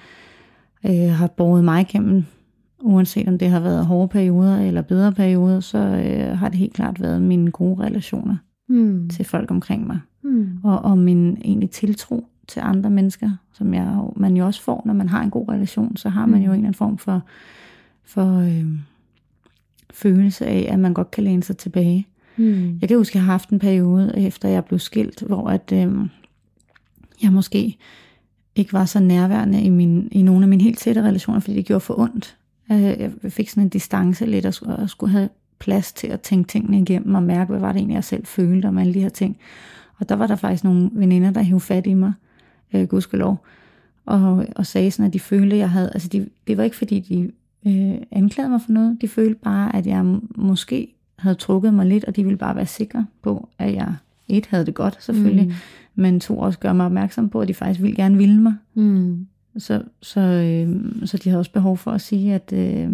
øh, 0.86 1.10
har 1.12 1.28
båret 1.28 1.64
mig 1.64 1.82
igennem, 1.82 2.24
uanset 2.82 3.28
om 3.28 3.38
det 3.38 3.50
har 3.50 3.60
været 3.60 3.86
hårde 3.86 4.08
perioder 4.08 4.58
eller 4.60 4.82
bedre 4.82 5.12
perioder, 5.12 5.60
så 5.60 5.78
øh, 5.78 6.38
har 6.38 6.50
det 6.50 6.58
helt 6.58 6.74
klart 6.74 7.02
været 7.02 7.22
mine 7.22 7.52
gode 7.52 7.84
relationer 7.84 8.36
Mm. 8.70 9.10
til 9.10 9.26
folk 9.26 9.52
omkring 9.52 9.88
mig. 9.88 10.00
Mm. 10.24 10.50
Og, 10.64 10.80
og 10.80 10.98
min 10.98 11.38
egentlig 11.46 11.70
tiltro 11.70 12.28
til 12.48 12.60
andre 12.60 12.90
mennesker, 12.90 13.32
som 13.54 13.74
jeg, 13.74 14.00
man 14.16 14.38
jo 14.38 14.46
også 14.46 14.62
får, 14.62 14.82
når 14.86 14.94
man 14.94 15.10
har 15.10 15.24
en 15.24 15.30
god 15.30 15.50
relation, 15.50 15.98
så 15.98 16.10
har 16.10 16.26
man 16.26 16.42
jo 16.42 16.46
en 16.46 16.52
eller 16.52 16.58
anden 16.58 16.74
form 16.74 16.98
for, 16.98 17.24
for 18.04 18.40
øh, 18.40 18.66
følelse 19.94 20.46
af, 20.46 20.68
at 20.72 20.80
man 20.80 20.94
godt 20.94 21.12
kan 21.12 21.24
læne 21.24 21.44
sig 21.44 21.58
tilbage. 21.58 22.08
Mm. 22.38 22.78
Jeg 22.82 22.90
kan 22.90 22.98
huske, 22.98 23.12
at 23.12 23.16
jeg 23.16 23.24
har 23.24 23.32
haft 23.32 23.50
en 23.50 23.60
periode, 23.60 24.14
efter 24.18 24.50
jeg 24.50 24.66
blev 24.66 24.80
skilt, 24.80 25.22
hvor 25.22 25.50
at, 25.50 25.72
øh, 25.74 25.96
jeg 27.24 27.32
måske 27.32 27.78
ikke 28.56 28.74
var 28.74 28.86
så 28.86 29.00
nærværende 29.00 29.62
i, 29.62 29.70
min, 29.70 30.08
i 30.12 30.22
nogle 30.22 30.44
af 30.44 30.50
mine 30.50 30.64
helt 30.64 30.78
tætte 30.78 31.02
relationer, 31.02 31.40
fordi 31.40 31.56
det 31.56 31.66
gjorde 31.66 31.80
for 31.80 32.00
ondt. 32.00 32.38
Øh, 32.72 32.82
Jeg 32.82 33.12
fik 33.30 33.50
sådan 33.50 33.64
en 33.64 33.70
distance 33.70 34.26
lidt, 34.26 34.46
og 34.46 34.54
skulle, 34.54 34.76
og 34.76 34.90
skulle 34.90 35.12
have 35.12 35.30
plads 35.60 35.94
til 35.94 36.08
at 36.08 36.22
tænke 36.22 36.48
tingene 36.48 36.80
igennem, 36.80 37.16
og 37.16 37.24
mærke, 37.24 37.50
hvad 37.50 37.60
var 37.60 37.72
det 37.72 37.80
egentlig, 37.80 37.96
jeg 37.96 38.04
selv 38.04 38.26
følte 38.26 38.66
om 38.66 38.78
alle 38.78 38.94
de 38.94 39.02
her 39.02 39.10
ting. 39.10 39.38
Og 39.98 40.10
der 40.10 40.16
var 40.16 40.28
der 40.28 40.36
faktisk 40.36 40.64
nogle 40.64 40.90
veninder, 40.94 41.32
der 41.32 41.42
hævde 41.42 41.60
fat 41.60 41.88
i 41.88 41.94
mig, 41.94 42.14
øh, 42.74 42.88
gudskelov, 42.88 43.46
og, 44.06 44.46
og 44.56 44.66
sagde 44.66 44.92
sådan, 44.92 45.06
at 45.06 45.14
de 45.14 45.20
følte, 45.20 45.58
jeg 45.58 45.70
havde, 45.70 45.92
altså 45.94 46.08
de, 46.08 46.30
det 46.48 46.58
var 46.58 46.64
ikke 46.64 46.76
fordi, 46.76 47.00
de 47.00 47.32
øh, 47.68 47.98
anklagede 48.12 48.52
mig 48.52 48.62
for 48.62 48.72
noget, 48.72 48.98
de 49.02 49.08
følte 49.08 49.40
bare, 49.44 49.76
at 49.76 49.88
jeg 49.88 50.20
måske 50.36 50.96
havde 51.20 51.36
trukket 51.36 51.74
mig 51.74 51.86
lidt, 51.86 52.06
og 52.06 52.16
de 52.16 52.24
ville 52.24 52.38
bare 52.38 52.56
være 52.56 52.66
sikre 52.66 53.06
på, 53.22 53.50
at 53.60 53.74
jeg 53.74 53.96
et 54.28 54.46
havde 54.46 54.66
det 54.66 54.74
godt 54.74 55.04
selvfølgelig, 55.04 55.48
mm. 55.48 55.54
men 55.96 56.20
to 56.20 56.40
også 56.40 56.60
gøre 56.60 56.76
mig 56.76 56.86
opmærksom 56.86 57.30
på, 57.30 57.42
at 57.42 57.48
de 57.48 57.54
faktisk 57.54 57.82
ville 57.82 57.96
gerne 57.96 58.18
ville 58.18 58.42
mig. 58.42 58.54
Mm. 58.74 59.28
Så, 59.58 59.84
så, 60.02 60.20
øh, 60.20 60.86
så 61.08 61.18
de 61.18 61.30
havde 61.30 61.40
også 61.40 61.52
behov 61.52 61.78
for 61.78 61.92
at 61.92 62.02
sige, 62.02 62.34
at, 62.34 62.54
øh, 62.54 62.90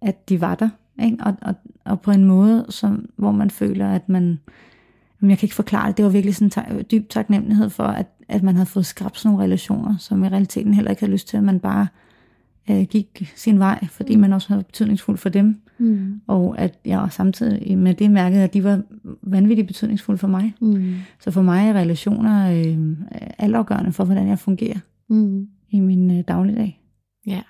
at 0.00 0.28
de 0.28 0.40
var 0.40 0.54
der. 0.54 0.68
Ikke? 1.02 1.16
Og, 1.20 1.34
og, 1.42 1.54
og 1.84 2.00
på 2.00 2.10
en 2.10 2.24
måde, 2.24 2.66
som, 2.68 3.08
hvor 3.16 3.32
man 3.32 3.50
føler, 3.50 3.88
at 3.88 4.08
man... 4.08 4.38
Jamen, 5.20 5.30
jeg 5.30 5.38
kan 5.38 5.46
ikke 5.46 5.54
forklare 5.54 5.88
det. 5.88 5.96
Det 5.96 6.04
var 6.04 6.10
virkelig 6.10 6.34
sådan 6.34 6.76
en 6.76 6.84
dyb 6.90 7.08
taknemmelighed 7.08 7.70
for, 7.70 7.84
at, 7.84 8.06
at 8.30 8.42
man 8.42 8.54
havde 8.54 8.66
fået 8.66 8.86
skrabt 8.86 9.18
sådan 9.18 9.32
nogle 9.32 9.44
relationer, 9.44 9.96
som 9.98 10.24
i 10.24 10.28
realiteten 10.28 10.74
heller 10.74 10.90
ikke 10.90 11.02
havde 11.02 11.12
lyst 11.12 11.28
til, 11.28 11.36
at 11.36 11.44
man 11.44 11.60
bare 11.60 11.86
øh, 12.70 12.82
gik 12.82 13.32
sin 13.36 13.58
vej, 13.58 13.86
fordi 13.90 14.16
man 14.16 14.32
også 14.32 14.48
havde 14.48 14.62
betydningsfuld 14.62 15.16
for 15.18 15.28
dem. 15.28 15.60
Mm. 15.78 16.20
Og 16.26 16.58
at 16.58 16.78
jeg 16.84 17.08
samtidig 17.10 17.78
med 17.78 17.94
det 17.94 18.10
mærkede, 18.10 18.42
at 18.42 18.54
de 18.54 18.64
var 18.64 18.82
vanvittigt 19.22 19.66
betydningsfulde 19.66 20.18
for 20.18 20.28
mig. 20.28 20.54
Mm. 20.60 20.94
Så 21.20 21.30
for 21.30 21.42
mig 21.42 21.68
er 21.68 21.72
relationer 21.72 22.50
øh, 22.50 22.96
altafgørende 23.38 23.92
for, 23.92 24.04
hvordan 24.04 24.28
jeg 24.28 24.38
fungerer 24.38 24.78
Mm. 25.08 25.48
i 25.70 25.80
min 25.80 26.18
øh, 26.18 26.24
dagligdag. 26.28 26.80
Ja. 27.26 27.42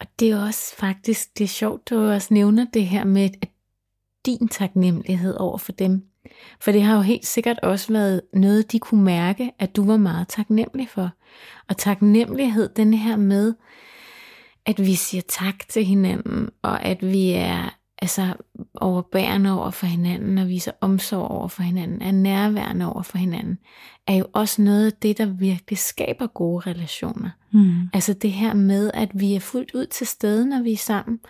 Og 0.00 0.06
det 0.20 0.30
er 0.30 0.38
også 0.38 0.76
faktisk, 0.78 1.38
det 1.38 1.44
er 1.44 1.48
sjovt, 1.48 1.90
du 1.90 1.98
også 1.98 2.34
nævner 2.34 2.66
det 2.74 2.86
her 2.86 3.04
med 3.04 3.22
at 3.22 3.48
din 4.26 4.48
taknemmelighed 4.48 5.34
over 5.34 5.58
for 5.58 5.72
dem. 5.72 6.02
For 6.60 6.72
det 6.72 6.82
har 6.82 6.94
jo 6.94 7.00
helt 7.00 7.26
sikkert 7.26 7.58
også 7.62 7.92
været 7.92 8.20
noget, 8.32 8.72
de 8.72 8.78
kunne 8.78 9.04
mærke, 9.04 9.52
at 9.58 9.76
du 9.76 9.86
var 9.86 9.96
meget 9.96 10.28
taknemmelig 10.28 10.88
for. 10.88 11.10
Og 11.68 11.76
taknemmelighed, 11.76 12.68
den 12.76 12.94
her 12.94 13.16
med, 13.16 13.54
at 14.66 14.80
vi 14.80 14.94
siger 14.94 15.22
tak 15.28 15.68
til 15.68 15.84
hinanden, 15.84 16.48
og 16.62 16.84
at 16.84 17.02
vi 17.02 17.30
er 17.30 17.78
altså 18.02 18.34
overbærende 18.74 19.60
over 19.60 19.70
for 19.70 19.86
hinanden 19.86 20.38
og 20.38 20.48
viser 20.48 20.72
omsorg 20.80 21.30
over 21.30 21.48
for 21.48 21.62
hinanden, 21.62 22.02
er 22.02 22.12
nærværende 22.12 22.92
over 22.92 23.02
for 23.02 23.18
hinanden, 23.18 23.58
er 24.06 24.14
jo 24.14 24.26
også 24.32 24.62
noget 24.62 24.86
af 24.86 24.92
det, 24.92 25.18
der 25.18 25.26
virkelig 25.26 25.78
skaber 25.78 26.26
gode 26.26 26.70
relationer. 26.70 27.30
Mm. 27.52 27.74
Altså 27.92 28.12
det 28.12 28.32
her 28.32 28.54
med, 28.54 28.90
at 28.94 29.10
vi 29.14 29.34
er 29.34 29.40
fuldt 29.40 29.74
ud 29.74 29.86
til 29.86 30.06
stede, 30.06 30.46
når 30.48 30.62
vi 30.62 30.72
er 30.72 30.76
sammen. 30.76 31.20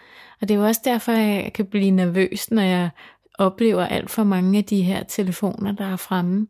Og 0.40 0.48
det 0.48 0.54
er 0.54 0.58
jo 0.58 0.66
også 0.66 0.80
derfor, 0.84 1.12
jeg 1.12 1.52
kan 1.54 1.66
blive 1.66 1.90
nervøs, 1.90 2.50
når 2.50 2.62
jeg 2.62 2.90
oplever 3.38 3.86
alt 3.86 4.10
for 4.10 4.24
mange 4.24 4.58
af 4.58 4.64
de 4.64 4.82
her 4.82 5.02
telefoner, 5.02 5.72
der 5.72 5.84
er 5.84 5.96
fremme. 5.96 6.46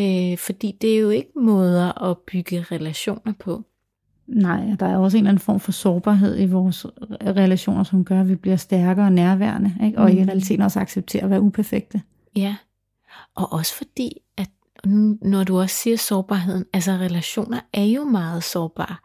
Øh, 0.00 0.38
fordi 0.38 0.78
det 0.80 0.94
er 0.94 0.98
jo 0.98 1.10
ikke 1.10 1.30
måder 1.36 2.02
at 2.10 2.18
bygge 2.18 2.62
relationer 2.62 3.32
på. 3.38 3.64
Nej, 4.26 4.64
der 4.80 4.86
er 4.86 4.96
også 4.96 5.16
en 5.16 5.22
eller 5.22 5.30
anden 5.30 5.42
form 5.42 5.60
for 5.60 5.72
sårbarhed 5.72 6.40
i 6.40 6.46
vores 6.46 6.86
relationer, 7.22 7.84
som 7.84 8.04
gør, 8.04 8.20
at 8.20 8.28
vi 8.28 8.34
bliver 8.34 8.56
stærkere 8.56 9.06
og 9.06 9.12
nærværende, 9.12 9.74
ikke? 9.84 9.98
og 9.98 10.10
mm. 10.10 10.18
i 10.18 10.24
realiteten 10.24 10.62
også 10.62 10.80
accepterer 10.80 11.24
at 11.24 11.30
være 11.30 11.40
uperfekte. 11.40 12.02
Ja, 12.36 12.56
og 13.34 13.52
også 13.52 13.74
fordi, 13.74 14.12
at 14.36 14.50
når 15.22 15.44
du 15.44 15.60
også 15.60 15.76
siger 15.76 15.96
sårbarheden, 15.96 16.64
altså 16.72 16.92
relationer 16.92 17.60
er 17.72 17.84
jo 17.84 18.04
meget 18.04 18.42
sårbare. 18.42 18.96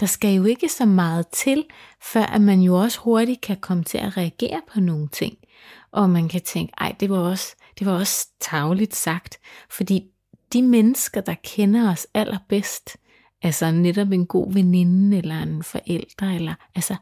Der 0.00 0.06
skal 0.06 0.34
jo 0.34 0.44
ikke 0.44 0.68
så 0.68 0.86
meget 0.86 1.26
til, 1.28 1.64
før 2.02 2.22
at 2.22 2.40
man 2.40 2.60
jo 2.60 2.80
også 2.80 3.00
hurtigt 3.00 3.40
kan 3.40 3.56
komme 3.56 3.84
til 3.84 3.98
at 3.98 4.16
reagere 4.16 4.60
på 4.74 4.80
nogle 4.80 5.08
ting. 5.08 5.34
Og 5.94 6.10
man 6.10 6.28
kan 6.28 6.40
tænke, 6.40 6.72
ej, 6.78 6.94
det 7.00 7.10
var 7.10 7.18
også, 7.18 7.56
det 7.78 7.86
var 7.86 7.92
også 7.92 8.28
tavligt 8.40 8.94
sagt, 8.94 9.38
fordi 9.70 10.04
de 10.52 10.62
mennesker, 10.62 11.20
der 11.20 11.34
kender 11.44 11.90
os 11.90 12.06
allerbedst, 12.14 12.96
altså 13.42 13.70
netop 13.70 14.12
en 14.12 14.26
god 14.26 14.52
veninde 14.52 15.18
eller 15.18 15.42
en 15.42 15.62
forælder, 15.62 16.34
eller, 16.34 16.54
altså, 16.74 16.96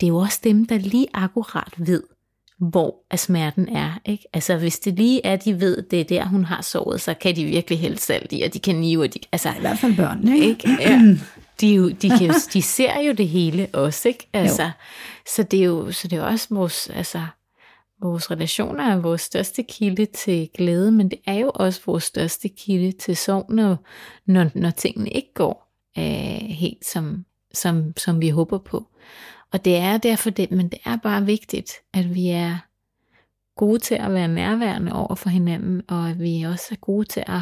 det 0.00 0.06
er 0.06 0.10
jo 0.10 0.16
også 0.16 0.40
dem, 0.44 0.64
der 0.64 0.78
lige 0.78 1.06
akkurat 1.14 1.74
ved, 1.76 2.02
hvor 2.58 2.94
er 3.10 3.16
smerten 3.16 3.68
er. 3.68 4.00
Ikke? 4.04 4.24
Altså 4.32 4.56
hvis 4.56 4.78
det 4.78 4.94
lige 4.94 5.26
er, 5.26 5.36
de 5.36 5.60
ved, 5.60 5.82
det 5.82 6.00
er 6.00 6.04
der, 6.04 6.24
hun 6.24 6.44
har 6.44 6.62
sovet, 6.62 7.00
så 7.00 7.14
kan 7.14 7.36
de 7.36 7.44
virkelig 7.44 7.78
hælde 7.78 7.98
salt 7.98 8.32
i, 8.32 8.42
og 8.42 8.54
de 8.54 8.58
kan 8.58 8.76
nive, 8.76 9.02
og 9.02 9.14
de, 9.14 9.18
altså, 9.32 9.48
I 9.48 9.60
hvert 9.60 9.78
fald 9.78 9.96
børn, 9.96 10.28
ikke? 10.28 10.46
ikke? 10.46 10.76
Ja. 10.80 11.16
De, 11.60 11.74
jo, 11.74 11.88
de, 11.88 12.08
kan, 12.08 12.34
de 12.52 12.62
ser 12.62 13.00
jo 13.00 13.12
det 13.12 13.28
hele 13.28 13.68
også, 13.72 14.08
ikke? 14.08 14.28
Altså, 14.32 14.70
så 15.34 15.42
det 15.42 15.60
er 15.60 15.64
jo 15.64 15.92
så 15.92 16.08
det 16.08 16.16
er 16.16 16.20
jo 16.20 16.26
også 16.26 16.46
vores, 16.50 16.90
altså, 16.90 17.26
vores 18.02 18.30
relationer 18.30 18.84
er 18.84 18.96
vores 18.96 19.20
største 19.20 19.62
kilde 19.62 20.06
til 20.06 20.50
glæde, 20.54 20.92
men 20.92 21.10
det 21.10 21.18
er 21.26 21.34
jo 21.34 21.50
også 21.54 21.80
vores 21.86 22.04
største 22.04 22.48
kilde 22.48 22.92
til 22.92 23.16
sorg, 23.16 23.46
når, 23.48 23.76
når, 24.26 24.50
når 24.54 24.70
tingene 24.70 25.10
ikke 25.10 25.34
går 25.34 25.72
øh, 25.98 26.48
helt 26.48 26.84
som, 26.84 27.24
som, 27.54 27.92
som 27.96 28.20
vi 28.20 28.28
håber 28.28 28.58
på. 28.58 28.86
Og 29.52 29.64
det 29.64 29.76
er 29.76 29.98
derfor 29.98 30.30
det, 30.30 30.50
men 30.50 30.68
det 30.68 30.78
er 30.84 30.96
bare 30.96 31.26
vigtigt, 31.26 31.72
at 31.92 32.14
vi 32.14 32.28
er 32.28 32.56
gode 33.56 33.78
til 33.78 33.94
at 33.94 34.12
være 34.12 34.28
nærværende 34.28 34.92
over 34.92 35.14
for 35.14 35.28
hinanden, 35.28 35.82
og 35.88 36.10
at 36.10 36.20
vi 36.20 36.42
også 36.42 36.68
er 36.70 36.76
gode 36.76 37.04
til 37.04 37.24
at 37.26 37.40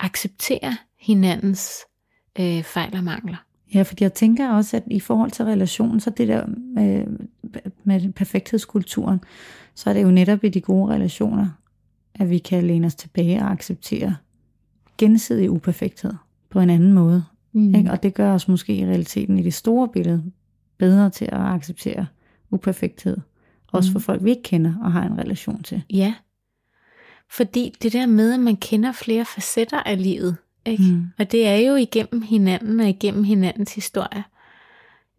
acceptere 0.00 0.76
hinandens 1.00 1.78
øh, 2.40 2.62
fejl 2.62 2.96
og 2.96 3.04
mangler. 3.04 3.36
Ja, 3.74 3.82
fordi 3.82 4.04
jeg 4.04 4.12
tænker 4.12 4.50
også, 4.50 4.76
at 4.76 4.82
i 4.90 5.00
forhold 5.00 5.30
til 5.30 5.44
relationen, 5.44 6.00
så 6.00 6.10
det 6.10 6.28
der 6.28 6.46
øh, 6.78 7.06
med 7.84 8.12
perfekthedskulturen, 8.12 9.20
så 9.74 9.90
er 9.90 9.94
det 9.94 10.02
jo 10.02 10.10
netop 10.10 10.44
i 10.44 10.48
de 10.48 10.60
gode 10.60 10.94
relationer, 10.94 11.48
at 12.14 12.30
vi 12.30 12.38
kan 12.38 12.66
læne 12.66 12.86
os 12.86 12.94
tilbage 12.94 13.38
og 13.42 13.50
acceptere 13.50 14.16
gensidig 14.98 15.50
uperfekthed 15.50 16.12
på 16.50 16.60
en 16.60 16.70
anden 16.70 16.92
måde. 16.92 17.24
Mm. 17.52 17.74
Ikke? 17.74 17.90
Og 17.90 18.02
det 18.02 18.14
gør 18.14 18.34
os 18.34 18.48
måske 18.48 18.74
i 18.74 18.86
realiteten 18.86 19.38
i 19.38 19.42
det 19.42 19.54
store 19.54 19.88
billede 19.88 20.24
bedre 20.78 21.10
til 21.10 21.24
at 21.24 21.40
acceptere 21.40 22.06
uperfekthed. 22.50 23.16
Også 23.72 23.92
for 23.92 23.98
folk, 23.98 24.24
vi 24.24 24.30
ikke 24.30 24.42
kender 24.42 24.74
og 24.82 24.92
har 24.92 25.02
en 25.02 25.18
relation 25.18 25.62
til. 25.62 25.82
Ja, 25.90 26.14
fordi 27.30 27.74
det 27.82 27.92
der 27.92 28.06
med, 28.06 28.32
at 28.32 28.40
man 28.40 28.56
kender 28.56 28.92
flere 28.92 29.24
facetter 29.24 29.82
af 29.82 30.02
livet, 30.02 30.36
ikke? 30.66 30.82
Mm. 30.82 31.06
og 31.18 31.32
det 31.32 31.46
er 31.46 31.56
jo 31.56 31.74
igennem 31.74 32.22
hinanden 32.22 32.80
og 32.80 32.88
igennem 32.88 33.24
hinandens 33.24 33.74
historie. 33.74 34.24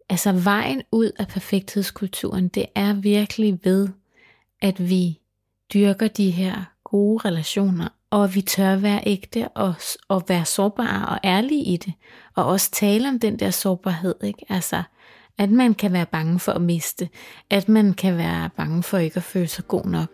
Altså 0.08 0.32
vejen 0.32 0.82
ud 0.92 1.10
af 1.18 1.28
perfekthedskulturen, 1.28 2.48
det 2.48 2.66
er 2.74 2.94
virkelig 2.94 3.58
ved, 3.64 3.88
at 4.62 4.88
vi 4.88 5.18
dyrker 5.74 6.08
de 6.08 6.30
her 6.30 6.64
gode 6.84 7.28
relationer, 7.28 7.88
og 8.10 8.24
at 8.24 8.34
vi 8.34 8.40
tør 8.40 8.76
være 8.76 9.02
ægte 9.06 9.48
og, 9.48 9.74
og 10.08 10.24
være 10.28 10.44
sårbare 10.44 11.08
og 11.08 11.18
ærlige 11.24 11.64
i 11.64 11.76
det, 11.76 11.92
og 12.34 12.44
også 12.44 12.70
tale 12.70 13.08
om 13.08 13.18
den 13.18 13.38
der 13.38 13.50
sårbarhed, 13.50 14.14
ikke? 14.24 14.44
Altså, 14.48 14.82
at 15.38 15.50
man 15.50 15.74
kan 15.74 15.92
være 15.92 16.06
bange 16.06 16.38
for 16.38 16.52
at 16.52 16.60
miste, 16.60 17.08
at 17.50 17.68
man 17.68 17.94
kan 17.94 18.16
være 18.16 18.50
bange 18.56 18.82
for 18.82 18.98
ikke 18.98 19.16
at 19.16 19.22
føle 19.22 19.46
sig 19.46 19.68
god 19.68 19.84
nok. 19.84 20.08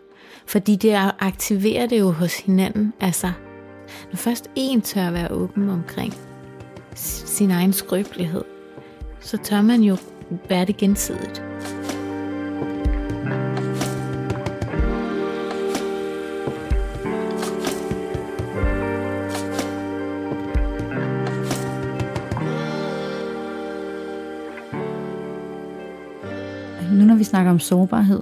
Fordi 0.47 0.75
det 0.75 1.11
aktiverer 1.19 1.87
det 1.87 1.99
jo 1.99 2.11
hos 2.11 2.39
hinanden, 2.39 2.93
altså, 2.99 3.31
når 4.11 4.15
først 4.15 4.49
en 4.55 4.81
tør 4.81 5.11
være 5.11 5.31
åben 5.31 5.69
omkring 5.69 6.13
sin 6.95 7.51
egen 7.51 7.73
skrøbelighed, 7.73 8.43
så 9.19 9.37
tør 9.37 9.61
man 9.61 9.81
jo 9.81 9.97
være 10.49 10.65
det 10.65 10.77
gensidigt. 10.77 11.43
Vi 27.23 27.27
snakker 27.27 27.51
om 27.51 27.59
sårbarhed, 27.59 28.21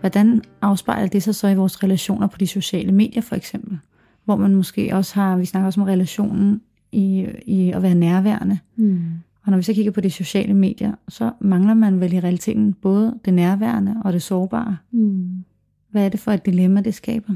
hvordan 0.00 0.42
afspejler 0.60 1.08
det 1.08 1.22
sig 1.22 1.34
så 1.34 1.48
i 1.48 1.54
vores 1.54 1.82
relationer 1.82 2.26
på 2.26 2.38
de 2.38 2.46
sociale 2.46 2.92
medier 2.92 3.22
for 3.22 3.36
eksempel? 3.36 3.78
Hvor 4.24 4.36
man 4.36 4.54
måske 4.54 4.96
også 4.96 5.14
har, 5.14 5.36
vi 5.36 5.44
snakker 5.44 5.66
også 5.66 5.80
om 5.80 5.86
relationen 5.86 6.60
i, 6.92 7.26
i 7.46 7.70
at 7.70 7.82
være 7.82 7.94
nærværende. 7.94 8.58
Mm. 8.76 9.00
Og 9.44 9.50
når 9.50 9.56
vi 9.56 9.62
så 9.62 9.74
kigger 9.74 9.92
på 9.92 10.00
de 10.00 10.10
sociale 10.10 10.54
medier, 10.54 10.92
så 11.08 11.32
mangler 11.40 11.74
man 11.74 12.00
vel 12.00 12.12
i 12.12 12.20
realiteten 12.20 12.74
både 12.74 13.14
det 13.24 13.34
nærværende 13.34 13.96
og 14.04 14.12
det 14.12 14.22
sårbare. 14.22 14.76
Mm. 14.90 15.44
Hvad 15.90 16.04
er 16.04 16.08
det 16.08 16.20
for 16.20 16.32
et 16.32 16.46
dilemma, 16.46 16.80
det 16.80 16.94
skaber? 16.94 17.34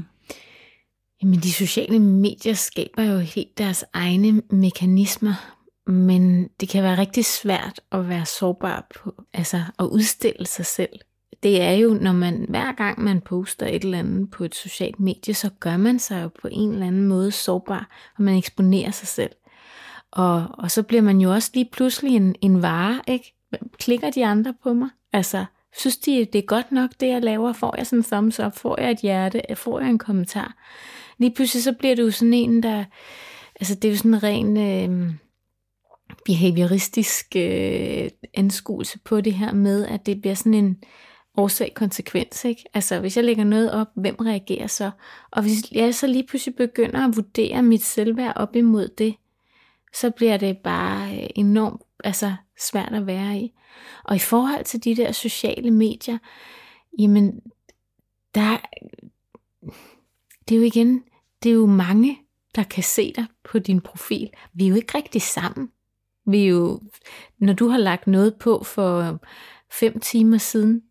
Jamen, 1.21 1.39
de 1.39 1.53
sociale 1.53 1.99
medier 1.99 2.53
skaber 2.53 3.03
jo 3.03 3.17
helt 3.17 3.57
deres 3.57 3.85
egne 3.93 4.41
mekanismer, 4.51 5.33
men 5.91 6.47
det 6.59 6.69
kan 6.69 6.83
være 6.83 6.97
rigtig 6.97 7.25
svært 7.25 7.79
at 7.91 8.09
være 8.09 8.25
sårbar 8.25 8.87
på, 8.95 9.23
altså 9.33 9.61
at 9.79 9.85
udstille 9.85 10.45
sig 10.45 10.65
selv. 10.65 10.99
Det 11.43 11.61
er 11.61 11.71
jo, 11.71 11.93
når 11.93 12.11
man 12.11 12.45
hver 12.49 12.71
gang 12.71 13.03
man 13.03 13.21
poster 13.21 13.67
et 13.67 13.83
eller 13.83 13.99
andet 13.99 14.31
på 14.31 14.43
et 14.43 14.55
socialt 14.55 14.99
medie, 14.99 15.33
så 15.33 15.49
gør 15.59 15.77
man 15.77 15.99
sig 15.99 16.23
jo 16.23 16.29
på 16.41 16.47
en 16.51 16.71
eller 16.71 16.87
anden 16.87 17.07
måde 17.07 17.31
sårbar, 17.31 17.89
og 18.17 18.23
man 18.23 18.37
eksponerer 18.37 18.91
sig 18.91 19.07
selv. 19.07 19.31
Og, 20.11 20.45
og 20.53 20.71
så 20.71 20.83
bliver 20.83 21.01
man 21.01 21.21
jo 21.21 21.31
også 21.31 21.51
lige 21.53 21.69
pludselig 21.71 22.15
en, 22.15 22.35
en 22.41 22.61
vare, 22.61 23.01
ikke? 23.07 23.35
Klikker 23.79 24.09
de 24.09 24.25
andre 24.25 24.53
på 24.63 24.73
mig? 24.73 24.89
Altså, 25.13 25.45
synes 25.77 25.97
de, 25.97 26.27
det 26.33 26.39
er 26.39 26.45
godt 26.45 26.71
nok, 26.71 26.89
det 26.99 27.07
jeg 27.07 27.21
laver? 27.21 27.53
Får 27.53 27.75
jeg 27.77 27.87
sådan 27.87 27.99
en 27.99 28.03
thumbs 28.03 28.39
up? 28.39 28.55
Får 28.55 28.81
jeg 28.81 28.91
et 28.91 28.99
hjerte? 28.99 29.41
Får 29.55 29.79
jeg 29.79 29.89
en 29.89 29.97
kommentar? 29.97 30.55
Lige 31.17 31.33
pludselig 31.35 31.63
så 31.63 31.73
bliver 31.73 31.95
du 31.95 32.11
sådan 32.11 32.33
en, 32.33 32.63
der... 32.63 32.83
Altså, 33.55 33.75
det 33.75 33.85
er 33.85 33.91
jo 33.91 33.97
sådan 33.97 34.13
en 34.13 34.23
ren... 34.23 34.57
Øh, 34.57 35.13
behavioristisk 36.25 37.35
øh, 37.35 38.09
anskuelse 38.33 38.99
på 38.99 39.21
det 39.21 39.33
her 39.33 39.53
med, 39.53 39.85
at 39.85 40.05
det 40.05 40.21
bliver 40.21 40.35
sådan 40.35 40.53
en 40.53 40.77
årsag-konsekvens. 41.37 42.45
Ikke? 42.45 42.63
Altså 42.73 42.99
hvis 42.99 43.17
jeg 43.17 43.25
lægger 43.25 43.43
noget 43.43 43.71
op, 43.71 43.87
hvem 43.95 44.15
reagerer 44.15 44.67
så? 44.67 44.91
Og 45.31 45.41
hvis 45.41 45.71
jeg 45.71 45.95
så 45.95 46.07
lige 46.07 46.27
pludselig 46.27 46.55
begynder 46.55 47.07
at 47.07 47.15
vurdere 47.15 47.63
mit 47.63 47.83
selvværd 47.83 48.33
op 48.35 48.55
imod 48.55 48.87
det, 48.87 49.15
så 49.93 50.09
bliver 50.09 50.37
det 50.37 50.57
bare 50.57 51.17
øh, 51.17 51.29
enormt 51.35 51.81
altså, 52.03 52.35
svært 52.59 52.93
at 52.93 53.07
være 53.07 53.37
i. 53.37 53.53
Og 54.03 54.15
i 54.15 54.19
forhold 54.19 54.65
til 54.65 54.83
de 54.83 54.95
der 54.95 55.11
sociale 55.11 55.71
medier, 55.71 56.17
jamen, 56.99 57.41
der, 58.35 58.57
det 60.49 60.55
er 60.55 60.59
jo 60.59 60.65
igen, 60.65 61.03
det 61.43 61.49
er 61.49 61.53
jo 61.53 61.65
mange, 61.65 62.19
der 62.55 62.63
kan 62.63 62.83
se 62.83 63.13
dig 63.15 63.25
på 63.43 63.59
din 63.59 63.81
profil. 63.81 64.29
Vi 64.53 64.65
er 64.65 64.69
jo 64.69 64.75
ikke 64.75 64.97
rigtig 64.97 65.21
sammen. 65.21 65.71
Vi 66.25 66.43
er 66.43 66.47
jo, 66.47 66.81
når 67.39 67.53
du 67.53 67.67
har 67.67 67.77
lagt 67.77 68.07
noget 68.07 68.35
på 68.35 68.63
for 68.63 69.19
fem 69.71 69.99
timer 69.99 70.37
siden, 70.37 70.83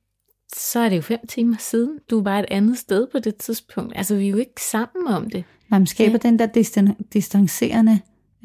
så 0.57 0.81
er 0.81 0.89
det 0.89 0.97
jo 0.97 1.03
fem 1.03 1.27
timer 1.29 1.57
siden. 1.59 1.99
Du 2.11 2.23
var 2.23 2.39
et 2.39 2.47
andet 2.51 2.79
sted 2.79 3.07
på 3.13 3.19
det 3.19 3.37
tidspunkt. 3.37 3.93
Altså, 3.97 4.17
vi 4.17 4.27
er 4.27 4.31
jo 4.31 4.37
ikke 4.37 4.63
sammen 4.63 5.07
om 5.15 5.31
det. 5.31 5.45
Nej, 5.71 5.79
man 5.79 5.87
skaber 5.87 6.19
ja. 6.25 6.29
den 6.29 6.39
der 6.39 6.47
distan- 6.47 7.03
distancerende 7.13 8.01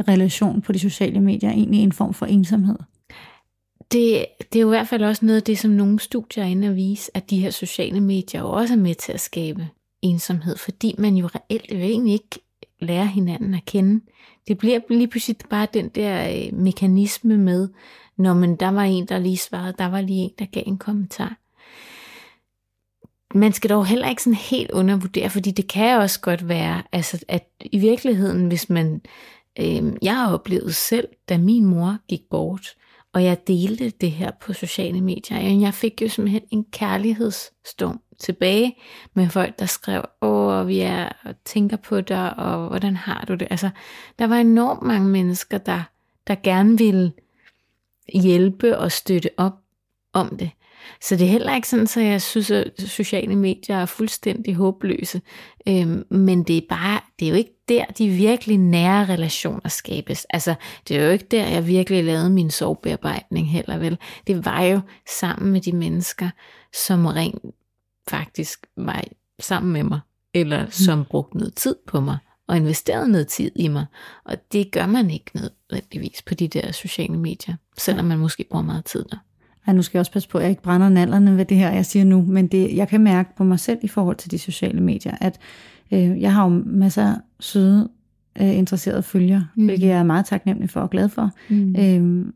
relation 0.07 0.61
på 0.61 0.71
de 0.71 0.79
sociale 0.79 1.21
medier 1.21 1.49
egentlig 1.49 1.79
en 1.79 1.91
form 1.91 2.13
for 2.13 2.25
ensomhed. 2.25 2.75
Det, 3.91 4.25
det 4.53 4.59
er 4.59 4.61
jo 4.61 4.67
i 4.67 4.75
hvert 4.75 4.87
fald 4.87 5.03
også 5.03 5.25
noget 5.25 5.37
af 5.37 5.43
det, 5.43 5.59
som 5.59 5.71
nogle 5.71 5.99
studier 5.99 6.43
er 6.43 6.47
inde 6.47 6.67
at 6.67 6.75
vise, 6.75 7.17
at 7.17 7.29
de 7.29 7.39
her 7.39 7.49
sociale 7.49 8.01
medier 8.01 8.41
jo 8.41 8.51
også 8.51 8.73
er 8.73 8.77
med 8.77 8.95
til 8.95 9.11
at 9.11 9.19
skabe 9.19 9.67
ensomhed, 10.01 10.57
fordi 10.57 10.95
man 10.97 11.15
jo 11.15 11.27
reelt 11.27 11.71
jo 11.71 11.77
egentlig 11.77 12.13
ikke 12.13 12.39
lærer 12.79 13.05
hinanden 13.05 13.53
at 13.53 13.65
kende. 13.65 14.01
Det 14.47 14.57
bliver 14.57 14.79
lige 14.89 15.07
pludselig 15.07 15.37
bare 15.49 15.67
den 15.73 15.89
der 15.89 16.29
øh, 16.35 16.53
mekanisme 16.53 17.37
med, 17.37 17.69
når 18.17 18.33
man 18.33 18.55
der 18.55 18.71
var 18.71 18.83
en, 18.83 19.05
der 19.05 19.19
lige 19.19 19.37
svarede, 19.37 19.73
der 19.77 19.85
var 19.85 20.01
lige 20.01 20.19
en, 20.23 20.31
der 20.39 20.45
gav 20.45 20.63
en 20.65 20.77
kommentar 20.77 21.40
man 23.35 23.53
skal 23.53 23.69
dog 23.69 23.85
heller 23.85 24.09
ikke 24.09 24.23
sådan 24.23 24.37
helt 24.37 24.71
undervurdere, 24.71 25.29
fordi 25.29 25.51
det 25.51 25.67
kan 25.67 25.97
også 25.97 26.19
godt 26.19 26.47
være, 26.47 26.83
altså, 26.91 27.23
at 27.27 27.47
i 27.61 27.79
virkeligheden, 27.79 28.47
hvis 28.47 28.69
man, 28.69 29.01
øh, 29.59 29.83
jeg 30.01 30.15
har 30.15 30.33
oplevet 30.33 30.75
selv, 30.75 31.07
da 31.29 31.37
min 31.37 31.65
mor 31.65 31.97
gik 32.07 32.21
bort, 32.29 32.75
og 33.13 33.23
jeg 33.23 33.47
delte 33.47 33.89
det 33.89 34.11
her 34.11 34.31
på 34.41 34.53
sociale 34.53 35.01
medier, 35.01 35.59
jeg 35.59 35.73
fik 35.73 36.01
jo 36.01 36.09
simpelthen 36.09 36.41
en 36.51 36.65
kærlighedsstorm 36.71 38.01
tilbage 38.19 38.77
med 39.13 39.29
folk, 39.29 39.59
der 39.59 39.65
skrev, 39.65 40.01
åh, 40.21 40.67
vi 40.67 40.79
er 40.79 41.09
og 41.23 41.35
tænker 41.45 41.77
på 41.77 42.01
dig, 42.01 42.39
og 42.39 42.67
hvordan 42.67 42.95
har 42.95 43.25
du 43.27 43.35
det? 43.35 43.47
Altså, 43.51 43.69
der 44.19 44.27
var 44.27 44.35
enormt 44.35 44.81
mange 44.81 45.07
mennesker, 45.07 45.57
der, 45.57 45.83
der 46.27 46.35
gerne 46.43 46.77
ville 46.77 47.11
hjælpe 48.13 48.77
og 48.77 48.91
støtte 48.91 49.29
op 49.37 49.53
om 50.13 50.37
det. 50.37 50.49
Så 51.01 51.15
det 51.15 51.27
er 51.27 51.31
heller 51.31 51.55
ikke 51.55 51.67
sådan, 51.67 51.83
at 51.83 51.89
så 51.89 51.99
jeg 52.01 52.21
synes, 52.21 52.51
at 52.51 52.71
sociale 52.77 53.35
medier 53.35 53.77
er 53.77 53.85
fuldstændig 53.85 54.55
håbløse. 54.55 55.21
Øhm, 55.67 56.03
men 56.09 56.43
det 56.43 56.57
er 56.57 56.61
bare, 56.69 56.99
det 57.19 57.25
er 57.25 57.29
jo 57.29 57.35
ikke 57.35 57.53
der, 57.69 57.85
de 57.85 58.09
virkelig 58.09 58.57
nære 58.57 59.05
relationer 59.05 59.69
skabes. 59.69 60.25
Altså, 60.29 60.55
det 60.87 60.97
er 60.97 61.05
jo 61.05 61.11
ikke 61.11 61.27
der, 61.31 61.47
jeg 61.47 61.67
virkelig 61.67 62.03
lavede 62.03 62.29
min 62.29 62.51
sorgbearbejdning 62.51 63.51
heller 63.51 63.77
vel. 63.77 63.97
Det 64.27 64.45
var 64.45 64.61
jo 64.61 64.79
sammen 65.19 65.51
med 65.51 65.61
de 65.61 65.71
mennesker, 65.71 66.29
som 66.73 67.05
rent 67.05 67.41
faktisk 68.09 68.67
var 68.77 69.03
sammen 69.39 69.73
med 69.73 69.83
mig, 69.83 69.99
eller 70.33 70.65
mm. 70.65 70.71
som 70.71 71.05
brugte 71.05 71.37
noget 71.37 71.55
tid 71.55 71.75
på 71.87 71.99
mig, 71.99 72.17
og 72.47 72.57
investerede 72.57 73.11
noget 73.11 73.27
tid 73.27 73.51
i 73.55 73.67
mig. 73.67 73.85
Og 74.25 74.37
det 74.51 74.71
gør 74.71 74.85
man 74.85 75.09
ikke 75.09 75.31
nødvendigvis 75.33 76.21
på 76.21 76.33
de 76.33 76.47
der 76.47 76.71
sociale 76.71 77.17
medier, 77.17 77.55
selvom 77.77 78.05
man 78.05 78.19
måske 78.19 78.45
bruger 78.49 78.63
meget 78.65 78.85
tid 78.85 79.05
der. 79.11 79.17
Ej, 79.67 79.73
nu 79.73 79.81
skal 79.81 79.97
jeg 79.97 79.99
også 79.99 80.11
passe 80.11 80.29
på, 80.29 80.37
at 80.37 80.41
jeg 80.41 80.49
ikke 80.49 80.61
brænder 80.61 80.89
nallerne 80.89 81.37
ved 81.37 81.45
det 81.45 81.57
her, 81.57 81.71
jeg 81.71 81.85
siger 81.85 82.05
nu, 82.05 82.21
men 82.21 82.47
det, 82.47 82.75
jeg 82.75 82.87
kan 82.87 83.01
mærke 83.01 83.35
på 83.35 83.43
mig 83.43 83.59
selv 83.59 83.79
i 83.81 83.87
forhold 83.87 84.15
til 84.15 84.31
de 84.31 84.37
sociale 84.37 84.81
medier, 84.81 85.15
at 85.21 85.39
øh, 85.91 86.21
jeg 86.21 86.33
har 86.33 86.43
jo 86.43 86.63
masser 86.65 87.05
af 87.05 87.15
søde, 87.39 87.89
øh, 88.41 88.57
interesserede 88.57 89.03
følgere, 89.03 89.47
mm. 89.55 89.65
hvilket 89.65 89.87
jeg 89.87 89.97
er 89.97 90.03
meget 90.03 90.25
taknemmelig 90.25 90.69
for 90.69 90.81
og 90.81 90.89
glad 90.89 91.09
for. 91.09 91.31
Mm. 91.49 91.75
Øh, 91.75 92.33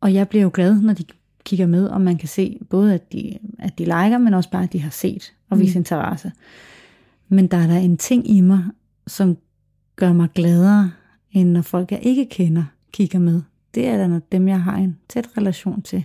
og 0.00 0.14
jeg 0.14 0.28
bliver 0.28 0.42
jo 0.42 0.50
glad, 0.54 0.80
når 0.80 0.92
de 0.92 1.04
kigger 1.44 1.66
med, 1.66 1.86
og 1.86 2.00
man 2.00 2.18
kan 2.18 2.28
se 2.28 2.58
både, 2.70 2.94
at 2.94 3.12
de, 3.12 3.38
at 3.58 3.78
de 3.78 3.84
liker, 3.84 4.18
men 4.18 4.34
også 4.34 4.50
bare, 4.50 4.62
at 4.62 4.72
de 4.72 4.80
har 4.80 4.90
set 4.90 5.32
og 5.50 5.60
vist 5.60 5.74
mm. 5.74 5.80
interesse. 5.80 6.32
Men 7.28 7.46
der 7.46 7.56
er 7.56 7.66
der 7.66 7.76
en 7.76 7.96
ting 7.96 8.30
i 8.30 8.40
mig, 8.40 8.64
som 9.06 9.36
gør 9.96 10.12
mig 10.12 10.28
gladere, 10.34 10.90
end 11.32 11.50
når 11.50 11.62
folk, 11.62 11.92
jeg 11.92 12.00
ikke 12.02 12.26
kender, 12.30 12.64
kigger 12.92 13.18
med. 13.18 13.42
Det 13.74 13.86
er 13.86 13.96
da, 13.96 14.06
når 14.06 14.20
dem, 14.32 14.48
jeg 14.48 14.62
har 14.62 14.76
en 14.76 14.96
tæt 15.08 15.28
relation 15.38 15.82
til, 15.82 16.04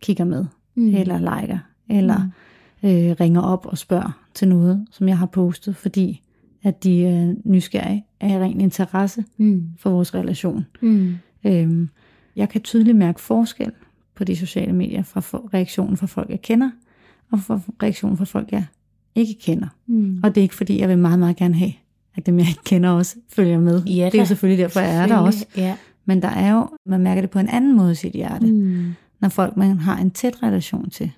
kigger 0.00 0.24
med, 0.24 0.44
mm. 0.74 0.94
eller 0.94 1.18
liker, 1.18 1.58
eller 1.88 2.18
mm. 2.82 2.88
øh, 2.88 3.16
ringer 3.20 3.40
op 3.40 3.66
og 3.66 3.78
spørger 3.78 4.20
til 4.34 4.48
noget, 4.48 4.86
som 4.90 5.08
jeg 5.08 5.18
har 5.18 5.26
postet, 5.26 5.76
fordi 5.76 6.22
at 6.62 6.84
de 6.84 7.04
er 7.06 7.34
nysgerrige 7.44 8.04
af 8.20 8.38
ren 8.38 8.60
interesse 8.60 9.24
mm. 9.36 9.64
for 9.78 9.90
vores 9.90 10.14
relation. 10.14 10.66
Mm. 10.82 11.14
Øhm, 11.44 11.88
jeg 12.36 12.48
kan 12.48 12.60
tydeligt 12.60 12.96
mærke 12.96 13.20
forskel 13.20 13.72
på 14.14 14.24
de 14.24 14.36
sociale 14.36 14.72
medier 14.72 15.02
fra 15.02 15.20
reaktionen 15.54 15.96
fra 15.96 16.06
folk, 16.06 16.30
jeg 16.30 16.42
kender, 16.42 16.70
og 17.32 17.40
fra 17.40 17.60
reaktionen 17.82 18.16
fra 18.16 18.24
folk, 18.24 18.52
jeg 18.52 18.64
ikke 19.14 19.34
kender. 19.40 19.68
Mm. 19.86 20.20
Og 20.22 20.34
det 20.34 20.40
er 20.40 20.42
ikke 20.42 20.54
fordi, 20.54 20.80
jeg 20.80 20.88
vil 20.88 20.98
meget, 20.98 21.18
meget 21.18 21.36
gerne 21.36 21.54
have, 21.54 21.72
at 22.14 22.26
dem, 22.26 22.38
jeg 22.38 22.48
ikke 22.48 22.64
kender, 22.64 22.90
også 22.90 23.16
følger 23.28 23.60
med. 23.60 23.84
Ja, 23.84 24.04
det 24.06 24.14
er 24.14 24.18
jo 24.18 24.26
selvfølgelig 24.26 24.62
derfor, 24.62 24.80
jeg 24.80 25.02
er 25.02 25.06
der 25.06 25.16
også. 25.16 25.46
Ja. 25.56 25.76
Men 26.04 26.22
der 26.22 26.28
er 26.28 26.52
jo, 26.52 26.68
man 26.86 27.00
mærker 27.00 27.20
det 27.20 27.30
på 27.30 27.38
en 27.38 27.48
anden 27.48 27.76
måde 27.76 27.92
i 27.92 27.94
sit 27.94 28.12
hjerte. 28.12 28.46
Mm 28.46 28.94
når 29.20 29.28
folk, 29.28 29.56
man 29.56 29.78
har 29.78 29.96
en 29.96 30.10
tæt 30.10 30.42
relation 30.42 30.90
til, 30.90 31.10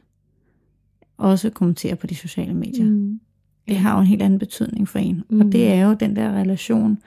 også 1.19 1.51
kommenterer 1.51 1.95
på 1.95 2.07
de 2.07 2.15
sociale 2.15 2.55
medier. 2.55 2.85
Mm. 2.85 3.21
Det 3.69 3.77
har 3.77 3.95
jo 3.95 4.01
en 4.01 4.07
helt 4.07 4.23
anden 4.23 4.39
betydning 4.39 4.89
for 4.89 4.99
en. 4.99 5.25
Mm. 5.29 5.41
Og 5.41 5.53
det 5.53 5.69
er 5.69 5.87
jo 5.87 5.95
den 5.95 6.17
der 6.17 6.33
relation, 6.33 6.99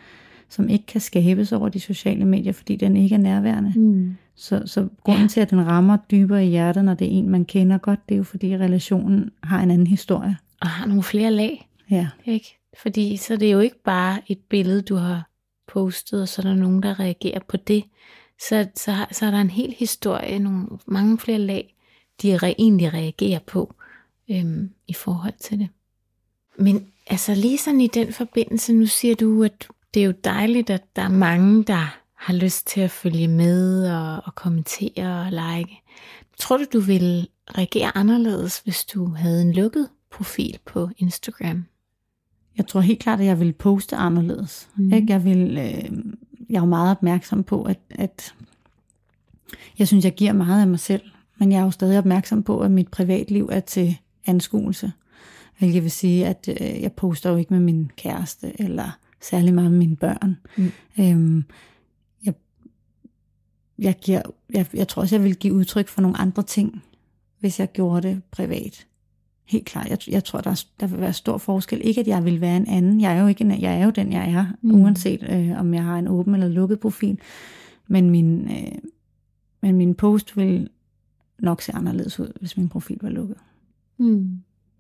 som 0.50 0.70
ikke 0.70 0.86
kan 0.86 1.02
skabes 1.02 1.52
over 1.52 1.70
de 1.70 1.80
sociale 1.80 2.26
medier, 2.26 2.54
fordi 2.54 2.76
den 2.76 2.98
ikke 2.98 3.16
er 3.16 3.20
nærværende. 3.20 3.74
Mm. 3.76 4.16
Så, 4.36 4.64
så 4.66 4.88
grunden 5.04 5.28
til, 5.28 5.42
at 5.42 5.50
den 5.50 5.68
rammer 5.68 5.98
dybere 6.12 6.46
i 6.46 6.50
hjertet, 6.50 6.86
når 6.86 6.94
det 6.94 7.08
er 7.08 7.12
en, 7.12 7.30
man 7.30 7.46
kender 7.46 7.78
godt, 7.78 8.10
det 8.10 8.16
er 8.16 8.18
jo 8.18 8.24
fordi 8.24 8.58
relationen 8.58 9.30
har 9.44 9.64
en 9.64 9.72
anden 9.72 9.88
historie. 9.88 10.38
Og 10.62 10.68
har 10.68 10.86
nogle 10.88 11.04
flere 11.04 11.32
lag. 11.32 11.70
Ja. 11.92 12.08
Ikke? 12.26 12.60
Fordi 12.82 13.18
så 13.18 13.36
det 13.36 13.48
er 13.48 13.52
jo 13.52 13.60
ikke 13.60 13.84
bare 13.84 14.22
et 14.28 14.40
billede, 14.50 14.82
du 14.82 14.96
har 14.96 15.30
postet, 15.68 16.22
og 16.22 16.28
så 16.28 16.42
er 16.42 16.46
der 16.46 16.56
nogen, 16.56 16.84
der 16.84 17.00
reagerer 17.00 17.40
på 17.48 17.58
det 17.58 17.84
så, 18.40 18.68
så, 18.76 19.06
så 19.12 19.26
er 19.26 19.32
der 19.32 19.42
en 19.42 19.50
hel 19.50 19.76
historie, 19.78 20.40
nogle, 20.40 20.68
mange 20.86 21.18
flere 21.18 21.40
lag, 21.40 21.76
de 22.22 22.38
re, 22.38 22.56
egentlig 22.58 22.94
reagerer 22.94 23.40
på 23.40 23.76
øhm, 24.32 24.70
i 24.88 24.94
forhold 24.94 25.34
til 25.40 25.60
det. 25.60 25.70
Men 26.58 26.88
altså 27.08 27.36
lige 27.36 27.58
sådan 27.58 27.82
i 27.82 27.88
den 27.88 28.14
forbindelse, 28.14 28.74
nu 28.74 28.86
siger 28.86 29.16
du, 29.16 29.44
at 29.44 29.68
det 29.94 30.02
er 30.02 30.06
jo 30.06 30.14
dejligt, 30.24 30.70
at 30.70 30.84
der 30.96 31.02
er 31.02 31.10
mange, 31.10 31.64
der 31.64 31.98
har 32.14 32.34
lyst 32.34 32.68
til 32.68 32.82
at 32.82 32.92
følge 32.92 33.28
med 33.28 33.92
og, 33.92 34.22
og 34.26 34.36
kommentere 34.36 35.26
og 35.26 35.32
like. 35.32 35.82
Tror 36.38 36.58
du, 36.58 36.66
du 36.74 36.80
ville 36.80 37.28
reagere 37.58 37.98
anderledes, 37.98 38.60
hvis 38.60 38.86
du 38.86 39.06
havde 39.06 39.42
en 39.42 39.54
lukket 39.54 39.90
profil 40.12 40.60
på 40.66 40.90
Instagram? 40.98 41.66
Jeg 42.58 42.68
tror 42.68 42.82
helt 42.82 43.00
klart, 43.00 43.20
at 43.20 43.26
jeg 43.26 43.40
vil 43.40 43.54
poste 43.54 43.96
anderledes. 43.96 44.70
Mm. 44.76 44.94
Ikke? 44.94 45.08
Jeg 45.10 45.26
vil 45.26 45.58
øh, 45.58 46.14
jeg 46.50 46.56
er 46.56 46.62
jo 46.62 46.66
meget 46.66 46.92
opmærksom 46.92 47.44
på, 47.44 47.64
at, 47.64 47.80
at 47.90 48.36
jeg 49.80 49.88
synes, 49.88 50.06
jeg 50.06 50.14
giver 50.14 50.34
meget 50.34 50.62
af 50.62 50.68
mig 50.68 50.80
selv, 50.80 51.02
men 51.38 51.52
jeg 51.52 51.60
er 51.60 51.64
jo 51.64 51.72
stadig 51.72 51.98
opmærksom 51.98 52.44
på, 52.44 52.60
at 52.60 52.72
mit 52.72 52.88
privatliv 52.88 53.50
er 53.52 53.60
til 53.60 53.98
anskuelse. 54.26 54.92
Hvilket 55.60 55.84
vil 55.84 55.92
sige, 55.92 56.28
at 56.28 56.50
øh, 56.62 56.82
jeg 56.82 56.94
poster 56.94 57.30
jo 57.30 57.38
ikke 57.38 57.54
med 57.54 57.62
min 57.62 57.92
kæreste, 57.98 58.62
eller 58.62 58.98
særlig 59.22 59.54
meget 59.54 59.72
med 59.72 59.80
mine 59.80 59.96
børn. 59.96 60.38
Mm. 60.58 60.72
Øhm, 61.00 61.46
jeg, 62.26 62.34
jeg, 63.80 63.96
giver, 64.02 64.22
jeg, 64.54 64.66
jeg 64.74 64.88
tror 64.88 65.02
også, 65.02 65.16
jeg 65.16 65.24
vil 65.24 65.36
give 65.36 65.54
udtryk 65.54 65.88
for 65.88 66.02
nogle 66.02 66.18
andre 66.18 66.44
ting, 66.44 66.84
hvis 67.40 67.60
jeg 67.60 67.72
gjorde 67.72 68.08
det 68.08 68.22
privat. 68.32 68.88
Helt 69.46 69.66
klart. 69.66 69.90
Jeg, 69.90 69.98
jeg 70.08 70.24
tror, 70.24 70.42
der, 70.42 70.52
er, 70.52 70.64
der 70.80 70.88
vil 70.88 71.00
være 71.00 71.14
stor 71.14 71.38
forskel. 71.38 71.82
Ikke, 71.84 72.02
at 72.02 72.08
jeg 72.08 72.26
vil 72.26 72.42
være 72.42 72.58
en 72.58 72.68
anden. 72.68 73.02
Jeg 73.02 73.18
er 73.18 73.22
jo, 73.22 73.28
ikke 73.28 73.44
en, 73.44 73.62
jeg 73.62 73.80
er 73.80 73.86
jo 73.86 73.92
den, 73.92 74.14
jeg 74.14 74.32
er, 74.32 74.46
mm. 74.62 74.82
uanset 74.82 75.24
øh, 75.30 75.60
om 75.60 75.74
jeg 75.74 75.84
har 75.84 76.00
en 76.00 76.08
åben 76.08 76.34
eller 76.34 76.48
lukket 76.48 76.80
profil. 76.80 77.20
Men 77.88 78.10
min, 78.10 78.52
øh, 78.52 78.78
men 79.62 79.76
min 79.76 79.96
post 79.96 80.38
vil 80.38 80.70
nok 81.40 81.62
se 81.62 81.76
anderledes 81.76 82.20
ud, 82.20 82.32
hvis 82.40 82.58
min 82.58 82.70
profil 82.70 82.98
var 83.02 83.10
lukket. 83.10 83.38
Mm. 83.98 84.40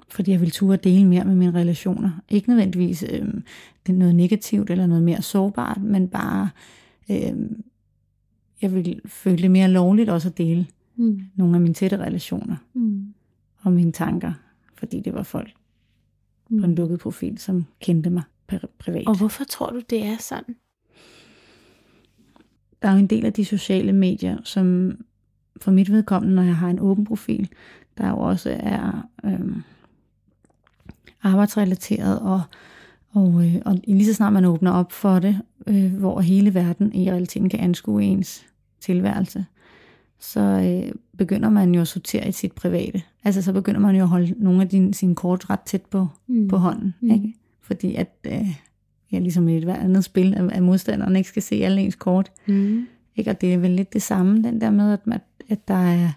Fordi 0.10 0.32
jeg 0.32 0.42
vil 0.42 0.52
turde 0.52 0.90
dele 0.90 1.06
mere 1.06 1.26
med 1.26 1.36
mine 1.36 1.54
relationer. 1.54 2.12
Ikke 2.30 2.50
nødvendigvis 2.50 3.06
øh, 3.10 3.28
noget 3.90 4.16
negativt 4.16 4.70
eller 4.70 4.88
noget 4.88 5.04
mere 5.04 5.22
sårbart, 5.22 5.82
men 5.82 6.08
bare, 6.08 6.50
øh, 7.12 7.36
jeg 8.62 8.74
vil 8.74 9.02
føle 9.06 9.42
det 9.42 9.52
mere 9.52 9.68
lovligt 9.68 10.10
også 10.10 10.30
at 10.30 10.38
dele 10.38 10.68
mm. 10.96 11.22
nogle 11.36 11.56
af 11.56 11.62
mine 11.62 11.74
tætte 11.74 11.98
relationer. 11.98 12.56
Mm. 12.74 13.14
Og 13.62 13.74
mine 13.74 13.92
tanker 13.92 14.34
fordi 14.84 15.00
det 15.00 15.14
var 15.14 15.24
folk 15.24 15.54
mm. 16.50 16.60
på 16.60 16.66
en 16.66 16.76
lukket 16.76 17.00
profil, 17.00 17.38
som 17.38 17.66
kendte 17.80 18.10
mig 18.10 18.24
privat. 18.80 19.08
Og 19.08 19.18
hvorfor 19.18 19.44
tror 19.44 19.70
du, 19.70 19.82
det 19.90 20.06
er 20.06 20.18
sådan? 20.20 20.56
Der 22.82 22.88
er 22.88 22.94
jo 22.94 23.00
en 23.00 23.08
del 23.08 23.26
af 23.26 23.34
de 23.34 23.46
sociale 23.46 23.94
medier, 23.94 24.38
som 24.44 24.98
for 25.62 25.72
mit 25.72 25.92
vedkommende, 25.92 26.36
når 26.36 26.44
jeg 26.44 26.56
har 26.56 26.70
en 26.70 26.80
åben 26.80 27.06
profil, 27.06 27.50
der 27.98 28.10
jo 28.10 28.18
også 28.18 28.58
er 28.60 29.10
øh, 29.26 29.56
arbejdsrelateret, 31.22 32.20
og, 32.20 32.42
og, 33.10 33.46
øh, 33.46 33.62
og 33.66 33.80
lige 33.88 34.06
så 34.06 34.14
snart 34.14 34.34
man 34.34 34.46
åbner 34.46 34.72
op 34.72 34.92
for 34.92 35.20
det, 35.20 35.42
øh, 35.68 35.94
hvor 35.94 36.22
hele 36.22 36.54
verden 36.54 36.94
i 36.94 37.12
realiteten 37.12 37.50
kan 37.50 37.60
anskue 37.60 38.04
ens 38.04 38.46
tilværelse, 38.80 39.46
så 40.24 40.40
øh, 40.40 40.92
begynder 41.18 41.50
man 41.50 41.76
jo 41.76 41.82
at 41.82 41.88
sortere 41.88 42.28
i 42.28 42.32
sit 42.32 42.52
private. 42.52 43.02
Altså 43.24 43.42
så 43.42 43.54
begynder 43.54 43.80
man 43.80 43.96
jo 43.96 44.02
at 44.02 44.10
holde 44.10 44.36
nogle 44.38 44.62
af 44.62 44.70
dine, 44.70 44.94
sine 44.94 45.16
kort 45.16 45.50
ret 45.50 45.60
tæt 45.60 45.82
på, 45.82 46.08
mm. 46.28 46.48
på 46.48 46.58
hånden. 46.58 46.94
Mm. 47.02 47.12
Ikke? 47.12 47.34
Fordi 47.62 47.96
at, 47.96 48.16
øh, 48.28 48.48
ja, 49.12 49.20
ligesom 49.20 49.48
i 49.48 49.58
et 49.58 49.64
hvert 49.64 49.80
andet 49.80 50.04
spil, 50.04 50.34
at, 50.34 50.52
at 50.52 50.64
modstanderen 50.64 51.16
ikke 51.16 51.30
skal 51.30 51.42
se 51.42 51.56
alle 51.56 51.82
ens 51.82 51.96
kort. 51.96 52.32
Mm. 52.48 52.88
Ikke? 53.16 53.32
Og 53.32 53.42
det 53.42 53.54
er 53.54 53.58
vel 53.58 53.72
lidt 53.72 53.94
det 53.94 54.02
samme, 54.02 54.44
den 54.44 54.62
der 54.62 54.72
med, 54.72 54.94
at, 54.94 55.00
at, 55.12 55.22
at 55.50 55.68
der 55.68 55.74
er... 55.74 56.10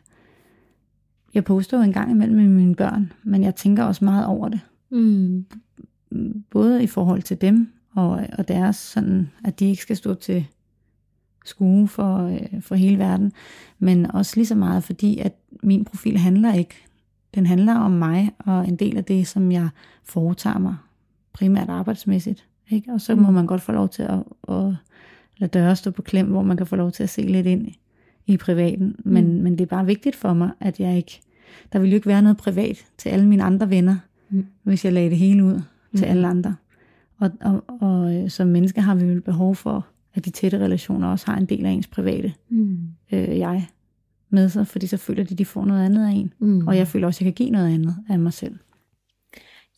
Jeg 1.35 1.45
poster 1.45 1.77
jo 1.77 1.83
en 1.83 1.92
gang 1.92 2.11
imellem 2.11 2.37
med 2.37 2.49
mine 2.49 2.75
børn, 2.75 3.12
men 3.25 3.42
jeg 3.42 3.55
tænker 3.55 3.85
også 3.85 4.05
meget 4.05 4.27
over 4.27 4.49
det. 4.49 4.61
Mm. 4.90 5.47
Både 6.51 6.83
i 6.83 6.87
forhold 6.87 7.23
til 7.23 7.40
dem, 7.40 7.73
og, 7.95 8.27
og 8.38 8.49
deres 8.49 8.77
sådan, 8.77 9.31
at 9.45 9.61
de 9.61 9.66
ikke 9.66 9.83
skal 9.83 9.97
stå 9.97 10.14
til 10.14 10.47
skue 11.49 11.89
for, 11.89 12.19
øh, 12.19 12.63
for 12.63 12.75
hele 12.75 12.99
verden, 12.99 13.33
men 13.79 14.11
også 14.11 14.33
lige 14.37 14.47
så 14.47 14.55
meget 14.55 14.85
fordi, 14.85 15.19
at 15.19 15.33
min 15.63 15.85
profil 15.85 16.19
handler 16.19 16.55
ikke. 16.55 16.75
Den 17.35 17.47
handler 17.47 17.75
om 17.75 17.91
mig 17.91 18.31
og 18.39 18.69
en 18.69 18.77
del 18.77 18.97
af 18.97 19.05
det, 19.05 19.27
som 19.27 19.53
jeg 19.53 19.69
foretager 20.05 20.59
mig, 20.59 20.77
primært 21.33 21.69
arbejdsmæssigt. 21.69 22.45
Ikke? 22.71 22.93
Og 22.93 23.01
så 23.01 23.15
må 23.15 23.29
mm. 23.29 23.35
man 23.35 23.47
godt 23.47 23.63
få 23.63 23.73
lov 23.73 23.89
til 23.89 24.03
at, 24.03 24.23
at 24.49 24.75
lade 25.39 25.51
døre 25.59 25.77
stå 25.77 25.91
på 25.91 26.03
klem, 26.03 26.27
hvor 26.27 26.43
man 26.43 26.57
kan 26.57 26.67
få 26.67 26.77
lov 26.77 26.93
til 26.93 27.03
at 27.03 27.11
se 27.11 27.23
lidt 27.23 27.47
ind 27.47 27.69
i, 28.27 28.37
privaten. 28.37 28.97
Men, 28.99 29.37
mm. 29.37 29.43
men 29.43 29.53
det 29.53 29.61
er 29.61 29.67
bare 29.67 29.87
vigtigt 29.87 30.17
for 30.17 30.33
mig, 30.33 30.51
at 30.61 30.81
jeg 30.81 30.97
ikke 30.97 31.21
der 31.73 31.79
ville 31.79 31.93
jo 31.93 31.95
ikke 31.95 32.07
være 32.07 32.23
noget 32.23 32.37
privat 32.37 32.87
til 32.99 33.09
alle 33.09 33.27
mine 33.27 33.43
andre 33.43 33.71
venner, 33.71 33.97
mm. 34.31 34.47
hvis 34.63 34.85
jeg 34.85 34.93
lagde 34.93 35.11
det 35.11 35.19
hele 35.19 35.45
ud 35.45 35.61
til 35.97 36.05
mm. 36.05 36.11
alle 36.11 36.27
andre. 36.27 36.57
Og, 37.19 37.31
og, 37.41 37.65
og 37.81 38.15
øh, 38.15 38.31
som 38.31 38.49
menneske 38.49 38.81
har 38.81 38.95
vi 38.95 39.05
vel 39.05 39.21
behov 39.21 39.55
for, 39.55 39.87
at 40.17 40.25
de 40.25 40.31
tætte 40.31 40.59
relationer 40.59 41.09
også 41.09 41.27
har 41.27 41.37
en 41.37 41.47
del 41.47 41.67
af 41.67 41.71
ens 41.71 41.87
private 41.87 42.35
mm. 42.49 42.79
øh, 43.13 43.39
jeg 43.39 43.69
med 44.31 44.49
sig, 44.49 44.67
fordi 44.67 44.87
så 44.87 44.97
føler 44.97 45.25
de, 45.25 45.33
at 45.33 45.39
de 45.39 45.45
får 45.45 45.65
noget 45.65 45.85
andet 45.85 46.07
af 46.07 46.11
en. 46.11 46.33
Mm. 46.39 46.67
Og 46.67 46.77
jeg 46.77 46.89
føler 46.89 47.07
også, 47.07 47.19
at 47.19 47.21
jeg 47.21 47.35
kan 47.35 47.45
give 47.45 47.51
noget 47.51 47.75
andet 47.75 47.97
af 48.09 48.19
mig 48.19 48.33
selv. 48.33 48.59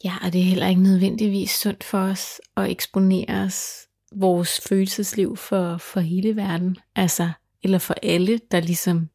Ja, 0.05 0.15
og 0.25 0.33
det 0.33 0.41
er 0.41 0.45
heller 0.45 0.67
ikke 0.67 0.83
nødvendigvis 0.83 1.51
sundt 1.51 1.85
for 1.85 1.99
os 1.99 2.41
at 2.57 2.71
eksponere 2.71 3.45
os 3.45 3.89
vores 4.13 4.61
følelsesliv 4.69 5.37
for, 5.37 5.77
for 5.77 6.01
hele 6.01 6.37
verden. 6.37 6.77
Altså, 6.97 7.31
eller 7.63 7.79
for 7.79 7.95
alle, 8.03 8.41
der 8.51 8.61
ligesom 8.61 9.09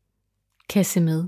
kan 0.69 0.85
se 0.85 1.01
med. 1.01 1.23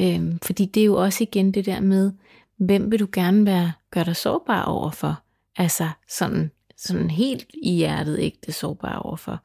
Øhm, 0.00 0.38
fordi 0.42 0.64
det 0.64 0.80
er 0.80 0.84
jo 0.84 0.96
også 0.96 1.24
igen 1.24 1.54
det 1.54 1.66
der 1.66 1.80
med, 1.80 2.12
hvem 2.56 2.90
vil 2.90 3.00
du 3.00 3.06
gerne 3.12 3.46
være, 3.46 3.72
gøre 3.90 4.04
dig 4.04 4.16
sårbar 4.16 4.62
overfor? 4.62 5.22
Altså 5.56 5.88
sådan, 6.08 6.50
sådan 6.80 7.10
helt 7.10 7.46
i 7.62 7.74
hjertet 7.74 8.18
ikke 8.18 8.38
det 8.46 8.64
overfor. 8.64 9.42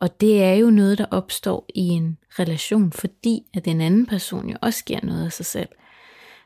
Og 0.00 0.20
det 0.20 0.42
er 0.42 0.52
jo 0.52 0.70
noget, 0.70 0.98
der 0.98 1.06
opstår 1.10 1.66
i 1.74 1.80
en 1.80 2.18
relation, 2.38 2.92
fordi 2.92 3.42
at 3.54 3.64
den 3.64 3.80
anden 3.80 4.06
person 4.06 4.50
jo 4.50 4.56
også 4.62 4.84
giver 4.84 5.00
noget 5.02 5.24
af 5.24 5.32
sig 5.32 5.46
selv. 5.46 5.68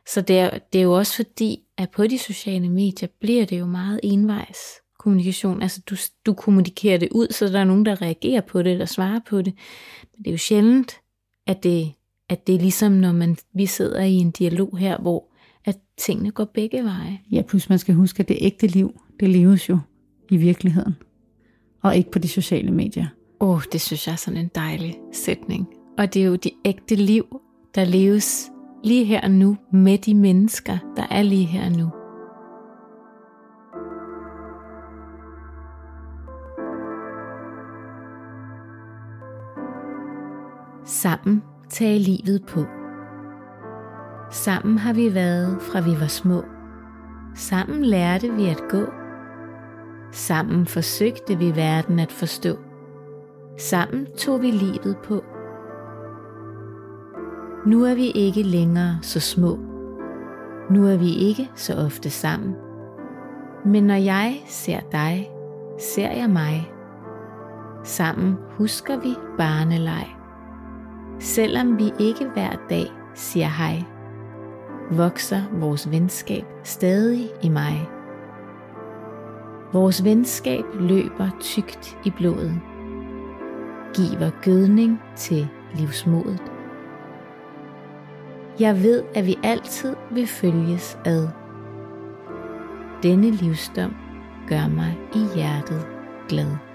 Så 0.07 0.21
det 0.21 0.39
er, 0.39 0.59
det 0.73 0.79
er 0.79 0.83
jo 0.83 0.93
også 0.93 1.17
fordi, 1.17 1.63
at 1.77 1.91
på 1.91 2.07
de 2.07 2.19
sociale 2.19 2.69
medier 2.69 3.09
bliver 3.21 3.45
det 3.45 3.59
jo 3.59 3.67
meget 3.67 4.01
envejs 4.03 4.59
kommunikation. 4.99 5.63
Altså 5.63 5.81
du, 5.91 5.97
du 6.27 6.33
kommunikerer 6.33 6.99
det 6.99 7.09
ud, 7.13 7.27
så 7.31 7.49
der 7.49 7.61
er 7.61 7.65
nogen, 7.65 7.87
der 7.87 8.03
reagerer 8.03 8.41
på 8.41 8.63
det 8.63 8.73
eller 8.73 8.87
svarer 8.87 9.21
på 9.29 9.43
det. 9.43 9.55
Men 10.13 10.19
det 10.19 10.27
er 10.27 10.33
jo 10.33 10.39
sjældent, 10.39 11.01
at 11.47 11.63
det, 11.63 11.93
at 12.29 12.47
det 12.47 12.55
er 12.55 12.59
ligesom, 12.59 12.93
når 12.93 13.13
man, 13.13 13.37
vi 13.55 13.67
sidder 13.67 14.01
i 14.01 14.15
en 14.15 14.31
dialog 14.31 14.79
her, 14.79 14.99
hvor 14.99 15.29
at 15.65 15.79
tingene 15.99 16.31
går 16.31 16.45
begge 16.45 16.85
veje. 16.85 17.21
Ja, 17.33 17.43
plus 17.43 17.69
man 17.69 17.79
skal 17.79 17.95
huske, 17.95 18.21
at 18.21 18.29
det 18.29 18.39
ægte 18.41 18.67
liv, 18.67 19.01
det 19.21 19.31
leves 19.31 19.69
jo 19.69 19.79
i 20.33 20.37
virkeligheden, 20.37 20.95
og 21.83 21.97
ikke 21.97 22.11
på 22.11 22.19
de 22.19 22.29
sociale 22.29 22.71
medier. 22.71 23.07
Åh, 23.41 23.49
oh, 23.49 23.63
det 23.73 23.81
synes 23.81 24.07
jeg 24.07 24.13
er 24.13 24.17
sådan 24.17 24.41
en 24.41 24.51
dejlig 24.55 24.99
sætning. 25.13 25.69
Og 25.99 26.15
det 26.15 26.23
er 26.23 26.27
jo 26.27 26.37
de 26.37 26.51
ægte 26.65 26.95
liv, 26.95 27.41
der 27.75 27.85
leves 27.85 28.51
lige 28.85 29.05
her 29.05 29.21
og 29.21 29.31
nu 29.31 29.57
med 29.73 29.99
de 29.99 30.15
mennesker, 30.15 30.79
der 30.97 31.07
er 31.11 31.23
lige 31.23 31.45
her 31.45 31.65
og 31.65 31.73
nu. 31.73 31.89
Sammen 40.85 41.43
tage 41.71 41.99
livet 41.99 42.45
på. 42.49 42.65
Sammen 44.31 44.79
har 44.79 44.93
vi 44.93 45.15
været 45.15 45.63
fra 45.63 45.81
vi 45.81 46.01
var 46.01 46.07
små. 46.07 46.43
Sammen 47.35 47.85
lærte 47.85 48.33
vi 48.35 48.47
at 48.47 48.63
gå. 48.71 49.02
Sammen 50.13 50.67
forsøgte 50.67 51.39
vi 51.39 51.57
verden 51.57 51.99
at 51.99 52.13
forstå. 52.13 52.57
Sammen 53.59 54.07
tog 54.19 54.43
vi 54.43 54.51
livet 54.51 54.97
på. 55.05 55.25
Nu 57.67 57.85
er 57.85 57.95
vi 57.95 58.11
ikke 58.11 58.43
længere 58.43 58.99
så 59.03 59.21
små. 59.21 59.59
Nu 60.71 60.87
er 60.87 60.97
vi 60.97 61.15
ikke 61.15 61.51
så 61.55 61.75
ofte 61.75 62.11
sammen. 62.11 62.55
Men 63.65 63.85
når 63.85 63.95
jeg 63.95 64.43
ser 64.47 64.81
dig, 64.93 65.31
ser 65.79 66.11
jeg 66.11 66.31
mig. 66.31 66.73
Sammen 67.85 68.37
husker 68.59 69.01
vi 69.01 69.15
barneleg. 69.39 70.07
Selvom 71.19 71.79
vi 71.79 71.93
ikke 71.99 72.29
hver 72.35 72.53
dag 72.71 72.87
siger 73.15 73.49
hej, 73.49 73.83
vokser 74.91 75.43
vores 75.53 75.91
venskab 75.91 76.45
stadig 76.65 77.31
i 77.43 77.49
mig. 77.49 77.89
Vores 79.73 80.05
venskab 80.05 80.65
løber 80.75 81.31
tykt 81.41 81.99
i 82.05 82.11
blodet, 82.11 82.61
giver 83.95 84.31
gødning 84.43 85.01
til 85.17 85.49
livsmodet. 85.75 86.43
Jeg 88.61 88.83
ved, 88.83 89.03
at 89.15 89.27
vi 89.27 89.39
altid 89.43 89.97
vil 90.11 90.27
følges 90.27 90.99
ad. 91.05 91.29
Denne 93.03 93.31
livsdom 93.31 93.95
gør 94.49 94.69
mig 94.69 94.99
i 95.15 95.37
hjertet 95.37 95.87
glad. 96.29 96.72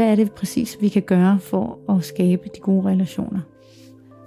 Hvad 0.00 0.10
er 0.10 0.14
det 0.14 0.32
præcis, 0.32 0.76
vi 0.80 0.88
kan 0.88 1.02
gøre 1.02 1.40
for 1.40 1.96
at 1.96 2.04
skabe 2.04 2.48
de 2.54 2.60
gode 2.60 2.88
relationer? 2.88 3.40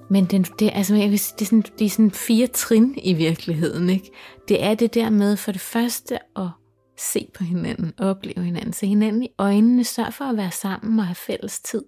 Men 0.10 0.26
den, 0.26 0.44
det, 0.44 0.72
altså, 0.74 0.96
jeg 0.96 1.10
vil 1.10 1.20
sige, 1.20 1.36
det, 1.40 1.42
er 1.42 1.46
sådan, 1.46 1.64
det 1.80 1.86
er 1.86 1.90
sådan 1.90 2.12
fire 2.12 2.48
trin 2.48 3.00
i 3.04 3.14
virkeligheden. 3.14 3.90
Ikke? 3.90 4.12
Det 4.48 4.64
er 4.64 4.74
det 4.74 4.94
der 4.94 5.10
med 5.10 5.38
for 5.38 5.52
det 5.52 5.62
første 5.62 6.20
at 6.36 6.50
se 6.98 7.28
på 7.34 7.44
hinanden, 7.44 7.94
opleve 7.98 8.46
hinanden, 8.46 8.74
se 8.74 8.88
hinanden 8.88 9.24
i 9.24 9.30
øjnene, 9.38 9.84
sørg 9.84 10.14
for 10.14 10.26
at 10.26 10.38
være 10.38 10.52
sammen 10.52 11.00
og 11.00 11.06
have 11.06 11.16
fælles 11.16 11.60
tid. 11.60 11.84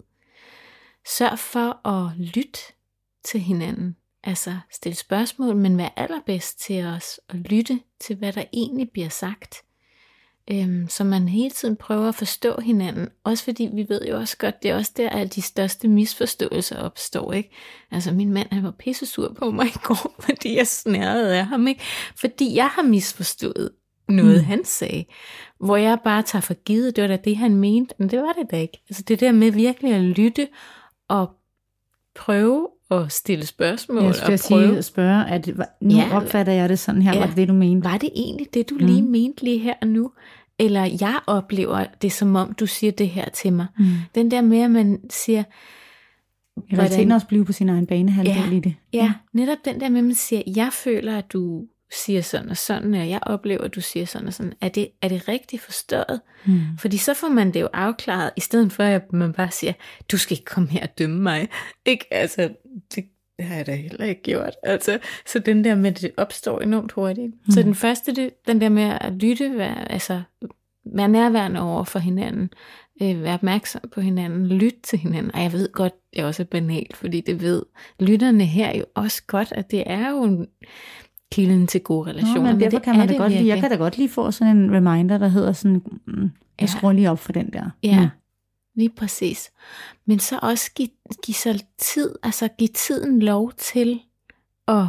Sørg 1.18 1.40
for 1.40 1.88
at 1.88 2.18
lytte 2.18 2.60
til 3.24 3.40
hinanden, 3.40 3.96
altså 4.24 4.58
stille 4.72 4.96
spørgsmål, 4.96 5.56
men 5.56 5.78
være 5.78 6.00
allerbedst 6.00 6.60
til 6.60 6.86
os 6.86 7.20
at 7.30 7.36
lytte 7.36 7.80
til, 8.00 8.16
hvad 8.16 8.34
der 8.34 8.44
egentlig 8.54 8.90
bliver 8.94 9.10
sagt. 9.10 9.65
Øhm, 10.52 10.88
så 10.90 11.04
man 11.04 11.30
hele 11.30 11.50
tiden 11.50 11.76
prøver 11.76 12.08
at 12.08 12.16
forstå 12.16 12.62
hinanden. 12.62 13.10
Også 13.24 13.44
fordi 13.44 13.70
vi 13.74 13.86
ved 13.90 14.02
jo 14.10 14.18
også 14.18 14.38
godt, 14.38 14.64
det 14.64 14.72
er 14.72 14.76
også 14.76 14.92
der, 14.98 15.10
at 15.10 15.36
de 15.36 15.42
største 15.42 15.88
misforståelser 15.88 16.78
opstår. 16.78 17.34
Ikke? 17.34 17.50
Altså 17.92 18.12
min 18.12 18.34
mand 18.34 18.48
han 18.52 18.64
var 18.64 18.72
pissesur 18.80 19.34
på 19.40 19.52
mig 19.52 19.68
i 19.68 19.78
går, 19.84 20.16
fordi 20.26 20.58
jeg 20.58 20.68
snærede 20.68 21.38
af 21.38 21.46
ham. 21.46 21.68
Ikke? 21.68 21.82
Fordi 22.16 22.56
jeg 22.56 22.68
har 22.68 22.84
misforstået 22.84 23.72
noget, 24.10 24.42
mm. 24.42 24.46
han 24.46 24.66
sagde. 24.66 25.06
Hvor 25.60 25.78
jeg 25.78 26.00
bare 26.04 26.24
tager 26.24 26.42
for 26.42 26.54
givet, 26.54 26.96
det 26.96 27.02
var 27.02 27.08
da 27.08 27.18
det, 27.18 27.38
han 27.38 27.56
mente. 27.56 27.96
Men 28.00 28.10
det 28.10 28.22
var 28.22 28.34
det 28.34 28.52
da 28.52 28.58
ikke. 28.58 28.82
Altså 28.90 29.04
det 29.04 29.20
der 29.20 29.32
med 29.32 29.52
virkelig 29.52 29.94
at 29.94 30.02
lytte 30.02 30.48
og 31.08 31.30
prøve 32.16 32.68
at 32.92 33.12
stille 33.12 33.46
spørgsmål. 33.46 34.04
Jeg 34.04 34.08
og 34.08 34.40
prøve. 34.48 34.68
sige, 34.68 34.82
spørge, 34.82 35.26
at 35.26 35.50
nu 35.82 35.96
ja, 35.96 36.18
opfatter 36.18 36.54
jeg 36.54 36.70
det 36.70 36.80
sådan 36.80 37.02
her, 37.02 37.14
ja, 37.14 37.20
var 37.20 37.28
det 37.28 37.38
det, 37.38 37.48
du 37.48 37.54
mente? 37.54 37.90
Var 37.90 37.98
det 37.98 38.10
egentlig 38.16 38.48
det, 38.54 38.70
du 38.70 38.76
mm. 38.80 38.86
lige 38.86 39.02
mente 39.02 39.44
lige 39.44 39.60
her 39.60 39.74
og 39.82 39.88
nu? 39.88 40.12
Eller 40.60 40.84
jeg 41.02 41.20
oplever 41.28 41.86
det 42.02 42.12
som 42.12 42.36
om, 42.36 42.54
du 42.54 42.66
siger 42.66 42.92
det 42.92 43.10
her 43.10 43.30
til 43.30 43.54
mig. 43.54 43.66
Mm. 43.80 43.86
Den 44.16 44.32
der 44.32 44.42
med, 44.42 44.62
at 44.62 44.72
man 44.72 45.00
siger... 45.10 45.44
I 46.70 46.76
realiteten 46.76 47.12
også 47.12 47.28
blive 47.28 47.46
på 47.46 47.54
sin 47.54 47.70
egen 47.70 47.88
bane 47.88 48.22
ja, 48.26 48.52
i 48.52 48.60
det. 48.60 48.76
Ja, 48.94 49.14
netop 49.34 49.58
den 49.66 49.80
der 49.80 49.90
med, 49.90 49.98
at 49.98 50.04
man 50.04 50.16
siger, 50.16 50.42
jeg 50.56 50.70
føler, 50.74 51.18
at 51.18 51.34
du 51.34 51.66
siger 51.96 52.22
sådan 52.22 52.50
og 52.50 52.58
sådan, 52.58 52.94
og 52.94 53.10
jeg 53.10 53.20
oplever, 53.22 53.64
at 53.64 53.76
du 53.76 53.82
siger 53.82 54.06
sådan 54.06 54.28
og 54.28 54.34
sådan. 54.34 54.54
Er 54.62 54.70
det, 54.70 54.90
er 55.02 55.08
det 55.08 55.28
rigtigt 55.28 55.62
forstået? 55.62 56.22
Mm. 56.46 56.62
Fordi 56.80 56.98
så 56.98 57.14
får 57.14 57.30
man 57.30 57.54
det 57.54 57.62
jo 57.62 57.70
afklaret, 57.74 58.32
i 58.36 58.42
stedet 58.42 58.74
for 58.74 58.84
at 58.84 59.14
man 59.14 59.34
bare 59.34 59.52
siger, 59.52 59.74
du 60.12 60.18
skal 60.18 60.34
ikke 60.34 60.46
komme 60.46 60.70
her 60.70 60.82
og 60.84 60.98
dømme 60.98 61.22
mig. 61.22 61.48
Ikke? 61.86 62.06
Altså, 62.12 62.50
det, 62.96 63.06
det 63.38 63.46
har 63.46 63.56
jeg 63.56 63.66
da 63.66 63.76
heller 63.76 64.06
ikke 64.06 64.22
gjort. 64.22 64.56
Altså, 64.64 65.00
så 65.26 65.40
den 65.40 65.64
der 65.64 65.76
med, 65.76 65.92
det 65.92 66.12
opstår 66.18 66.60
enormt 66.60 66.92
hurtigt. 66.92 67.34
Mm. 67.46 67.52
Så 67.52 67.62
den 67.62 67.76
første, 67.76 68.16
det, 68.16 68.48
den 68.48 68.62
der 68.62 68.70
med 68.70 68.98
at 69.02 69.14
lytte, 69.14 69.58
være, 69.58 69.92
altså, 69.92 70.22
være 70.86 71.10
nærværende 71.10 71.62
over 71.62 71.84
for 71.84 72.00
hinanden, 72.00 72.50
øh, 73.02 73.24
være 73.24 73.34
opmærksom 73.34 73.82
på 73.94 74.02
hinanden, 74.02 74.48
lytte 74.48 74.80
til 74.84 75.00
hinanden. 75.00 75.36
Og 75.36 75.42
jeg 75.42 75.52
ved 75.52 75.72
godt, 75.72 75.94
det 76.14 76.22
er 76.22 76.26
også 76.26 76.46
banalt, 76.46 76.98
fordi 76.98 77.22
det 77.22 77.42
ved 77.42 77.64
lytterne 78.00 78.46
her 78.46 78.78
jo 78.78 78.86
også 78.96 79.24
godt, 79.28 79.52
at 79.52 79.72
det 79.72 79.84
er 79.86 80.10
jo 80.10 80.24
en, 80.24 80.48
kilden 81.36 81.68
til 81.68 81.82
gode 81.82 82.10
relationer. 82.10 82.44
Nå, 82.44 82.52
men 82.52 82.60
derfor 82.60 82.78
men 82.78 82.84
kan 82.84 82.98
man 82.98 83.08
da 83.08 83.14
godt 83.16 83.32
lide, 83.32 83.48
jeg 83.48 83.60
kan 83.60 83.70
da 83.70 83.76
godt 83.76 83.98
lige 83.98 84.10
få 84.10 84.32
sådan 84.32 84.58
en 84.58 84.76
reminder, 84.76 85.18
der 85.18 85.28
hedder 85.28 85.54
sådan, 85.54 85.82
mm, 86.08 86.22
jeg 86.22 86.32
ja. 86.62 86.66
skruer 86.66 86.94
lige 86.94 87.12
op 87.12 87.20
for 87.20 87.32
den 87.32 87.54
der. 87.54 87.70
Ja, 87.84 88.02
mm. 88.02 88.10
lige 88.76 88.90
præcis. 88.90 89.52
Men 90.06 90.20
så 90.20 90.40
også 90.42 90.72
give, 90.76 90.90
give 91.26 91.36
sig 91.36 91.60
tid, 91.78 92.16
altså 92.24 92.48
give 92.48 92.68
tiden 92.68 93.22
lov 93.22 93.52
til 93.54 94.02
at, 94.68 94.86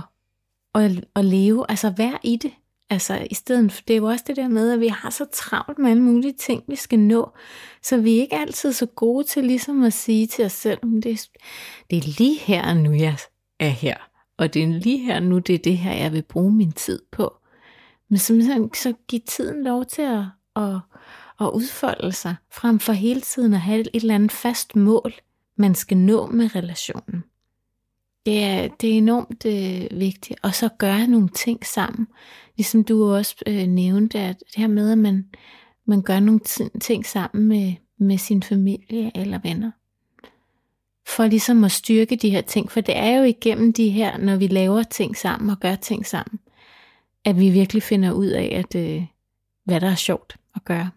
at, 0.75 1.05
at 1.17 1.25
leve, 1.25 1.65
altså 1.69 1.93
være 1.97 2.19
i 2.23 2.37
det. 2.37 2.51
Altså 2.91 3.27
i 3.31 3.35
stedet 3.35 3.73
for, 3.73 3.83
det 3.89 3.95
er 3.95 3.99
jo 3.99 4.07
også 4.07 4.25
det 4.27 4.37
der 4.37 4.49
med, 4.49 4.73
at 4.73 4.81
vi 4.81 4.89
har 4.89 5.11
så 5.11 5.25
travlt 5.33 5.79
med 5.79 5.91
alle 5.91 6.03
mulige 6.03 6.33
ting, 6.33 6.63
vi 6.69 6.77
skal 6.77 6.99
nå, 6.99 7.31
så 7.83 7.97
vi 7.97 8.17
er 8.17 8.21
ikke 8.21 8.37
altid 8.37 8.73
så 8.73 8.87
gode 8.87 9.25
til 9.25 9.45
ligesom 9.45 9.83
at 9.83 9.93
sige 9.93 10.27
til 10.27 10.45
os 10.45 10.53
selv, 10.53 10.79
det, 10.83 11.29
det 11.91 11.99
er 11.99 12.19
lige 12.19 12.39
her 12.39 12.75
nu, 12.75 12.93
jeg 12.93 13.17
er 13.61 13.69
her 13.69 13.97
og 14.39 14.55
det 14.55 14.63
er 14.63 14.67
lige 14.67 14.99
her 14.99 15.21
nu, 15.21 15.39
det 15.39 15.55
er 15.55 15.59
det 15.59 15.79
her, 15.79 15.93
jeg 15.93 16.13
vil 16.13 16.23
bruge 16.23 16.53
min 16.53 16.73
tid 16.73 17.03
på. 17.13 17.37
Men 18.09 18.19
simpelthen 18.19 18.75
så 18.75 18.95
give 19.09 19.23
tiden 19.27 19.65
lov 19.65 19.85
til 19.85 20.03
at, 20.03 20.25
at, 20.57 20.81
at 21.41 21.51
udfolde 21.55 22.13
sig, 22.13 22.35
frem 22.53 22.79
for 22.79 22.93
hele 22.93 23.21
tiden 23.21 23.55
at 23.55 23.61
have 23.61 23.81
et 23.81 23.89
eller 23.95 24.15
andet 24.15 24.33
fast 24.33 24.77
mål, 24.77 25.13
man 25.57 25.75
skal 25.75 25.97
nå 25.97 26.27
med 26.27 26.57
relationen. 26.57 27.25
Det 28.27 28.45
er, 28.45 28.69
det 28.69 28.93
er 28.93 28.99
enormt 28.99 29.47
øh, 29.47 30.01
vigtigt. 30.01 30.41
Og 30.43 30.55
så 30.55 30.69
gøre 30.79 31.07
nogle 31.07 31.29
ting 31.29 31.67
sammen. 31.67 32.07
Ligesom 32.57 32.85
du 32.85 33.15
også 33.15 33.37
øh, 33.47 33.67
nævnte, 33.67 34.19
at 34.19 34.39
det 34.39 34.57
her 34.57 34.69
med, 34.69 34.93
at 34.93 34.99
man, 34.99 35.27
man 35.87 36.03
gør 36.03 36.21
nogle 36.21 36.41
ting 36.81 37.07
sammen 37.07 37.49
med, 37.49 37.75
med 37.99 38.19
sin 38.19 38.43
familie 38.43 39.13
eller 39.15 39.39
venner. 39.43 39.71
For 41.09 41.27
ligesom 41.27 41.65
at 41.65 41.73
styrke 41.73 42.17
de 42.17 42.31
her 42.31 42.41
ting, 42.41 42.73
for 42.73 42.81
det 42.81 42.97
er 42.97 43.19
jo 43.19 43.23
igennem 43.23 43.73
de 43.73 43.89
her, 43.89 44.19
når 44.19 44.37
vi 44.37 44.47
laver 44.47 44.83
ting 44.83 45.17
sammen 45.17 45.51
og 45.51 45.61
gør 45.61 45.75
ting 45.75 46.07
sammen, 46.07 46.41
at 47.25 47.41
vi 47.41 47.51
virkelig 47.51 47.83
finder 47.83 48.13
ud 48.13 48.27
af, 48.27 48.65
at 48.65 48.81
øh, 48.81 49.03
hvad 49.65 49.81
der 49.81 49.91
er 49.91 49.95
sjovt 49.95 50.37
at 50.55 50.65
gøre. 50.65 50.91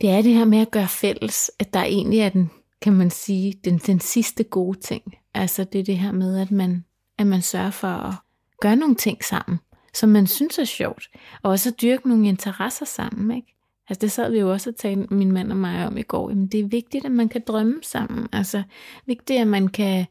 Det 0.00 0.10
er 0.10 0.22
det 0.22 0.34
her 0.34 0.44
med 0.44 0.58
at 0.58 0.70
gøre 0.70 0.88
fælles, 0.88 1.50
at 1.58 1.74
der 1.74 1.82
egentlig 1.82 2.18
er 2.18 2.28
den, 2.28 2.50
kan 2.82 2.92
man 2.92 3.10
sige, 3.10 3.54
den, 3.64 3.78
den 3.78 4.00
sidste 4.00 4.44
gode 4.44 4.78
ting. 4.78 5.02
Altså 5.34 5.64
det 5.64 5.80
er 5.80 5.84
det 5.84 5.98
her 5.98 6.12
med, 6.12 6.38
at 6.38 6.50
man, 6.50 6.84
at 7.18 7.26
man 7.26 7.42
sørger 7.42 7.70
for 7.70 7.88
at 7.88 8.14
gøre 8.60 8.76
nogle 8.76 8.94
ting 8.94 9.24
sammen, 9.24 9.58
som 9.94 10.08
man 10.08 10.26
synes 10.26 10.58
er 10.58 10.64
sjovt, 10.64 11.08
og 11.42 11.50
også 11.50 11.68
at 11.68 11.80
dyrke 11.82 12.08
nogle 12.08 12.28
interesser 12.28 12.86
sammen, 12.86 13.36
ikke? 13.36 13.55
Altså 13.88 14.00
det 14.00 14.12
sad 14.12 14.30
vi 14.30 14.38
jo 14.38 14.52
også 14.52 14.70
og 14.70 14.76
talte 14.76 15.14
min 15.14 15.32
mand 15.32 15.50
og 15.50 15.56
mig 15.56 15.86
om 15.86 15.96
i 15.96 16.02
går. 16.02 16.30
Jamen 16.30 16.46
det 16.46 16.60
er 16.60 16.68
vigtigt, 16.68 17.04
at 17.04 17.12
man 17.12 17.28
kan 17.28 17.42
drømme 17.46 17.78
sammen. 17.82 18.26
Altså 18.32 18.62
vigtigt, 19.06 19.40
at 19.40 19.46
man 19.46 19.68
kan 19.68 20.06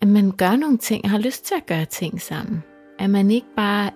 at 0.00 0.08
man 0.08 0.30
gør 0.30 0.56
nogle 0.56 0.78
ting, 0.78 1.10
har 1.10 1.18
lyst 1.18 1.44
til 1.44 1.54
at 1.54 1.66
gøre 1.66 1.84
ting 1.84 2.20
sammen. 2.20 2.62
At 2.98 3.10
man 3.10 3.30
ikke 3.30 3.46
bare 3.56 3.90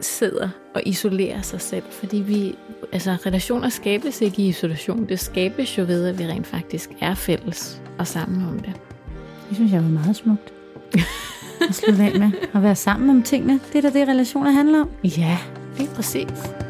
sidder 0.00 0.48
og 0.74 0.82
isolerer 0.86 1.42
sig 1.42 1.60
selv, 1.60 1.84
fordi 1.90 2.16
vi, 2.16 2.54
altså 2.92 3.10
relationer 3.26 3.68
skabes 3.68 4.20
ikke 4.20 4.42
i 4.42 4.48
isolation, 4.48 5.08
det 5.08 5.20
skabes 5.20 5.78
jo 5.78 5.82
ved, 5.82 6.06
at 6.06 6.18
vi 6.18 6.26
rent 6.26 6.46
faktisk 6.46 6.90
er 7.00 7.14
fælles 7.14 7.82
og 7.98 8.06
sammen 8.06 8.48
om 8.48 8.58
det. 8.58 8.80
Det 9.48 9.56
synes 9.56 9.72
jeg 9.72 9.82
var 9.82 9.88
meget 9.88 10.16
smukt. 10.16 10.52
at 11.68 11.74
slutte 11.74 12.02
af 12.02 12.18
med 12.18 12.30
at 12.54 12.62
være 12.62 12.76
sammen 12.76 13.10
om 13.10 13.22
tingene. 13.22 13.60
Det 13.72 13.84
er 13.84 13.90
da 13.90 13.98
det, 13.98 14.08
relationer 14.08 14.50
handler 14.50 14.80
om. 14.80 14.88
Ja, 15.04 15.38
det 15.78 15.88
er 15.88 15.94
præcis. 15.94 16.65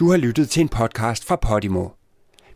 Du 0.00 0.10
har 0.10 0.16
lyttet 0.16 0.50
til 0.50 0.60
en 0.60 0.68
podcast 0.68 1.24
fra 1.24 1.36
Podimo. 1.36 1.88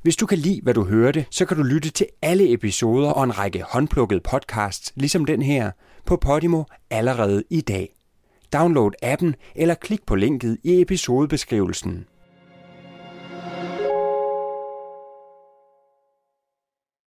Hvis 0.03 0.17
du 0.17 0.27
kan 0.27 0.39
lide, 0.39 0.61
hvad 0.63 0.75
du 0.75 0.85
hørte, 0.85 1.27
så 1.31 1.45
kan 1.45 1.57
du 1.57 1.63
lytte 1.63 1.91
til 1.91 2.07
alle 2.23 2.53
episoder 2.53 3.11
og 3.11 3.25
en 3.25 3.39
række 3.39 3.63
håndplukkede 3.69 4.21
podcasts, 4.21 4.93
ligesom 4.97 5.25
den 5.25 5.43
her, 5.43 5.71
på 6.07 6.17
Podimo 6.17 6.63
allerede 6.91 7.43
i 7.51 7.61
dag. 7.61 7.95
Download 8.53 8.91
appen 9.03 9.35
eller 9.55 9.75
klik 9.75 10.07
på 10.07 10.15
linket 10.15 10.59
i 10.63 10.81
episodebeskrivelsen. 10.81 12.07